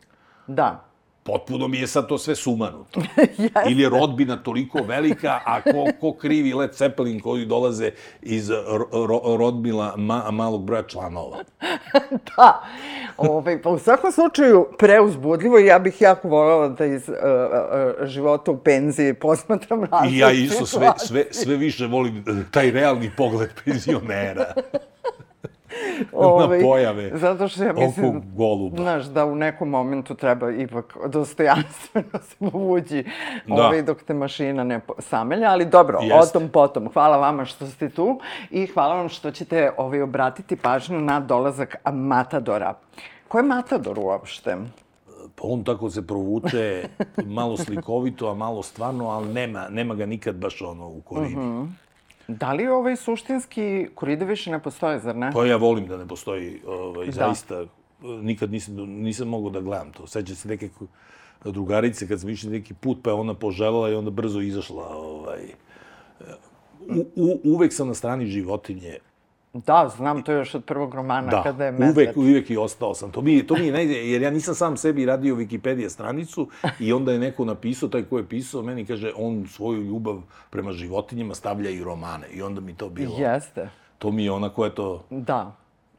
Da 0.47 0.92
potpuno 1.23 1.67
mi 1.67 1.79
je 1.79 1.87
sad 1.87 2.07
to 2.07 2.17
sve 2.17 2.35
sumanuto. 2.35 3.01
Ili 3.69 3.81
je 3.81 3.89
rodbina 3.89 4.43
toliko 4.43 4.79
velika, 4.87 5.39
a 5.45 5.61
ko, 5.61 5.87
ko 5.99 6.13
krivi 6.13 6.53
Led 6.53 6.73
Zeppelin 6.73 7.19
koji 7.19 7.45
dolaze 7.45 7.91
iz 8.21 8.49
ro, 8.49 9.05
ro, 9.07 9.37
rodbila 9.37 9.93
ma, 9.97 10.31
malog 10.31 10.63
broja 10.63 10.83
članova. 10.83 11.37
da. 12.37 12.63
Ove, 13.17 13.29
ovaj, 13.29 13.61
pa 13.61 13.69
u 13.69 13.79
svakom 13.79 14.11
slučaju 14.11 14.67
preuzbudljivo 14.79 15.59
i 15.59 15.65
ja 15.65 15.79
bih 15.79 16.01
jako 16.01 16.27
voljela 16.27 16.67
da 16.67 16.85
iz 16.85 17.09
uh, 17.09 17.15
uh, 17.15 18.07
života 18.07 18.51
u 18.51 18.57
penziji 18.57 19.13
posmatram 19.13 19.83
različite 19.83 20.15
I 20.15 20.19
ja 20.19 20.31
isto 20.31 20.65
sve, 20.65 20.91
sve, 20.97 21.25
sve 21.31 21.55
više 21.55 21.87
volim 21.87 22.25
taj 22.51 22.71
realni 22.71 23.11
pogled 23.17 23.49
penzionera. 23.65 24.53
ovaj, 26.13 26.59
na 26.59 26.65
pojave 26.65 27.11
zato 27.13 27.47
što 27.47 27.63
ja 27.63 27.73
mislim, 27.73 28.21
goluba. 28.35 28.77
Znaš, 28.77 29.05
da 29.05 29.25
u 29.25 29.35
nekom 29.35 29.69
momentu 29.69 30.15
treba 30.15 30.51
ipak 30.51 30.97
dostojanstveno 31.07 32.19
se 32.29 32.35
povući 32.51 33.05
da. 33.47 33.53
ovaj, 33.53 33.81
dok 33.81 34.03
te 34.03 34.13
mašina 34.13 34.63
ne 34.63 34.79
samelja, 34.99 35.49
ali 35.49 35.65
dobro, 35.65 35.99
Jest. 36.01 36.35
o 36.35 36.39
tom 36.39 36.49
potom. 36.49 36.89
Hvala 36.93 37.17
vama 37.17 37.45
što 37.45 37.67
ste 37.67 37.89
tu 37.89 38.19
i 38.51 38.67
hvala 38.67 38.95
vam 38.95 39.09
što 39.09 39.31
ćete 39.31 39.71
ovaj, 39.77 40.01
obratiti 40.01 40.55
pažnju 40.55 41.01
na 41.01 41.19
dolazak 41.19 41.75
Matadora. 41.93 42.73
Ko 43.27 43.37
je 43.37 43.43
Matador 43.43 43.99
uopšte? 43.99 44.57
Pa 45.35 45.41
on 45.47 45.63
tako 45.63 45.89
se 45.89 46.07
provuče, 46.07 46.83
malo 47.25 47.57
slikovito, 47.57 48.29
a 48.29 48.33
malo 48.33 48.63
stvarno, 48.63 49.09
ali 49.09 49.33
nema, 49.33 49.69
nema 49.69 49.95
ga 49.95 50.05
nikad 50.05 50.35
baš 50.35 50.61
ono 50.61 50.87
u 50.87 51.01
korini. 51.01 51.35
Uh 51.35 51.41
mhm. 51.41 51.83
Da 52.27 52.53
li 52.53 52.67
ovaj 52.67 52.95
suštinski 52.95 53.87
koride 53.95 54.25
više 54.25 54.51
ne 54.51 54.59
postoje, 54.59 54.99
zar 54.99 55.15
ne? 55.15 55.31
Pa 55.33 55.45
ja 55.45 55.57
volim 55.57 55.87
da 55.87 55.97
ne 55.97 56.07
postoji, 56.07 56.61
ovaj, 56.67 57.05
da. 57.05 57.11
zaista. 57.11 57.65
Nikad 58.01 58.51
nisam, 58.51 58.75
nisam 58.75 59.27
mogao 59.27 59.49
da 59.49 59.61
gledam 59.61 59.91
to. 59.91 60.07
Sećam 60.07 60.35
se 60.35 60.47
neke 60.47 60.69
drugarice 61.43 62.07
kad 62.07 62.19
smo 62.21 62.29
išli 62.29 62.49
neki 62.49 62.73
put, 62.73 62.97
pa 63.03 63.09
je 63.09 63.13
ona 63.13 63.33
poželjela 63.33 63.89
i 63.89 63.95
onda 63.95 64.11
brzo 64.11 64.39
izašla. 64.39 64.87
Ovaj. 64.95 65.41
U, 66.89 67.05
u, 67.15 67.39
uvek 67.43 67.73
sam 67.73 67.87
na 67.87 67.93
strani 67.93 68.25
životinje. 68.25 68.97
Da, 69.53 69.91
znam 69.97 70.23
to 70.23 70.31
još 70.31 70.55
od 70.55 70.65
prvog 70.65 70.93
romana 70.95 71.29
Da, 71.31 71.43
kada 71.43 71.65
je 71.65 71.71
Medved. 71.71 71.95
uvek, 71.95 72.17
uvek 72.17 72.49
i 72.49 72.57
ostao 72.57 72.93
sam. 72.93 73.11
To 73.11 73.21
mi, 73.21 73.47
to 73.47 73.55
mi 73.55 73.65
je 73.65 73.71
najde, 73.71 73.93
jer 73.93 74.21
ja 74.21 74.29
nisam 74.29 74.55
sam 74.55 74.77
sebi 74.77 75.05
radio 75.05 75.35
Wikipedia 75.35 75.89
stranicu 75.89 76.47
i 76.79 76.93
onda 76.93 77.11
je 77.11 77.19
neko 77.19 77.45
napisao, 77.45 77.89
taj 77.89 78.03
ko 78.03 78.17
je 78.17 78.29
pisao, 78.29 78.61
meni 78.61 78.85
kaže, 78.85 79.11
on 79.15 79.47
svoju 79.47 79.83
ljubav 79.83 80.21
prema 80.49 80.71
životinjama 80.71 81.35
stavlja 81.35 81.69
i 81.69 81.83
romane. 81.83 82.27
I 82.27 82.41
onda 82.41 82.61
mi 82.61 82.73
to 82.73 82.89
bilo, 82.89 83.17
Jeste, 83.17 83.69
to 83.99 84.11
mi 84.11 84.23
je 84.25 84.31
onako, 84.31 84.65
eto, 84.65 85.03
da. 85.09 85.55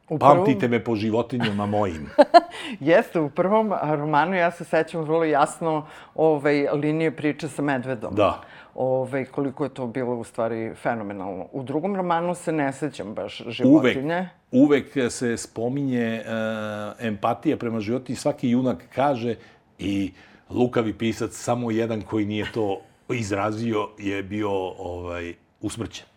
U 0.09 0.19
pamtite 0.19 0.67
me 0.67 0.83
po 0.83 0.95
životinjama 0.95 1.65
mojim. 1.65 2.09
Jeste, 2.79 3.19
u 3.19 3.29
prvom 3.29 3.73
romanu 3.83 4.35
ja 4.35 4.51
se 4.51 4.63
sećam 4.63 5.01
vrlo 5.01 5.23
jasno 5.23 5.85
ovaj, 6.15 6.67
linije 6.73 7.15
priče 7.15 7.47
sa 7.47 7.61
medvedom. 7.61 8.15
Da. 8.15 8.41
Ovaj, 8.75 9.25
koliko 9.25 9.63
je 9.63 9.73
to 9.73 9.87
bilo 9.87 10.15
u 10.15 10.23
stvari 10.23 10.73
fenomenalno. 10.75 11.47
U 11.51 11.63
drugom 11.63 11.95
romanu 11.95 12.35
se 12.35 12.51
ne 12.51 12.73
sećam 12.73 13.13
baš 13.13 13.41
životinje. 13.47 14.29
Uvek, 14.51 14.91
uvek 14.91 15.11
se 15.11 15.37
spominje 15.37 16.21
uh, 16.21 17.05
empatija 17.05 17.57
prema 17.57 17.79
životinji. 17.79 18.15
Svaki 18.15 18.49
junak 18.49 18.83
kaže 18.95 19.35
i 19.79 20.11
lukavi 20.49 20.93
pisac, 20.93 21.33
samo 21.33 21.71
jedan 21.71 22.01
koji 22.01 22.25
nije 22.25 22.51
to 22.53 22.81
izrazio 23.09 23.89
je 23.97 24.23
bio 24.23 24.51
ovaj, 24.77 25.33
usmrćen. 25.61 26.14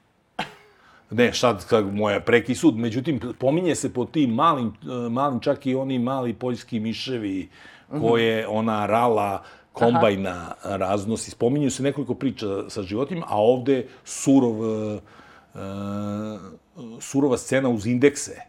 Ne, 1.11 1.32
sad 1.34 1.66
kad 1.66 1.94
moja 1.94 2.20
preki 2.20 2.54
sud, 2.54 2.76
međutim, 2.76 3.20
pominje 3.38 3.74
se 3.74 3.92
po 3.92 4.04
tim 4.04 4.30
malim, 4.30 4.66
eh, 4.68 5.09
malim, 5.11 5.40
čak 5.40 5.66
i 5.66 5.74
oni 5.74 5.98
mali 5.98 6.34
poljski 6.34 6.80
miševi 6.80 7.48
koje 8.00 8.48
ona 8.48 8.86
rala 8.86 9.42
kombajna 9.72 10.52
raznosi. 10.64 11.30
Spominju 11.30 11.70
se 11.70 11.82
nekoliko 11.82 12.14
priča 12.14 12.46
sa 12.68 12.82
životima, 12.82 13.26
a 13.28 13.42
ovde 13.42 13.86
surov, 14.04 14.56
eh, 14.64 15.00
surova 17.00 17.38
scena 17.38 17.68
uz 17.68 17.86
indekse 17.86 18.40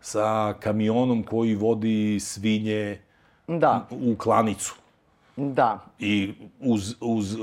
sa 0.00 0.54
kamionom 0.60 1.22
koji 1.22 1.54
vodi 1.54 2.20
svinje 2.20 2.98
Da, 3.46 3.86
u 3.90 4.16
klanicu 4.16 4.74
da, 5.40 5.78
i 5.98 6.32
uz, 6.60 6.94
uz, 7.00 7.36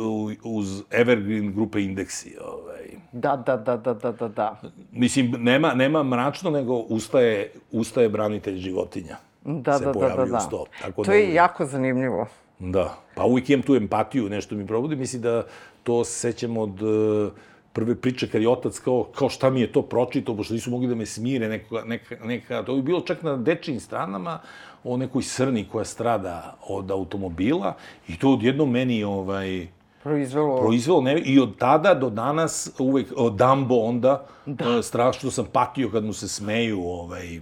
uz 0.43 0.83
Evergreen 0.91 1.53
grupe 1.53 1.81
indeksi. 1.83 2.35
Ovaj. 2.41 2.87
da, 3.11 3.35
da, 3.35 3.57
da, 3.57 3.77
da, 3.77 3.93
da, 3.93 4.11
da, 4.11 4.27
da. 4.27 4.61
Mislim, 4.91 5.35
nema, 5.39 5.73
nema 5.73 6.03
mračno, 6.03 6.49
nego 6.49 6.75
ustaje, 6.75 7.51
ustaje 7.71 8.09
branitelj 8.09 8.57
životinja. 8.57 9.17
Da, 9.45 9.77
se 9.77 9.85
da, 9.85 9.91
da, 9.91 10.09
da, 10.09 10.25
da. 10.25 10.39
to. 10.39 10.65
Tako 10.81 11.03
To 11.03 11.11
da 11.11 11.17
je 11.17 11.33
jako 11.33 11.65
zanimljivo. 11.65 12.27
Da. 12.59 12.97
Pa 13.15 13.23
uvijek 13.25 13.49
imam 13.49 13.61
tu 13.61 13.75
empatiju, 13.75 14.29
nešto 14.29 14.55
mi 14.55 14.67
probudi. 14.67 14.95
Mislim 14.95 15.21
da 15.21 15.43
to 15.83 16.03
se 16.03 16.19
sećam 16.19 16.57
od 16.57 16.81
uh, 16.81 17.31
prve 17.77 17.95
priče 17.95 18.27
kad 18.27 18.41
je 18.41 18.49
otac 18.49 18.79
kao, 18.79 19.03
kao 19.15 19.29
šta 19.29 19.49
mi 19.49 19.61
je 19.61 19.71
to 19.71 19.81
pročitao, 19.81 20.35
pošto 20.35 20.53
nisu 20.53 20.71
mogli 20.71 20.87
da 20.87 20.95
me 20.95 21.05
smire 21.05 21.49
neka, 21.49 21.83
neka, 21.85 22.15
neka, 22.23 22.63
to 22.63 22.75
bi 22.75 22.81
bilo 22.81 23.01
čak 23.01 23.23
na 23.23 23.35
dečijim 23.37 23.79
stranama, 23.79 24.39
o 24.83 24.97
nekoj 24.97 25.23
srni 25.23 25.67
koja 25.71 25.85
strada 25.85 26.57
od 26.67 26.91
automobila 26.91 27.75
i 28.07 28.17
to 28.17 28.33
odjednom 28.33 28.71
meni 28.71 29.03
ovaj, 29.03 29.67
Proizvelo... 30.03 30.57
proizvelo 30.61 31.01
ne, 31.01 31.19
i 31.19 31.39
od 31.39 31.57
tada 31.57 31.93
do 31.93 32.09
danas 32.09 32.71
uvek 32.79 33.13
o, 33.15 33.29
Dumbo 33.29 33.75
onda 33.75 34.25
da. 34.45 34.81
strašno 34.83 35.31
sam 35.31 35.45
patio 35.53 35.89
kad 35.91 36.05
mu 36.05 36.13
se 36.13 36.27
smeju 36.27 36.81
ovaj 36.81 37.39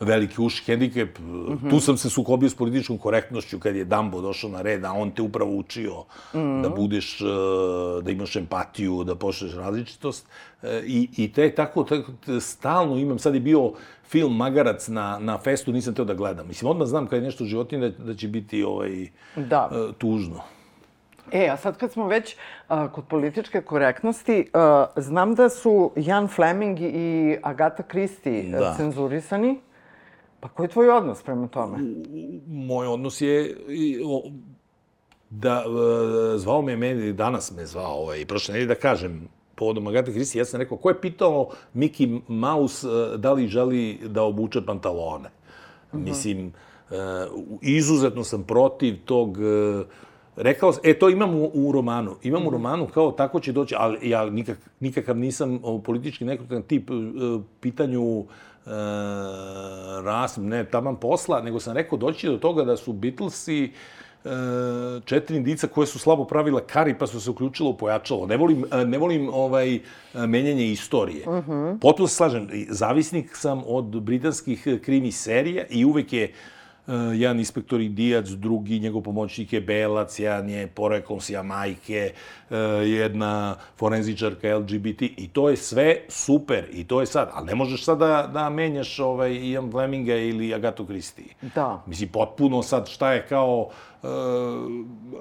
veliki 0.00 0.40
uši 0.40 0.64
hendikep. 0.64 1.18
Mm 1.18 1.24
-hmm. 1.24 1.70
Tu 1.70 1.80
sam 1.80 1.96
se 1.96 2.10
sukobio 2.10 2.48
s 2.48 2.54
političkom 2.54 2.98
korektnošću 2.98 3.58
kad 3.58 3.76
je 3.76 3.84
Dumbo 3.84 4.20
došao 4.20 4.50
na 4.50 4.62
red, 4.62 4.84
a 4.84 4.92
on 4.92 5.10
te 5.10 5.22
upravo 5.22 5.56
učio 5.56 6.04
mm 6.34 6.38
-hmm. 6.38 6.62
da 6.62 6.68
budeš, 6.68 7.20
eh, 7.20 7.24
da 8.02 8.10
imaš 8.10 8.36
empatiju, 8.36 9.04
da 9.04 9.14
poštuješ 9.14 9.54
različitost. 9.54 10.26
Eh, 10.62 10.82
I, 10.86 11.08
i 11.16 11.32
te 11.32 11.54
tako, 11.54 11.84
tako 11.84 12.12
stalno 12.40 12.96
imam, 12.96 13.18
sad 13.18 13.34
je 13.34 13.40
bio 13.40 13.72
film 14.08 14.36
Magarac 14.36 14.88
na, 14.88 15.18
na 15.20 15.38
festu, 15.38 15.72
nisam 15.72 15.94
teo 15.94 16.04
da 16.04 16.14
gledam. 16.14 16.48
Mislim, 16.48 16.70
odmah 16.70 16.88
znam 16.88 17.06
kad 17.06 17.18
je 17.18 17.24
nešto 17.24 17.44
životinje 17.44 17.88
da, 17.88 18.04
da 18.04 18.14
će 18.14 18.28
biti 18.28 18.64
ovaj, 18.64 19.08
Da. 19.36 19.70
eh, 19.72 19.92
tužno. 19.98 20.40
E, 21.32 21.48
a 21.48 21.56
sad 21.56 21.76
kad 21.76 21.92
smo 21.92 22.06
već 22.06 22.36
a, 22.68 22.88
kod 22.92 23.04
političke 23.04 23.60
korektnosti, 23.60 24.50
a, 24.52 24.86
znam 24.96 25.34
da 25.34 25.48
su 25.48 25.92
Jan 25.96 26.28
Fleming 26.28 26.78
i 26.80 27.36
Agatha 27.42 27.82
Christie 27.82 28.42
da. 28.42 28.74
cenzurisani. 28.76 29.60
Pa 30.40 30.48
koji 30.48 30.64
je 30.64 30.70
tvoj 30.70 30.90
odnos 30.90 31.22
prema 31.22 31.48
tome? 31.48 31.78
moj 32.46 32.86
odnos 32.86 33.20
je 33.20 33.56
da 35.30 35.64
e, 35.64 36.38
zvao 36.38 36.62
me 36.62 36.76
meni, 36.76 37.12
danas 37.12 37.52
me 37.56 37.66
zvao 37.66 38.02
ovaj, 38.02 38.26
prošle 38.26 38.52
nedelje 38.52 38.68
da 38.68 38.80
kažem 38.80 39.28
povodom 39.54 39.86
Agate 39.86 40.12
Kristi, 40.12 40.38
ja 40.38 40.44
sam 40.44 40.60
rekao, 40.60 40.78
ko 40.78 40.88
je 40.88 41.00
pitao 41.00 41.48
Mickey 41.74 42.20
Mouse 42.28 42.88
e, 42.88 43.16
da 43.16 43.32
li 43.32 43.48
želi 43.48 44.00
da 44.06 44.22
obuče 44.22 44.66
pantalone? 44.66 45.30
Mislim, 45.92 46.52
e, 46.90 46.94
izuzetno 47.62 48.24
sam 48.24 48.44
protiv 48.44 48.96
tog 49.04 49.38
Rekao 50.38 50.72
e, 50.82 50.98
to 50.98 51.08
imam 51.08 51.34
u, 51.34 51.50
u 51.54 51.72
romanu. 51.72 52.16
Imam 52.22 52.46
u 52.46 52.50
romanu 52.50 52.86
kao 52.86 53.12
tako 53.12 53.40
će 53.40 53.52
doći, 53.52 53.74
ali 53.78 54.10
ja 54.10 54.30
nikak, 54.30 54.58
nikakav 54.80 55.16
nisam 55.16 55.60
o, 55.62 55.78
politički 55.78 56.24
nekorektan 56.24 56.62
tip 56.62 56.90
e, 56.90 56.94
pitanju 57.60 58.24
ras, 60.04 60.36
ne 60.36 60.64
taman 60.64 60.96
posla, 60.96 61.42
nego 61.42 61.60
sam 61.60 61.74
rekao 61.74 61.98
doći 61.98 62.28
do 62.28 62.36
toga 62.36 62.64
da 62.64 62.76
su 62.76 62.92
Beatlesi 62.92 63.64
e, 63.64 63.70
četiri 65.04 65.36
indica 65.36 65.66
koje 65.66 65.86
su 65.86 65.98
slabo 65.98 66.24
pravila 66.24 66.60
kari 66.60 66.98
pa 66.98 67.06
su 67.06 67.20
se 67.20 67.30
uključilo 67.30 67.70
u 67.70 67.76
pojačalo. 67.76 68.26
Ne 68.26 68.36
volim, 68.36 68.64
e, 68.72 68.84
ne 68.84 68.98
volim 68.98 69.28
ovaj, 69.32 69.74
e, 69.74 69.80
menjanje 70.14 70.66
istorije. 70.66 71.28
Uh 71.28 71.34
-huh. 71.34 71.78
Potpuno 71.80 72.08
se 72.08 72.14
slažem. 72.14 72.48
Zavisnik 72.68 73.36
sam 73.36 73.62
od 73.66 73.84
britanskih 73.84 74.66
e, 74.66 74.78
krimi 74.78 75.12
serija 75.12 75.64
i 75.70 75.84
uvek 75.84 76.12
je 76.12 76.32
Uh, 76.32 76.57
jedan 77.14 77.38
inspektor 77.38 77.80
Indijac, 77.80 78.28
drugi 78.28 78.78
njegov 78.78 79.02
pomoćnik 79.02 79.52
je 79.52 79.60
Belac, 79.60 80.18
jedan 80.18 80.48
je 80.48 80.66
poreklom 80.66 81.20
s 81.20 81.30
Jamajke, 81.30 82.12
uh, 82.50 82.56
jedna 82.84 83.56
forenzičarka 83.76 84.56
LGBT 84.56 85.02
i 85.02 85.28
to 85.32 85.48
je 85.48 85.56
sve 85.56 85.96
super 86.08 86.64
i 86.72 86.84
to 86.84 87.00
je 87.00 87.06
sad, 87.06 87.30
ali 87.32 87.46
ne 87.46 87.54
možeš 87.54 87.84
sad 87.84 87.98
da, 87.98 88.30
da 88.32 88.50
menjaš 88.50 88.98
ovaj 88.98 89.32
Ian 89.32 89.70
Fleminga 89.70 90.16
ili 90.16 90.54
Agatu 90.54 90.84
Christie. 90.84 91.34
Da. 91.54 91.82
Mislim, 91.86 92.08
potpuno 92.08 92.62
sad 92.62 92.88
šta 92.88 93.12
je 93.12 93.26
kao 93.28 93.60
uh, 93.60 93.72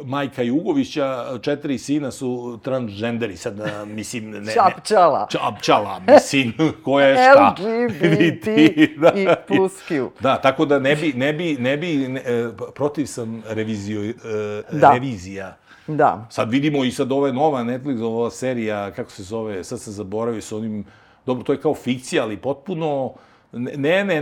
majka 0.05 0.41
Jugovića, 0.41 1.39
četiri 1.41 1.77
sina 1.77 2.11
su 2.11 2.59
transgenderi, 2.63 3.37
sad, 3.37 3.59
uh, 3.59 3.65
mislim... 3.87 4.31
Ne, 4.31 4.41
ne, 4.41 4.53
Čapčala. 4.53 5.27
Čapčala, 5.29 6.01
mislim, 6.07 6.53
koja 6.83 7.07
je 7.07 7.15
šta? 7.15 7.55
LGBT 7.59 8.47
i 9.17 9.27
plus 9.47 9.73
Q. 9.89 10.09
Da, 10.19 10.41
tako 10.41 10.65
da 10.65 10.79
ne 10.79 10.95
bi, 10.95 11.13
ne 11.13 11.33
bi, 11.33 11.57
ne 11.59 11.77
bi, 11.77 12.07
ne, 12.07 12.21
e, 12.25 12.49
protiv 12.75 13.05
sam 13.05 13.43
revizio, 13.47 14.03
e, 14.03 14.13
Da. 14.71 14.91
revizija. 14.91 15.57
Da. 15.87 16.27
Sad 16.29 16.51
vidimo 16.51 16.83
i 16.83 16.91
sad 16.91 17.11
ova 17.11 17.31
nova 17.31 17.63
Netflix, 17.63 18.03
ova 18.03 18.31
serija, 18.31 18.91
kako 18.91 19.11
se 19.11 19.23
zove, 19.23 19.63
sad 19.63 19.79
se 19.79 19.91
zaboravio 19.91 20.41
sa 20.41 20.57
onim, 20.57 20.85
dobro, 21.25 21.43
to 21.43 21.51
je 21.51 21.61
kao 21.61 21.73
fikcija, 21.73 22.23
ali 22.23 22.37
potpuno, 22.37 23.13
ne, 23.51 24.03
ne, 24.03 24.21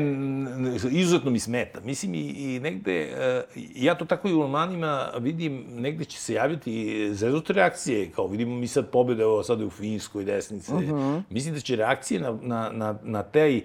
izuzetno 0.92 1.32
mi 1.32 1.40
smeta. 1.40 1.80
Mislim 1.80 2.14
i, 2.14 2.20
i 2.20 2.60
negde, 2.60 3.02
e, 3.02 3.44
ja 3.76 3.96
to 3.96 4.06
tako 4.06 4.28
i 4.28 4.34
u 4.34 4.42
romanima 4.42 5.12
vidim, 5.20 5.66
negde 5.70 6.06
će 6.06 6.20
se 6.20 6.34
javiti 6.34 7.10
zezute 7.14 7.54
reakcije, 7.54 8.12
kao 8.12 8.28
vidimo 8.28 8.56
mi 8.56 8.68
sad 8.68 8.90
pobjede, 8.90 9.24
evo 9.24 9.44
sad 9.44 9.62
u 9.62 9.70
Finskoj 9.70 10.24
desnice. 10.24 10.74
Uh 10.74 10.82
-huh. 10.82 11.22
Mislim 11.30 11.54
da 11.54 11.60
će 11.60 11.76
reakcije 11.76 12.20
na, 12.20 12.38
na, 12.42 12.70
na, 12.74 12.96
na 13.04 13.24
taj 13.24 13.62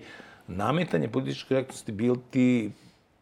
nametanje 0.47 1.09
političke 1.09 1.49
korektnosti 1.49 1.93
biti 1.93 2.71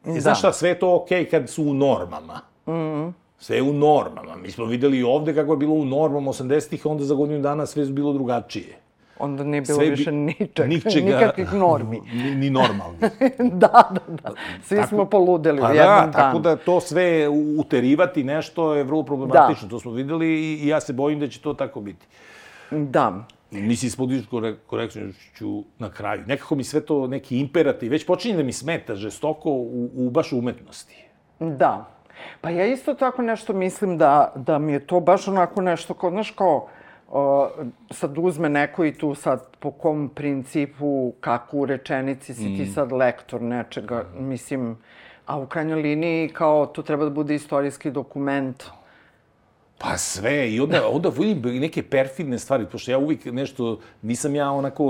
Da. 0.04 0.20
Znaš 0.20 0.38
šta, 0.38 0.52
sve 0.52 0.68
je 0.68 0.78
to 0.78 0.94
okej 0.94 1.24
okay 1.24 1.30
kad 1.30 1.50
su 1.50 1.64
u 1.64 1.74
normama. 1.74 2.40
Mm. 2.66 3.14
Sve 3.38 3.56
je 3.56 3.62
u 3.62 3.72
normama. 3.72 4.36
Mi 4.36 4.50
smo 4.50 4.64
videli 4.64 4.98
i 4.98 5.02
ovde 5.02 5.34
kako 5.34 5.52
je 5.52 5.56
bilo 5.56 5.74
u 5.74 5.84
normama 5.84 6.32
80-ih, 6.32 6.86
onda 6.86 7.04
za 7.04 7.14
godinu 7.14 7.40
dana 7.40 7.66
sve 7.66 7.82
je 7.82 7.92
bilo 7.92 8.12
drugačije. 8.12 8.78
Onda 9.18 9.44
nije 9.44 9.60
bilo 9.60 9.74
Sve 9.74 9.84
bi- 9.84 9.90
više 9.90 10.12
ničeg, 10.12 10.66
ničega- 10.66 11.04
nikakvih 11.06 11.52
normi. 11.52 12.00
Ni, 12.14 12.34
ni 12.34 12.50
normalni. 12.50 12.98
da, 13.54 13.90
da, 13.90 14.00
da. 14.22 14.32
Svi 14.62 14.82
smo 14.84 15.04
poludeli 15.06 15.58
u 15.58 15.62
Pa 15.62 15.68
jednom 15.68 15.86
da, 15.86 16.00
danu. 16.02 16.12
tako 16.12 16.38
da 16.38 16.56
to 16.56 16.80
sve 16.80 17.28
uterivati 17.58 18.24
nešto 18.24 18.74
je 18.74 18.84
vrlo 18.84 19.02
problematično. 19.02 19.68
Da. 19.68 19.70
To 19.70 19.80
smo 19.80 19.92
videli 19.92 20.26
i, 20.28 20.54
i 20.54 20.68
ja 20.68 20.80
se 20.80 20.92
bojim 20.92 21.20
da 21.20 21.28
će 21.28 21.40
to 21.40 21.54
tako 21.54 21.80
biti. 21.80 22.06
Da. 22.70 23.24
Mislim, 23.50 23.90
s 23.90 23.96
političkom 23.96 24.30
kore- 24.32 24.56
korektnošću 24.66 25.48
na 25.78 25.90
kraju. 25.90 26.22
Nekako 26.26 26.54
mi 26.54 26.64
sve 26.64 26.80
to 26.80 27.06
neki 27.06 27.38
imperativ, 27.38 27.90
već 27.90 28.06
počinje 28.06 28.36
da 28.36 28.42
mi 28.42 28.52
smeta 28.52 28.94
žestoko 28.94 29.50
u, 29.50 29.90
u 29.96 30.10
baš 30.10 30.32
umetnosti. 30.32 31.04
Da. 31.40 31.84
Pa 32.40 32.50
ja 32.50 32.66
isto 32.66 32.94
tako 32.94 33.22
nešto 33.22 33.52
mislim 33.52 33.98
da, 33.98 34.32
da 34.36 34.58
mi 34.58 34.72
je 34.72 34.80
to 34.80 35.00
baš 35.00 35.28
onako 35.28 35.62
nešto 35.62 35.94
kao, 35.94 36.10
znaš 36.10 36.30
kao, 36.30 36.68
o, 37.08 37.50
sad 37.90 38.18
uzme 38.18 38.48
neko 38.48 38.84
i 38.84 38.94
tu 38.94 39.14
sad 39.14 39.56
po 39.58 39.70
kom 39.70 40.08
principu, 40.08 41.12
kako 41.20 41.56
u 41.56 41.66
rečenici 41.66 42.34
si 42.34 42.56
ti 42.56 42.66
sad 42.66 42.92
lektor 42.92 43.42
nečega, 43.42 44.04
mislim, 44.18 44.76
a 45.26 45.38
u 45.38 45.46
krajnjoj 45.46 45.82
liniji 45.82 46.28
kao 46.28 46.66
to 46.66 46.82
treba 46.82 47.04
da 47.04 47.10
bude 47.10 47.34
istorijski 47.34 47.90
dokument 47.90 48.64
Pa 49.78 49.96
sve, 49.96 50.52
i 50.52 50.60
onda, 50.60 50.88
onda 50.88 51.08
vidim 51.08 51.60
neke 51.60 51.82
perfidne 51.82 52.38
stvari, 52.38 52.66
pošto 52.72 52.90
ja 52.90 52.98
uvijek 52.98 53.24
nešto, 53.24 53.80
nisam 54.02 54.34
ja 54.34 54.50
onako 54.50 54.84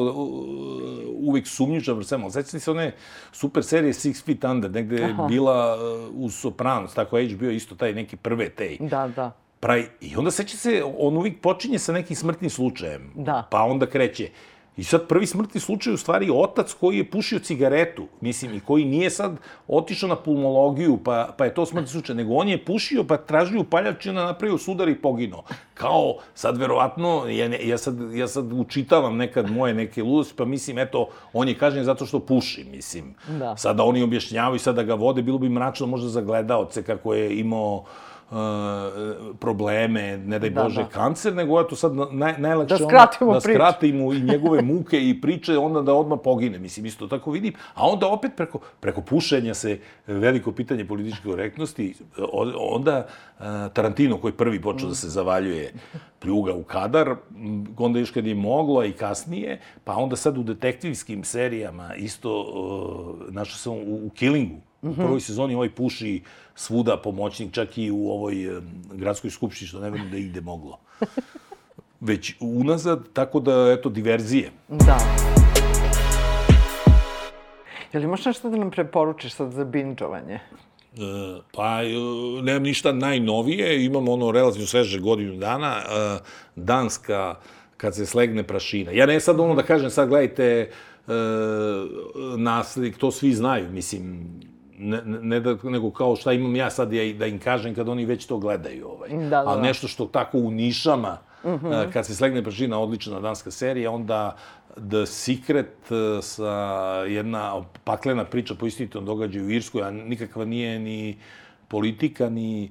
uvijek 1.20 1.46
sumnjičan, 1.46 2.04
svema, 2.04 2.24
ali 2.24 2.32
sećam 2.32 2.60
se 2.60 2.70
one 2.70 2.92
super 3.32 3.64
serije 3.64 3.92
Six 3.92 4.24
Feet 4.24 4.44
Under, 4.44 4.70
negde 4.70 4.96
je 4.96 5.14
bila 5.28 5.76
uh, 5.76 6.10
uz 6.14 6.34
Sopranos, 6.34 6.94
tako 6.94 7.16
bio 7.16 7.50
isto 7.50 7.74
taj 7.74 7.92
neki 7.92 8.16
prve 8.16 8.48
tej. 8.48 8.76
Da, 8.80 9.08
da. 9.16 9.32
Pravi, 9.60 9.86
I 10.00 10.16
onda 10.16 10.30
seća 10.30 10.56
se, 10.56 10.82
on 10.98 11.16
uvijek 11.16 11.40
počinje 11.40 11.78
sa 11.78 11.92
nekim 11.92 12.16
smrtnim 12.16 12.50
slučajem. 12.50 13.12
Da. 13.14 13.48
Pa 13.50 13.62
onda 13.62 13.86
kreće. 13.86 14.30
I 14.78 14.84
sad 14.84 15.06
prvi 15.08 15.26
smrtni 15.26 15.60
slučaj 15.60 15.92
u 15.92 15.96
stvari 15.96 16.30
otac 16.34 16.72
koji 16.72 16.98
je 16.98 17.10
pušio 17.10 17.38
cigaretu, 17.38 18.06
mislim, 18.20 18.54
i 18.54 18.60
koji 18.60 18.84
nije 18.84 19.10
sad 19.10 19.36
otišao 19.68 20.08
na 20.08 20.16
pulmologiju, 20.16 20.98
pa, 21.04 21.34
pa 21.38 21.44
je 21.44 21.54
to 21.54 21.66
smrtni 21.66 21.88
slučaj, 21.88 22.16
nego 22.16 22.34
on 22.34 22.48
je 22.48 22.64
pušio, 22.64 23.04
pa 23.04 23.16
tražio 23.16 23.60
upaljačina, 23.60 24.24
napravio 24.24 24.58
sudar 24.58 24.88
i 24.88 24.94
poginuo. 24.94 25.42
Kao, 25.74 26.14
sad 26.34 26.56
verovatno, 26.56 27.24
ja, 27.28 27.48
ne, 27.48 27.68
ja, 27.68 27.78
sad, 27.78 28.14
ja 28.14 28.28
sad 28.28 28.52
učitavam 28.52 29.16
nekad 29.16 29.50
moje 29.50 29.74
neke 29.74 30.02
ludosti, 30.02 30.34
pa 30.36 30.44
mislim, 30.44 30.78
eto, 30.78 31.08
on 31.32 31.48
je 31.48 31.58
kažen 31.58 31.84
zato 31.84 32.06
što 32.06 32.20
puši, 32.20 32.64
mislim. 32.64 33.14
Da. 33.38 33.56
Sada 33.56 33.82
oni 33.82 34.02
objašnjavaju, 34.02 34.58
sada 34.58 34.82
ga 34.82 34.94
vode, 34.94 35.22
bilo 35.22 35.38
bi 35.38 35.48
mračno 35.48 35.86
možda 35.86 36.08
za 36.08 36.20
gledaoce 36.20 36.82
kako 36.82 37.14
je 37.14 37.38
imao 37.38 37.84
probleme, 39.38 40.16
ne 40.18 40.38
daj 40.38 40.50
Da, 40.50 40.62
Bože, 40.62 40.82
da. 40.82 40.88
kancer, 40.88 41.34
nego 41.34 41.60
eto 41.60 41.76
sad 41.76 41.92
naj, 42.12 42.34
najlakše 42.38 42.74
Da 42.74 42.88
skratimo 42.88 43.32
da 43.32 43.40
priču. 43.40 43.54
skratimo 43.54 44.12
i 44.12 44.20
njegove 44.20 44.62
muke 44.62 45.08
i 45.08 45.20
priče, 45.20 45.58
onda 45.58 45.82
da 45.82 45.94
odmah 45.94 46.18
pogine, 46.24 46.58
mislim, 46.58 46.86
isto 46.86 47.06
tako 47.06 47.30
vidim. 47.30 47.52
A 47.74 47.86
onda 47.88 48.08
opet 48.08 48.32
preko, 48.36 48.58
preko 48.80 49.00
pušenja 49.00 49.54
se 49.54 49.78
veliko 50.06 50.52
pitanje 50.52 50.84
političke 50.84 51.22
korektnosti, 51.24 51.94
onda 52.58 53.06
uh, 53.38 53.44
Tarantino 53.72 54.16
koji 54.16 54.32
prvi 54.32 54.62
počeo 54.62 54.88
da 54.88 54.94
se 54.94 55.08
zavaljuje 55.08 55.72
pljuga 56.18 56.54
u 56.54 56.62
kadar, 56.62 57.14
onda 57.76 57.98
još 57.98 58.10
kad 58.10 58.26
je 58.26 58.34
moglo 58.34 58.84
i 58.84 58.92
kasnije, 58.92 59.60
pa 59.84 59.96
onda 59.96 60.16
sad 60.16 60.38
u 60.38 60.42
detektivskim 60.42 61.24
serijama 61.24 61.94
isto 61.94 62.40
uh, 62.40 63.34
našao 63.34 63.56
sam 63.56 63.72
u, 63.72 64.06
u 64.06 64.10
Killingu, 64.10 64.56
U 64.82 64.94
prvoj 64.94 65.20
sezoni 65.20 65.54
ovaj 65.54 65.70
puši 65.70 66.22
svuda 66.58 66.96
pomoćnik, 66.96 67.52
čak 67.52 67.78
i 67.78 67.90
u 67.90 68.10
ovoj 68.10 68.44
em, 68.44 68.82
gradskoj 68.92 69.30
skupštini, 69.30 69.68
što 69.68 69.80
ne 69.80 69.90
verujem 69.90 70.10
da 70.10 70.16
ide 70.16 70.40
moglo. 70.40 70.78
Već 72.00 72.34
unazad, 72.40 73.04
tako 73.12 73.40
da, 73.40 73.74
eto, 73.78 73.88
diverzije. 73.88 74.50
Da. 74.68 74.98
Jel 77.92 78.02
imaš 78.02 78.24
nešto 78.24 78.50
da 78.50 78.56
nam 78.56 78.70
preporučiš 78.70 79.32
sad 79.32 79.52
za 79.52 79.64
binđovanje? 79.64 80.34
E, 80.34 80.40
pa, 81.52 81.82
e, 81.82 82.42
nemam 82.42 82.62
ništa 82.62 82.92
najnovije, 82.92 83.84
imam 83.84 84.08
ono 84.08 84.30
relativno 84.30 84.66
sveže 84.66 85.00
godinu 85.00 85.36
dana, 85.36 85.76
e, 85.76 86.18
Danska, 86.56 87.34
kad 87.76 87.94
se 87.94 88.06
slegne 88.06 88.42
prašina. 88.42 88.90
Ja 88.90 89.06
ne 89.06 89.20
sad 89.20 89.40
ono 89.40 89.54
da 89.54 89.62
kažem, 89.62 89.90
sad 89.90 90.08
gledajte, 90.08 90.44
e, 90.44 91.12
naslik, 92.36 92.98
to 92.98 93.10
svi 93.10 93.32
znaju, 93.32 93.70
mislim, 93.70 94.26
ne, 94.78 95.02
ne 95.04 95.40
da, 95.40 95.56
nego 95.62 95.90
kao 95.90 96.16
šta 96.16 96.32
imam 96.32 96.56
ja 96.56 96.70
sad 96.70 96.92
ja, 96.92 97.12
da 97.12 97.26
im 97.26 97.38
kažem 97.38 97.74
kad 97.74 97.88
oni 97.88 98.04
već 98.04 98.26
to 98.26 98.38
gledaju. 98.38 98.88
Ovaj. 98.88 99.08
Da, 99.08 99.28
da, 99.28 99.42
Ali 99.46 99.60
da. 99.60 99.66
nešto 99.66 99.88
što 99.88 100.06
tako 100.06 100.38
u 100.38 100.50
nišama, 100.50 101.18
uh 101.44 101.62
-huh. 101.62 101.92
kad 101.92 102.06
se 102.06 102.14
slegne 102.14 102.42
prašina, 102.42 102.78
odlična 102.78 103.20
danska 103.20 103.50
serija, 103.50 103.90
onda 103.90 104.36
The 104.74 105.06
Secret 105.06 105.92
e, 105.92 106.22
sa 106.22 106.52
jedna 107.08 107.64
paklena 107.84 108.24
priča 108.24 108.54
po 108.54 108.66
istinitom 108.66 109.04
događaju 109.04 109.46
u 109.46 109.50
Irskoj, 109.50 109.82
a 109.82 109.90
nikakva 109.90 110.44
nije 110.44 110.78
ni 110.78 111.18
politika, 111.68 112.28
ni 112.28 112.70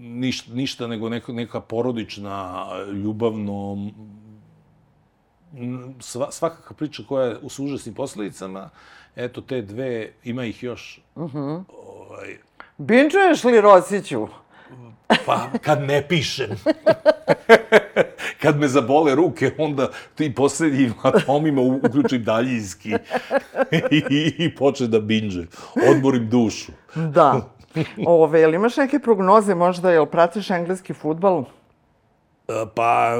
ništa, 0.00 0.54
ništa 0.54 0.86
nego 0.86 1.08
neka, 1.08 1.32
neka 1.32 1.60
porodična, 1.60 2.66
ljubavno, 2.92 3.90
sva, 6.00 6.30
svakakva 6.30 6.76
priča 6.76 7.02
koja 7.08 7.26
je 7.26 7.36
s 7.48 7.58
užasnim 7.58 7.94
posledicama, 7.94 8.70
eto 9.16 9.40
te 9.40 9.62
dve, 9.62 10.12
ima 10.24 10.44
ih 10.44 10.62
još. 10.62 11.00
Uh 11.14 11.34
-huh. 11.34 11.64
ovaj, 11.68 12.36
Binđuješ 12.78 13.44
li 13.44 13.60
Rosiću? 13.60 14.28
pa 15.26 15.50
kad 15.62 15.82
ne 15.82 16.08
pišem. 16.08 16.50
kad 18.42 18.58
me 18.60 18.68
zabole 18.68 19.14
ruke, 19.14 19.50
onda 19.58 19.88
ti 20.14 20.34
poslednjim 20.34 20.94
atomima 21.02 21.62
uključim 21.62 22.24
daljinski 22.24 22.90
i, 23.70 24.02
i, 24.10 24.34
i 24.38 24.54
počne 24.54 24.86
da 24.86 25.00
binđe. 25.00 25.46
Odmorim 25.90 26.28
dušu. 26.30 26.72
Da. 26.94 27.50
Ove, 28.06 28.40
jel 28.40 28.54
imaš 28.54 28.76
neke 28.76 28.98
prognoze 28.98 29.54
možda, 29.54 29.90
jel 29.90 30.06
pratiš 30.06 30.50
engleski 30.50 30.94
futbal? 30.94 31.44
Pa, 32.74 33.10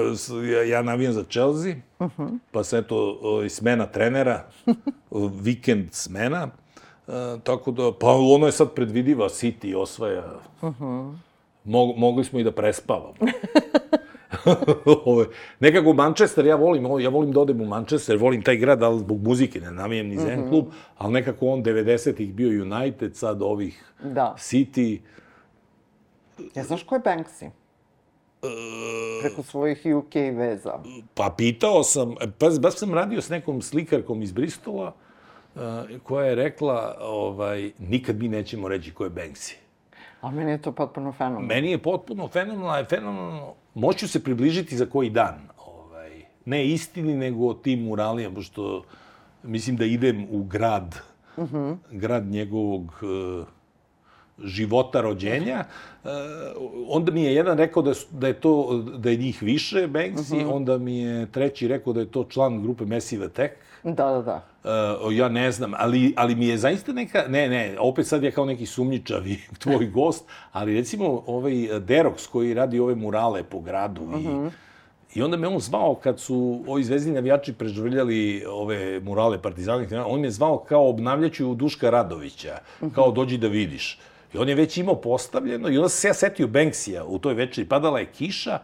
ja, 0.52 0.62
ja 0.62 0.82
navijam 0.82 1.12
za 1.12 1.24
Chelsea, 1.24 1.74
uh 1.98 2.10
-huh. 2.18 2.38
pa 2.50 2.64
se 2.64 2.78
eto, 2.78 3.18
ovaj, 3.22 3.48
smena 3.48 3.86
trenera, 3.86 4.46
vikend 5.44 5.92
smena, 5.92 6.48
e, 7.08 7.12
tako 7.42 7.70
da, 7.70 7.92
pa 8.00 8.06
ono 8.06 8.46
je 8.46 8.52
sad 8.52 8.74
predvidiva, 8.74 9.28
City 9.28 9.76
osvaja. 9.76 10.40
Uh 10.62 10.70
-huh. 10.70 11.16
Mog, 11.64 11.96
mogli 11.96 12.24
smo 12.24 12.38
i 12.38 12.44
da 12.44 12.52
prespavamo. 12.52 13.14
Nekako 15.60 15.92
Manchester, 15.92 16.46
ja 16.46 16.56
volim, 16.56 17.00
ja 17.00 17.08
volim 17.08 17.32
da 17.32 17.40
odem 17.40 17.60
u 17.60 17.66
Manchester, 17.66 18.16
volim 18.16 18.42
taj 18.42 18.56
grad, 18.56 18.82
ali 18.82 18.98
zbog 18.98 19.22
muzike 19.22 19.60
ne 19.60 19.70
navijem 19.70 20.06
ni 20.06 20.16
za 20.16 20.28
jedan 20.28 20.48
klub, 20.48 20.66
ali 20.98 21.12
nekako 21.12 21.46
on 21.46 21.64
90-ih 21.64 22.34
bio 22.34 22.62
United, 22.62 23.16
sad 23.16 23.42
ovih 23.42 23.84
Da. 24.02 24.34
City. 24.38 24.98
Ja 26.54 26.64
znaš 26.64 26.82
ko 26.82 26.94
je 26.94 27.00
Banksy? 27.00 27.50
Preko 29.22 29.42
svojih 29.42 29.86
UK 29.96 30.14
veza. 30.14 30.78
Pa 31.14 31.34
pitao 31.36 31.82
sam, 31.82 32.14
pa 32.38 32.48
baš 32.60 32.74
sam 32.76 32.94
radio 32.94 33.22
s 33.22 33.28
nekom 33.28 33.62
slikarkom 33.62 34.22
iz 34.22 34.32
Bristola, 34.32 34.94
uh, 35.54 35.62
koja 36.02 36.26
je 36.26 36.34
rekla, 36.34 36.96
ovaj, 37.00 37.70
nikad 37.78 38.16
mi 38.18 38.28
nećemo 38.28 38.68
reći 38.68 38.94
ko 38.94 39.04
je 39.04 39.10
Banksy. 39.10 39.54
A 40.20 40.30
meni 40.30 40.50
je 40.50 40.62
to 40.62 40.72
potpuno 40.72 41.12
fenomenalno. 41.12 41.48
Meni 41.48 41.70
je 41.70 41.78
potpuno 41.78 42.28
fenomenalno, 42.28 42.76
je 42.76 42.84
fenomenalno, 42.84 43.54
moću 43.74 44.08
se 44.08 44.24
približiti 44.24 44.76
za 44.76 44.86
koji 44.86 45.10
dan. 45.10 45.48
Ovaj, 45.66 46.22
ne 46.44 46.66
istini, 46.66 47.14
nego 47.14 47.54
tim 47.54 47.82
muralijama, 47.82 48.34
pošto 48.34 48.84
mislim 49.42 49.76
da 49.76 49.84
idem 49.84 50.26
u 50.30 50.44
grad, 50.44 50.96
uh 51.36 51.52
-huh. 51.52 51.76
grad 51.90 52.26
njegovog 52.26 52.82
uh, 52.82 53.46
života 54.44 55.00
rođenja. 55.00 55.64
Uh, 56.04 56.10
onda 56.88 57.12
mi 57.12 57.22
je 57.22 57.34
jedan 57.34 57.58
rekao 57.58 57.82
da, 57.82 57.94
su- 57.94 58.06
da 58.10 58.26
je 58.26 58.40
to 58.40 58.84
da 58.98 59.10
je 59.10 59.16
njih 59.16 59.42
više 59.42 59.88
Banksy, 59.88 60.36
uh 60.36 60.42
-huh. 60.42 60.52
onda 60.52 60.78
mi 60.78 60.98
je 60.98 61.26
treći 61.32 61.68
rekao 61.68 61.92
da 61.92 62.00
je 62.00 62.10
to 62.10 62.24
član 62.24 62.62
grupe 62.62 62.84
Massive 62.84 63.26
Attack. 63.26 63.52
Da, 63.82 64.10
da, 64.10 64.22
da. 64.22 64.44
Uh, 65.06 65.16
ja 65.16 65.28
ne 65.28 65.52
znam, 65.52 65.72
ali, 65.76 66.14
ali 66.16 66.34
mi 66.34 66.46
je 66.46 66.58
zaista 66.58 66.92
neka, 66.92 67.24
ne, 67.28 67.48
ne, 67.48 67.76
opet 67.80 68.06
sad 68.06 68.22
ja 68.22 68.30
kao 68.30 68.44
neki 68.44 68.66
sumnjičavi 68.66 69.38
tvoj 69.62 69.86
gost, 69.94 70.24
ali 70.52 70.74
recimo 70.74 71.22
ovaj 71.26 71.52
Derox 71.80 72.28
koji 72.30 72.54
radi 72.54 72.80
ove 72.80 72.94
murale 72.94 73.42
po 73.42 73.60
gradu 73.60 74.02
i, 74.02 74.50
I 75.18 75.22
onda 75.22 75.36
me 75.36 75.48
on 75.48 75.60
zvao 75.60 75.94
kad 75.94 76.20
su 76.20 76.64
ovi 76.66 76.84
zvezdni 76.84 77.12
navijači 77.14 77.52
prežvrljali 77.52 78.44
ove 78.48 79.00
murale 79.00 79.42
partizanih, 79.42 79.88
on 80.06 80.20
me 80.20 80.30
zvao 80.30 80.58
kao 80.58 80.88
obnavljaću 80.88 81.54
Duška 81.54 81.90
Radovića, 81.90 82.58
kao 82.94 83.10
dođi 83.10 83.38
da 83.38 83.48
vidiš. 83.48 83.98
I 84.34 84.38
on 84.38 84.48
je 84.48 84.54
već 84.54 84.76
imao 84.76 85.00
postavljeno 85.00 85.68
i 85.68 85.76
onda 85.76 85.88
se 85.88 86.08
ja 86.08 86.14
setio 86.14 86.46
Banksija 86.46 87.04
u 87.04 87.18
toj 87.18 87.34
večeri, 87.34 87.68
padala 87.68 87.98
je 87.98 88.06
kiša 88.06 88.58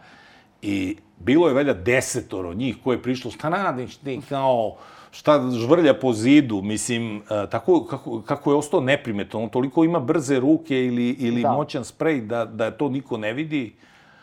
i 0.61 0.97
bilo 1.19 1.47
je 1.47 1.53
valjda 1.53 1.73
desetoro 1.73 2.53
njih 2.53 2.77
koje 2.83 2.95
je 2.95 3.01
prišlo, 3.01 3.31
šta 3.31 3.49
radiš 3.49 3.95
ti, 3.95 4.21
kao, 4.29 4.75
šta 5.11 5.49
žvrlja 5.51 5.93
po 5.93 6.13
zidu, 6.13 6.61
mislim, 6.61 7.17
e, 7.17 7.49
tako 7.49 7.85
kako, 7.85 8.21
kako 8.21 8.51
je 8.51 8.57
ostao 8.57 8.81
neprimetan, 8.81 9.41
on 9.43 9.49
toliko 9.49 9.83
ima 9.83 9.99
brze 9.99 10.39
ruke 10.39 10.85
ili, 10.85 11.09
ili 11.09 11.41
Da. 11.41 11.51
moćan 11.51 11.85
sprej 11.85 12.21
da, 12.21 12.45
da 12.45 12.71
to 12.71 12.89
niko 12.89 13.17
ne 13.17 13.33
vidi. 13.33 13.75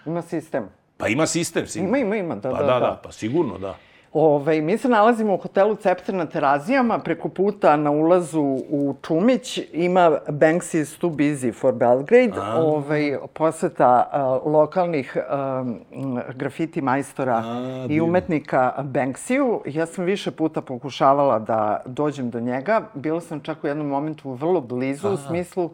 Ima 0.07 0.23
sistem. 0.23 0.69
Pa 0.97 1.09
ima 1.09 1.27
sistem, 1.27 1.67
sigurno. 1.67 1.97
Ima, 1.97 2.07
ima, 2.07 2.17
ima, 2.17 2.35
da, 2.35 2.51
Pa 2.51 2.59
da, 2.59 2.67
da, 2.67 2.73
da. 2.73 2.81
da, 2.81 3.01
pa 3.05 3.13
sigurno, 3.13 3.59
da. 3.59 3.77
Ove, 4.13 4.61
mi 4.61 4.79
se 4.79 4.89
nalazimo 4.89 5.35
u 5.35 5.37
hotelu 5.37 5.77
Cepter 5.77 6.15
na 6.15 6.27
Terazijama, 6.27 6.99
preko 6.99 7.29
puta 7.29 7.77
na 7.77 7.91
ulazu 7.91 8.43
u 8.71 8.95
Čumić 9.03 9.61
ima 9.73 10.11
Banksy's 10.29 11.01
Too 11.01 11.11
Busy 11.11 11.55
for 11.55 11.75
Belgrade, 11.75 12.33
Ove, 12.57 13.19
poseta 13.35 14.11
uh, 14.13 14.53
lokalnih 14.53 15.17
um, 15.17 16.21
grafiti 16.35 16.81
majstora 16.81 17.43
A, 17.47 17.87
i 17.89 18.01
umetnika 18.01 18.73
Banksiju. 18.83 19.61
Ja 19.67 19.87
sam 19.87 20.05
više 20.05 20.31
puta 20.31 20.61
pokušavala 20.61 21.39
da 21.39 21.81
dođem 21.87 22.31
do 22.31 22.41
njega. 22.41 22.83
Bila 22.95 23.21
sam 23.21 23.41
čak 23.41 23.65
u 23.65 23.67
jednom 23.67 23.87
momentu 23.87 24.31
vrlo 24.31 24.61
blizu, 24.61 25.09
u 25.09 25.17
smislu 25.17 25.71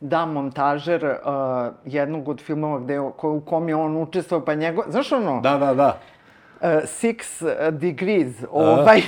da 0.00 0.26
montažer 0.26 1.04
uh, 1.04 1.12
jednog 1.84 2.28
od 2.28 2.40
filmova 2.40 2.78
gde, 2.78 3.00
ko, 3.16 3.32
u 3.32 3.40
kom 3.40 3.68
je 3.68 3.76
on 3.76 3.96
učestvovao, 3.96 4.44
pa 4.44 4.54
njegov... 4.54 4.84
Znaš 4.88 5.12
ono? 5.12 5.40
Da, 5.40 5.58
da, 5.58 5.74
da. 5.74 5.98
Six 6.62 7.42
Degrees, 7.70 8.34
ovaj, 8.50 9.02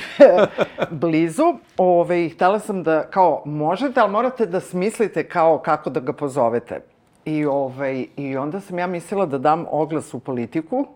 blizu. 0.91 1.55
Ovaj, 1.77 2.29
htela 2.29 2.59
sam 2.59 2.83
da, 2.83 3.03
kao, 3.11 3.43
možete, 3.45 4.01
ali 4.01 4.13
morate 4.13 4.47
da 4.47 4.61
smislite 4.61 5.29
kao 5.29 5.59
kako 5.59 5.91
da 5.91 6.01
ga 6.01 6.13
pozovete. 6.13 6.81
I, 7.25 7.45
ovaj, 7.45 8.07
I 8.17 8.37
onda 8.37 8.61
sam 8.61 8.79
ja 8.79 8.87
mislila 8.87 9.27
da 9.27 9.39
dam 9.39 9.65
oglas 9.71 10.15
u 10.15 10.19
politiku, 10.19 10.87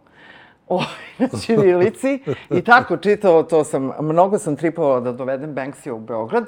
ovaj, 0.69 0.87
na 1.19 1.29
Ćirilici 1.41 2.21
i 2.51 2.63
tako 2.63 2.97
čitao, 2.97 3.43
to 3.43 3.65
sam, 3.65 3.91
mnogo 4.01 4.39
sam 4.39 4.57
tripovala 4.57 5.01
da 5.01 5.13
dovedem 5.13 5.53
Banksija 5.53 5.95
u 5.95 5.99
Beograd, 5.99 6.45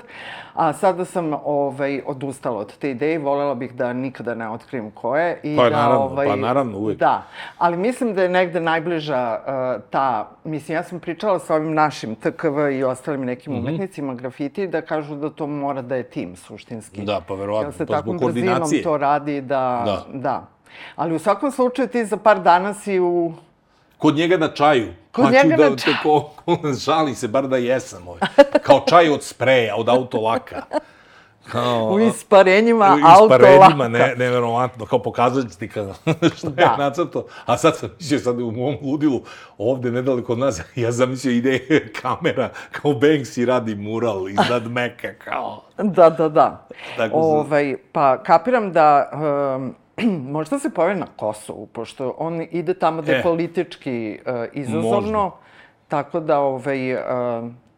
a 0.54 0.72
sada 0.72 1.04
sam 1.04 1.32
ovaj, 1.34 2.02
odustala 2.06 2.58
od 2.58 2.78
te 2.78 2.90
ideje 2.90 3.14
i 3.14 3.18
volela 3.18 3.54
bih 3.54 3.74
da 3.74 3.92
nikada 3.92 4.34
ne 4.34 4.48
otkrijem 4.50 4.90
ko 4.90 5.16
je. 5.16 5.40
I 5.42 5.56
Pa 5.56 5.64
da, 5.64 5.70
naravno, 5.72 6.00
ovaj, 6.00 6.26
pa 6.26 6.36
naravno, 6.36 6.78
uvek. 6.78 6.98
Da, 6.98 7.22
ali 7.58 7.76
mislim 7.76 8.14
da 8.14 8.22
je 8.22 8.28
negde 8.28 8.60
najbliža 8.60 9.38
uh, 9.38 9.82
ta, 9.90 10.30
mislim, 10.44 10.74
ja 10.74 10.82
sam 10.82 11.00
pričala 11.00 11.38
sa 11.38 11.54
ovim 11.54 11.74
našim 11.74 12.14
TKV 12.14 12.58
i 12.72 12.84
ostalim 12.84 13.24
nekim 13.24 13.52
Mhm. 13.52 13.60
umetnicima 13.60 14.14
grafiti 14.14 14.66
da 14.66 14.80
kažu 14.82 15.14
da 15.16 15.30
to 15.30 15.46
mora 15.46 15.82
da 15.82 15.96
je 15.96 16.02
tim 16.02 16.36
suštinski. 16.36 17.02
Da, 17.02 17.20
pa 17.28 17.34
verovatno, 17.34 17.72
se 17.72 17.78
pa 17.78 17.84
zbog 17.84 17.96
takvom 17.96 18.16
brzinom 18.18 18.48
koordinacije. 18.48 18.82
to 18.82 18.96
radi 18.96 19.40
da, 19.40 19.82
Da. 19.86 20.04
da. 20.12 20.46
Ali 20.96 21.14
u 21.14 21.18
svakom 21.18 21.50
slučaju 21.50 21.88
ti 21.88 22.04
za 22.04 22.16
par 22.16 22.40
dana 22.40 22.74
si 22.74 23.00
u... 23.00 23.32
Kod 23.98 24.16
njega 24.16 24.36
na 24.36 24.48
čaju. 24.48 24.88
Kod 25.12 25.24
Pa 25.24 25.30
ću 25.30 25.36
njega 25.38 25.56
da, 25.56 25.70
na 25.70 25.76
čaju. 25.76 25.96
Tako, 25.96 26.30
žali 26.84 27.14
se, 27.14 27.28
bar 27.28 27.48
da 27.48 27.56
jesam. 27.56 28.08
Ovaj. 28.08 28.20
Kao 28.66 28.80
čaj 28.80 29.08
od 29.10 29.22
spreja, 29.22 29.76
od 29.76 29.88
autolaka. 29.88 30.62
Kao, 31.44 31.86
U 31.86 32.00
isparenjima 32.00 32.84
u 32.86 33.06
autolaka. 33.10 33.36
isparenjima, 33.46 33.88
ne, 33.88 34.14
neverovatno, 34.16 34.86
kao 34.86 34.98
pokazat 34.98 35.46
ti 35.50 35.68
kada, 35.68 35.94
šta 36.36 36.48
Da. 36.48 36.62
je 36.62 36.68
nacrto. 36.78 37.26
A 37.46 37.56
sad 37.56 37.76
sam 37.76 37.90
mislio, 37.98 38.18
sad 38.18 38.40
u 38.40 38.50
mom 38.50 38.76
ludilu, 38.82 39.22
ovde 39.58 39.90
nedaleko 39.90 40.32
od 40.32 40.38
nas, 40.38 40.60
ja 40.74 40.92
sam 40.92 41.10
mislio 41.10 41.32
ide 41.32 41.58
kamera, 41.92 42.50
kao 42.72 42.90
Banksy 42.92 43.44
radi 43.44 43.74
mural 43.74 44.28
iznad 44.28 44.66
Meka, 44.66 45.14
kao. 45.14 45.62
Da, 45.78 46.10
da, 46.10 46.28
da. 46.28 46.66
Tako 46.96 47.10
se- 47.10 47.16
ovaj, 47.16 47.76
pa 47.92 48.18
kapiram 48.18 48.72
da 48.72 49.10
um, 49.56 49.74
možda 50.32 50.58
se 50.58 50.70
pojavi 50.70 51.00
na 51.00 51.06
Kosovu, 51.16 51.66
pošto 51.66 52.14
on 52.18 52.46
ide 52.50 52.74
tamo 52.74 53.02
da 53.02 53.12
je 53.12 53.18
E. 53.18 53.22
politički 53.22 54.18
uh, 54.20 54.32
izazovno. 54.52 54.90
Možda. 55.22 55.30
Tako 55.88 56.20
da, 56.20 56.38
ovaj, 56.38 56.94
uh, 56.94 57.00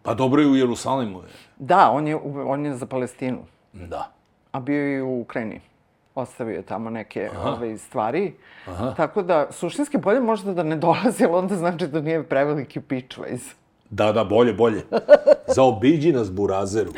Pa 0.03 0.15
dobro 0.15 0.43
je 0.43 0.49
u 0.49 0.57
Jerusalimu. 0.57 1.19
je. 1.19 1.29
da, 1.59 1.91
on 1.91 2.09
je, 2.09 2.17
on 2.47 2.67
je 2.67 2.75
za 2.75 2.87
Palestinu, 2.87 3.39
Da. 3.73 4.13
a 4.53 4.61
bio 4.61 4.87
je 4.87 4.99
i 4.99 5.03
u 5.03 5.21
Ukrajini. 5.21 5.61
Ostavio 6.15 6.57
je 6.57 6.63
tamo 6.63 6.91
neke 6.91 7.31
ove, 7.45 7.79
stvari. 7.79 8.35
Aha. 8.67 8.95
Tako 8.97 9.23
da, 9.23 9.47
suštinski 9.51 9.99
bolje 9.99 10.21
možda 10.21 10.53
da 10.53 10.63
ne 10.63 10.77
dolazi, 10.77 11.25
ali 11.25 11.35
onda 11.35 11.55
znači 11.57 11.87
da 11.87 12.01
nije 12.01 12.23
preveliki 12.23 12.81
pitchways. 12.81 13.41
Da, 13.91 14.13
da, 14.13 14.25
bolje, 14.25 14.53
bolje. 14.53 14.83
Zaobiđi 15.57 16.13
nas 16.13 16.33
burazeru. 16.33 16.91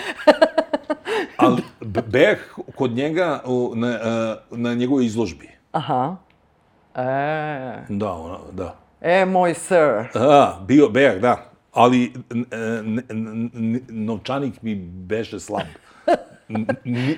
Ali 1.37 1.63
Beh 2.03 2.39
kod 2.75 2.91
njega 2.91 3.41
na, 3.75 3.89
e, 3.89 3.99
na 4.51 4.75
njegovoj 4.75 5.05
izložbi. 5.05 5.49
Aha. 5.73 6.17
E, 6.95 7.03
Da, 7.89 8.13
ona, 8.13 8.39
da. 8.53 8.75
e, 9.01 9.25
moj 9.25 9.55
sir. 9.55 10.05
A, 10.15 10.57
bio 10.61 10.89
Beh, 10.89 11.21
da. 11.21 11.37
Ali 11.73 12.13
novčanik 13.89 14.63
mi 14.63 14.75
beše 14.77 15.41
slab. 15.41 15.67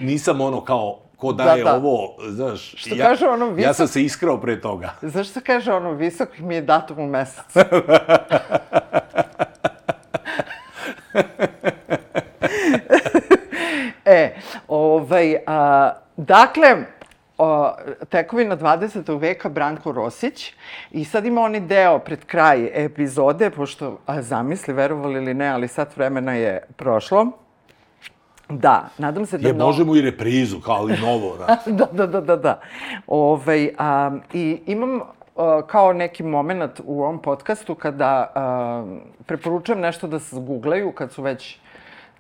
Nisam 0.01 0.41
ono 0.41 0.61
kao, 0.61 1.01
ko 1.17 1.33
daje 1.33 1.65
da. 1.65 1.75
ovo, 1.75 1.99
znaš. 2.29 2.75
Što 2.77 2.95
ja, 2.95 3.05
kaže 3.05 3.27
ono, 3.27 3.45
Ja 3.47 3.53
visok- 3.53 3.73
sam 3.73 3.89
se 3.89 4.03
iskrao 4.03 4.41
pre 4.41 4.61
toga. 4.61 4.91
Zašto 5.03 5.41
kaže 5.41 5.73
ono, 5.73 5.93
visok 5.93 6.39
mi 6.39 6.55
je 6.55 6.63
datum 6.63 6.99
u 6.99 7.07
mesecu? 7.07 7.59
ovaj, 15.25 15.37
a, 15.47 15.93
dakle, 16.17 16.77
o, 17.39 17.73
tekovina 18.09 18.57
20. 18.57 19.21
veka 19.21 19.49
Branko 19.49 19.93
Rosić 19.93 20.53
i 20.91 21.05
sad 21.05 21.27
ima 21.27 21.41
oni 21.41 21.61
deo 21.61 21.99
pred 21.99 22.25
kraj 22.25 22.85
epizode, 22.85 23.51
pošto 23.51 23.99
a, 24.07 24.23
zamisli, 24.23 24.75
verovali 24.75 25.15
ili 25.15 25.35
ne, 25.35 25.49
ali 25.49 25.69
sat 25.69 25.97
vremena 25.97 26.33
je 26.33 26.63
prošlo. 26.77 27.27
Da, 28.49 28.89
nadam 28.99 29.27
se 29.27 29.39
da... 29.39 29.49
Je, 29.49 29.55
mno- 29.55 29.67
možemo 29.67 29.97
i 29.97 30.01
reprizu, 30.01 30.61
kao 30.61 30.75
ali 30.75 30.97
novo, 30.97 31.37
da. 31.37 31.59
da, 31.79 31.87
da, 31.93 32.07
da, 32.07 32.21
da, 32.21 32.37
da. 32.37 32.61
Ovaj, 33.07 33.71
a, 33.79 34.11
I 34.33 34.61
imam 34.67 35.01
a, 35.37 35.63
kao 35.67 35.93
neki 35.93 36.23
moment 36.23 36.81
u 36.85 37.03
ovom 37.03 37.19
podcastu 37.23 37.75
kada 37.75 38.33
a, 38.35 38.85
preporučujem 39.27 39.81
nešto 39.81 40.07
da 40.07 40.19
se 40.19 40.37
zguglaju 40.37 40.93
kad 40.93 41.13
su 41.13 41.23
već 41.23 41.59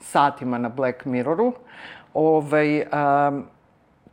satima 0.00 0.58
na 0.58 0.68
Black 0.68 1.04
Mirroru. 1.04 1.52
Ovaj, 2.14 2.86
a, 2.92 3.40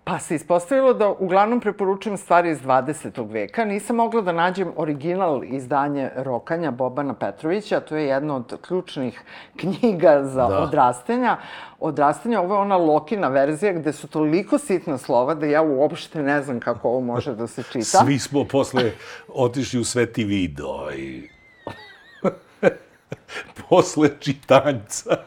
Pa 0.03 0.19
se 0.19 0.35
ispostavilo 0.35 0.93
da 0.93 1.09
uglavnom 1.09 1.59
preporučujem 1.59 2.17
stvari 2.17 2.49
iz 2.49 2.61
20. 2.61 3.31
veka. 3.31 3.65
Nisam 3.65 3.95
mogla 3.95 4.21
da 4.21 4.31
nađem 4.31 4.71
original 4.75 5.43
izdanje 5.43 6.09
Rokanja 6.15 6.71
Bobana 6.71 7.13
Petrovića. 7.13 7.79
To 7.79 7.95
je 7.95 8.05
jedna 8.05 8.35
od 8.35 8.57
ključnih 8.61 9.21
knjiga 9.55 10.23
za 10.23 10.47
Da. 10.47 10.59
odrastanja. 10.59 11.37
Odrastanja, 11.79 12.41
ovo 12.41 12.55
je 12.55 12.59
ona 12.61 12.77
Lokina 12.77 13.27
verzija 13.27 13.73
gde 13.73 13.93
su 13.93 14.07
toliko 14.07 14.57
sitna 14.57 14.97
slova 14.97 15.33
da 15.33 15.45
ja 15.45 15.61
uopšte 15.61 16.23
ne 16.23 16.41
znam 16.41 16.59
kako 16.59 16.89
ovo 16.89 16.99
može 17.01 17.35
da 17.35 17.47
se 17.47 17.63
čita. 17.63 18.03
Svi 18.05 18.19
smo 18.19 18.45
posle 18.45 18.91
otišli 19.27 19.79
u 19.79 19.83
sveti 19.83 20.23
vid, 20.23 20.59
ovaj. 20.61 21.21
posle 23.69 24.09
čitanjca. 24.19 25.17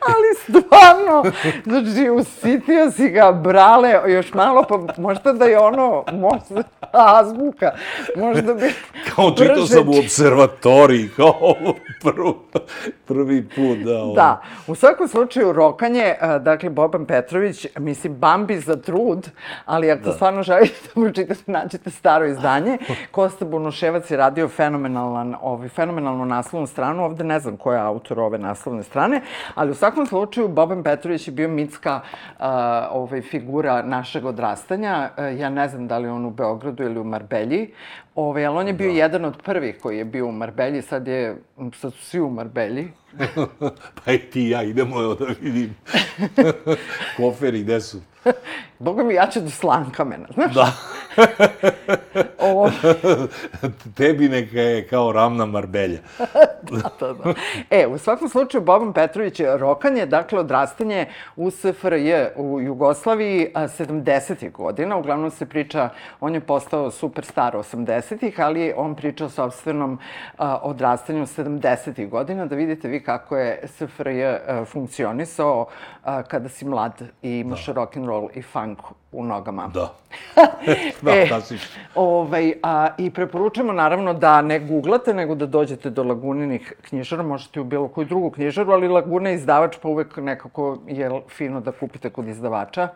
Ali 0.00 0.60
stvarno, 0.60 1.22
znači, 1.64 2.10
usitio 2.10 2.90
si 2.90 3.08
ga, 3.08 3.32
brale, 3.32 4.12
još 4.12 4.34
malo, 4.34 4.64
pa 4.68 4.78
možda 5.02 5.32
da 5.32 5.44
je 5.44 5.58
ono, 5.58 6.04
možda, 6.12 6.62
azbuka, 6.92 7.70
možda 8.16 8.54
bi... 8.54 8.74
Kao 9.14 9.30
čitao 9.30 9.54
brže 9.54 9.66
sam 9.66 9.88
u 9.88 9.98
observatoriji, 9.98 11.08
kao 11.16 11.54
prvi, 12.02 12.34
prvi 13.06 13.48
put, 13.48 13.78
da. 13.78 14.02
ono. 14.02 14.12
Da, 14.14 14.42
u 14.66 14.74
svakom 14.74 15.08
slučaju 15.08 15.52
rokanje, 15.52 16.14
a, 16.20 16.38
dakle, 16.38 16.70
Boban 16.70 17.06
Petrović, 17.06 17.66
mislim, 17.78 18.14
Bambi 18.14 18.60
za 18.60 18.76
trud, 18.76 19.30
ali 19.64 19.90
ako 19.90 20.04
da. 20.04 20.12
stvarno 20.12 20.42
želite 20.42 20.74
da 20.94 21.00
pročitate, 21.00 21.40
nađete 21.46 21.90
staro 21.90 22.26
izdanje. 22.26 22.78
Kosta 23.10 23.44
Bunuševac 23.44 24.10
je 24.10 24.16
radio 24.16 24.48
fenomenalan, 24.48 25.34
ovaj, 25.42 25.68
fenomenalnu 25.68 26.24
naslovnu 26.24 26.66
stranu, 26.66 27.04
ovde 27.04 27.24
ne 27.24 27.40
znam 27.40 27.56
ko 27.56 27.72
je 27.72 27.80
autor 27.80 28.20
ove 28.20 28.38
naslovne 28.38 28.82
strane, 28.82 29.20
ali 29.54 29.70
u 29.70 29.74
svakom 29.74 30.06
slučaju 30.06 30.48
Boban 30.48 30.82
Petrović 30.82 31.28
je 31.28 31.32
bio 31.32 31.48
mitska 31.48 32.00
a, 32.38 32.88
ovaj, 32.92 33.22
figura 33.22 33.82
našeg 33.82 34.24
odrastanja. 34.24 35.10
E, 35.16 35.36
ja 35.36 35.50
ne 35.50 35.68
znam 35.68 35.88
da 35.88 35.98
li 35.98 36.08
on 36.08 36.24
u 36.26 36.30
Beogradu 36.30 36.84
ili 36.84 37.00
u 37.00 37.04
Marbelji, 37.04 37.70
ovaj, 38.14 38.46
ali 38.46 38.56
on 38.58 38.66
je 38.66 38.72
bio 38.72 38.92
da. 38.92 38.98
jedan 38.98 39.24
od 39.24 39.42
prvih 39.42 39.78
koji 39.82 39.98
je 39.98 40.04
bio 40.04 40.26
u 40.26 40.32
Marbelji, 40.32 40.82
sad, 40.82 41.08
je, 41.08 41.36
sad 41.80 41.92
su 41.92 42.02
svi 42.02 42.20
u 42.20 42.30
Marbelji. 42.30 42.88
pa 44.04 44.12
i 44.12 44.18
ti 44.18 44.48
ja 44.48 44.62
idemo 44.62 45.02
evo 45.02 45.14
da 45.14 45.26
vidim 45.40 45.76
koferi 47.16 47.62
gde 47.62 47.80
su. 47.80 48.00
Boga 48.78 49.04
mi, 49.04 49.14
ja 49.14 49.26
ću 49.26 49.40
do 49.40 49.50
slankamena, 49.50 50.26
znaš? 50.34 50.54
Da. 50.54 50.72
Ovo, 52.38 52.70
Tebi 53.96 54.28
neka 54.28 54.60
je 54.60 54.86
kao 54.86 55.12
ravna 55.12 55.46
Marbelja. 55.46 55.98
da, 57.00 57.12
da. 57.12 57.34
E, 57.70 57.86
u 57.86 57.98
svakom 57.98 58.28
slučaju, 58.28 58.64
Boban 58.64 58.92
Petrović 58.92 59.40
je 59.40 59.56
rokanje, 59.56 60.06
dakle, 60.06 60.38
odrastanje 60.38 61.06
u 61.36 61.50
SFRJ 61.50 62.12
u 62.36 62.60
Jugoslaviji 62.60 63.50
a, 63.54 63.62
70. 63.62 64.52
godina. 64.52 64.96
Uglavnom 64.96 65.30
se 65.30 65.46
priča, 65.46 65.88
on 66.20 66.34
je 66.34 66.40
postao 66.40 66.90
superstar 66.90 67.56
80-ih, 68.00 68.40
ali 68.40 68.72
on 68.76 68.94
priča 68.94 69.24
o 69.24 69.28
sobstvenom 69.28 69.98
odrastanju 70.62 71.26
70. 71.26 72.08
godina, 72.08 72.46
da 72.46 72.56
vidite 72.56 72.88
vi 72.88 73.02
kako 73.02 73.36
je 73.36 73.60
SFRJ 73.66 74.24
a, 74.24 74.64
funkcionisao 74.64 75.66
kada 76.28 76.48
si 76.48 76.64
mlad 76.64 77.02
i 77.22 77.38
imaš 77.38 77.66
da. 77.66 77.74
rock'n'roll 77.74 78.28
i 78.34 78.42
funk 78.42 78.78
u 79.12 79.24
nogama. 79.24 79.70
Da. 79.74 79.94
Da, 81.02 81.10
E, 81.12 81.28
klasično. 81.28 81.80
Ovaj, 81.94 82.52
a, 82.62 82.88
I 82.98 83.10
preporučujemo 83.10 83.72
naravno 83.72 84.14
da 84.14 84.42
ne 84.42 84.60
googlate, 84.60 85.14
nego 85.14 85.34
da 85.34 85.46
dođete 85.46 85.90
do 85.90 86.02
Laguninih 86.02 86.72
knjižara, 86.82 87.22
možete 87.22 87.60
u 87.60 87.64
bilo 87.64 87.88
koju 87.88 88.04
drugu 88.04 88.30
knjižaru, 88.30 88.72
ali 88.72 88.88
Laguna 88.88 89.28
je 89.28 89.34
izdavač, 89.34 89.76
pa 89.82 89.88
uvek 89.88 90.16
nekako 90.16 90.78
je 90.86 91.10
fino 91.28 91.60
da 91.60 91.72
kupite 91.72 92.10
kod 92.10 92.28
izdavača. 92.28 92.88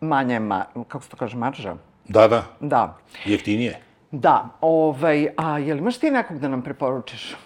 Manje 0.00 0.34
je, 0.34 0.40
ma, 0.40 0.64
kako 0.88 1.04
se 1.04 1.10
to 1.10 1.16
kaže, 1.16 1.36
marža? 1.36 1.74
Da, 2.08 2.28
da. 2.28 2.44
Da. 2.60 2.96
Jeftinije. 3.24 3.87
Da, 4.10 4.48
ovaj, 4.60 5.28
a 5.36 5.58
jel 5.58 5.78
imaš 5.78 5.98
ti 5.98 6.10
nekog 6.10 6.38
da 6.38 6.48
nam 6.48 6.62
preporučiš? 6.62 7.36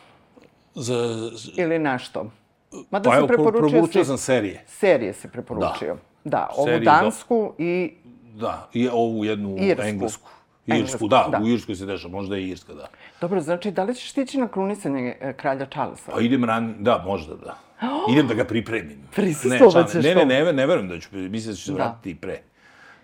Za, 0.74 0.94
Ili 1.56 1.78
nešto? 1.78 2.30
Mada 2.90 3.10
pa 3.10 3.14
se 3.14 3.18
evo, 3.18 3.26
preporučio 3.26 4.04
sam 4.04 4.18
serije. 4.18 4.64
Serije 4.66 5.12
si 5.12 5.28
preporučio. 5.28 5.96
Da, 6.24 6.30
da 6.38 6.48
ovu 6.56 6.66
Seriju, 6.66 6.84
dansku 6.84 7.54
i 7.58 7.92
Da, 8.34 8.68
i 8.72 8.88
ovu 8.88 9.24
jednu 9.24 9.56
Irsku. 9.58 9.86
englesku. 9.88 10.28
Irsku, 10.66 11.08
da, 11.08 11.28
da. 11.30 11.38
u 11.38 11.48
Irskoj 11.48 11.74
se 11.74 11.86
dešava, 11.86 12.12
možda 12.12 12.36
i 12.36 12.48
Irska, 12.48 12.74
da. 12.74 12.86
Dobro, 13.20 13.40
znači, 13.40 13.70
da 13.70 13.84
li 13.84 13.94
ćeš 13.94 14.12
tići 14.12 14.38
na 14.38 14.48
krunisanje 14.48 15.16
e, 15.20 15.32
kralja 15.32 15.66
Charlesa? 15.66 16.12
Pa 16.12 16.20
idem 16.20 16.44
ran, 16.44 16.74
da, 16.78 17.02
možda 17.06 17.34
da. 17.34 17.56
Idem 18.12 18.26
da 18.26 18.34
ga 18.34 18.44
pripremim. 18.44 19.08
Prisustvovat 19.14 19.90
ćeš 19.90 20.04
ne, 20.04 20.14
ne, 20.14 20.24
ne, 20.24 20.44
ne, 20.44 20.52
ne 20.52 20.66
verujem 20.66 20.88
da 20.88 21.00
ću, 21.00 21.08
mislim 21.12 21.52
da 21.52 21.56
ću 21.56 21.64
se 21.64 21.72
Da. 21.72 21.76
vratiti 21.76 22.10
i 22.10 22.14
pre. 22.14 22.40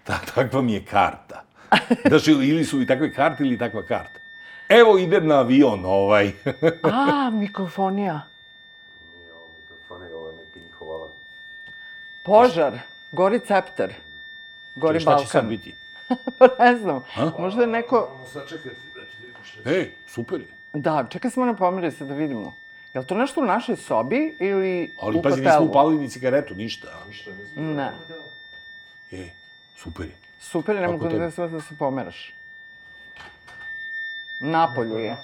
Ta, 0.05 0.19
takva 0.35 0.63
mi 0.63 0.73
je 0.73 0.85
karta. 0.85 1.43
Znači, 2.09 2.31
ili 2.31 2.65
su 2.65 2.83
i 2.83 2.87
takve 2.87 3.13
karte 3.13 3.45
ili 3.45 3.59
takva 3.59 3.83
karta. 3.83 4.21
Evo 4.69 4.99
ide 4.99 5.21
na 5.21 5.39
avion 5.39 5.85
ovaj. 5.85 6.33
A, 6.83 7.31
mikrofonija. 7.31 8.21
Nije 9.19 9.33
ovo 9.33 9.47
mikrofon, 9.61 10.01
nego 10.01 10.17
ovo 10.17 10.29
je 10.29 10.37
neki 10.37 10.61
njihov 10.61 10.93
alat. 10.93 11.11
Požar. 12.23 12.79
Gori 13.13 13.41
cepter. 13.41 13.95
Gori 14.75 15.01
Šta 15.01 15.19
će 15.19 15.27
sad 15.27 15.43
Balkan. 15.45 15.49
biti? 15.49 15.75
Pa 16.39 16.65
ne 16.65 16.77
znam. 16.77 17.05
Možda 17.39 17.61
je 17.61 17.67
neko... 17.67 18.11
Ej, 19.65 19.91
super 20.07 20.41
je. 20.41 20.47
Da, 20.73 21.07
čekaj 21.11 21.31
smo 21.31 21.45
na 21.45 21.55
pomeri 21.57 21.91
se 21.91 22.05
da 22.05 22.15
vidimo. 22.15 22.55
Je 22.95 23.01
li 23.01 23.07
to 23.07 23.15
nešto 23.15 23.41
u 23.41 23.45
našoj 23.45 23.77
sobi 23.77 24.37
ili 24.41 24.93
Ali 25.01 25.19
u 25.19 25.23
pazi, 25.23 25.37
hotelu? 25.37 25.55
nismo 25.55 25.71
upalili 25.71 25.99
ni 25.99 26.09
cigaretu, 26.09 26.55
ništa. 26.55 26.89
Ne. 27.57 27.93
E, 29.13 29.29
super 29.77 30.07
je. 30.07 30.28
Super, 30.41 30.77
ne 30.77 30.89
mogu 30.89 31.09
da 31.09 31.31
se, 31.31 31.49
da 31.49 31.61
se 31.61 31.77
pomeraš. 31.79 32.35
Napolju 34.41 34.99
je. 34.99 35.17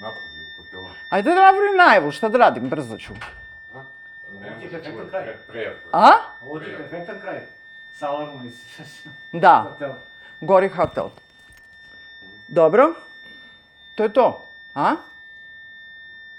Napolju, 0.00 0.24
u 0.58 0.62
hotelu. 0.62 0.88
Ajde 1.10 1.30
da 1.30 1.34
napravim 1.34 1.76
najavu, 1.76 2.10
šta 2.10 2.28
da 2.28 2.38
radim, 2.38 2.68
brzo 2.68 2.98
ću. 2.98 3.12
Ne, 4.40 4.56
ti 4.60 4.68
perfektan 4.70 5.08
kraj. 5.50 5.74
A? 5.92 6.10
Ovo 6.42 6.60
ti 6.60 6.70
je 6.70 6.76
perfektan 6.76 7.20
kraj. 7.20 7.40
Sa 7.98 8.08
alarmom 8.08 8.46
iz 8.46 8.54
Da, 9.42 9.76
gori 10.40 10.68
hotel. 10.68 11.08
Dobro, 12.48 12.94
to 13.94 14.02
je 14.02 14.12
to. 14.12 14.48
A? 14.74 14.94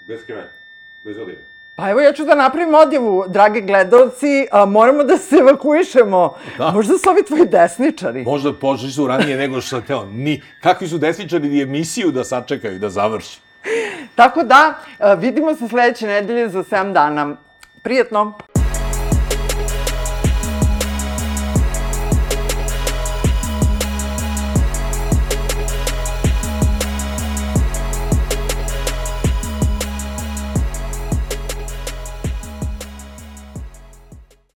Bez 0.08 0.26
kraja. 0.26 0.48
Bez 1.04 1.18
odjeva. 1.18 1.55
Pa 1.76 1.90
evo 1.90 2.02
ja 2.02 2.14
ću 2.14 2.26
da 2.26 2.36
napravim 2.36 2.76
odjevu, 2.76 3.26
drage 3.28 3.62
gledalci, 3.62 4.48
a, 4.52 4.66
moramo 4.66 5.04
da 5.04 5.18
se 5.18 5.36
evakuišemo. 5.36 6.36
Da. 6.58 6.72
Možda 6.72 6.98
su 6.98 7.10
ovi 7.10 7.24
tvoji 7.26 7.46
desničari. 7.46 8.24
Možda 8.24 8.54
pošli 8.54 8.92
su 8.92 9.08
ranije 9.08 9.38
nego 9.38 9.62
što 9.62 9.70
sam 9.70 9.82
teo. 9.82 10.06
Ni, 10.06 10.42
kakvi 10.62 10.88
su 10.88 10.98
desničari 10.98 11.62
emisiju 11.62 12.12
da 12.12 12.24
sačekaju, 12.24 12.80
da 12.80 12.90
završi. 12.90 13.40
Tako 14.16 14.44
da, 14.44 14.74
a, 15.00 15.14
vidimo 15.14 15.56
se 15.56 15.68
sledeće 15.68 16.08
nedelje 16.08 16.50
za 16.50 16.64
7 16.64 16.94
dana. 16.94 17.36
Prijetno! 17.84 18.34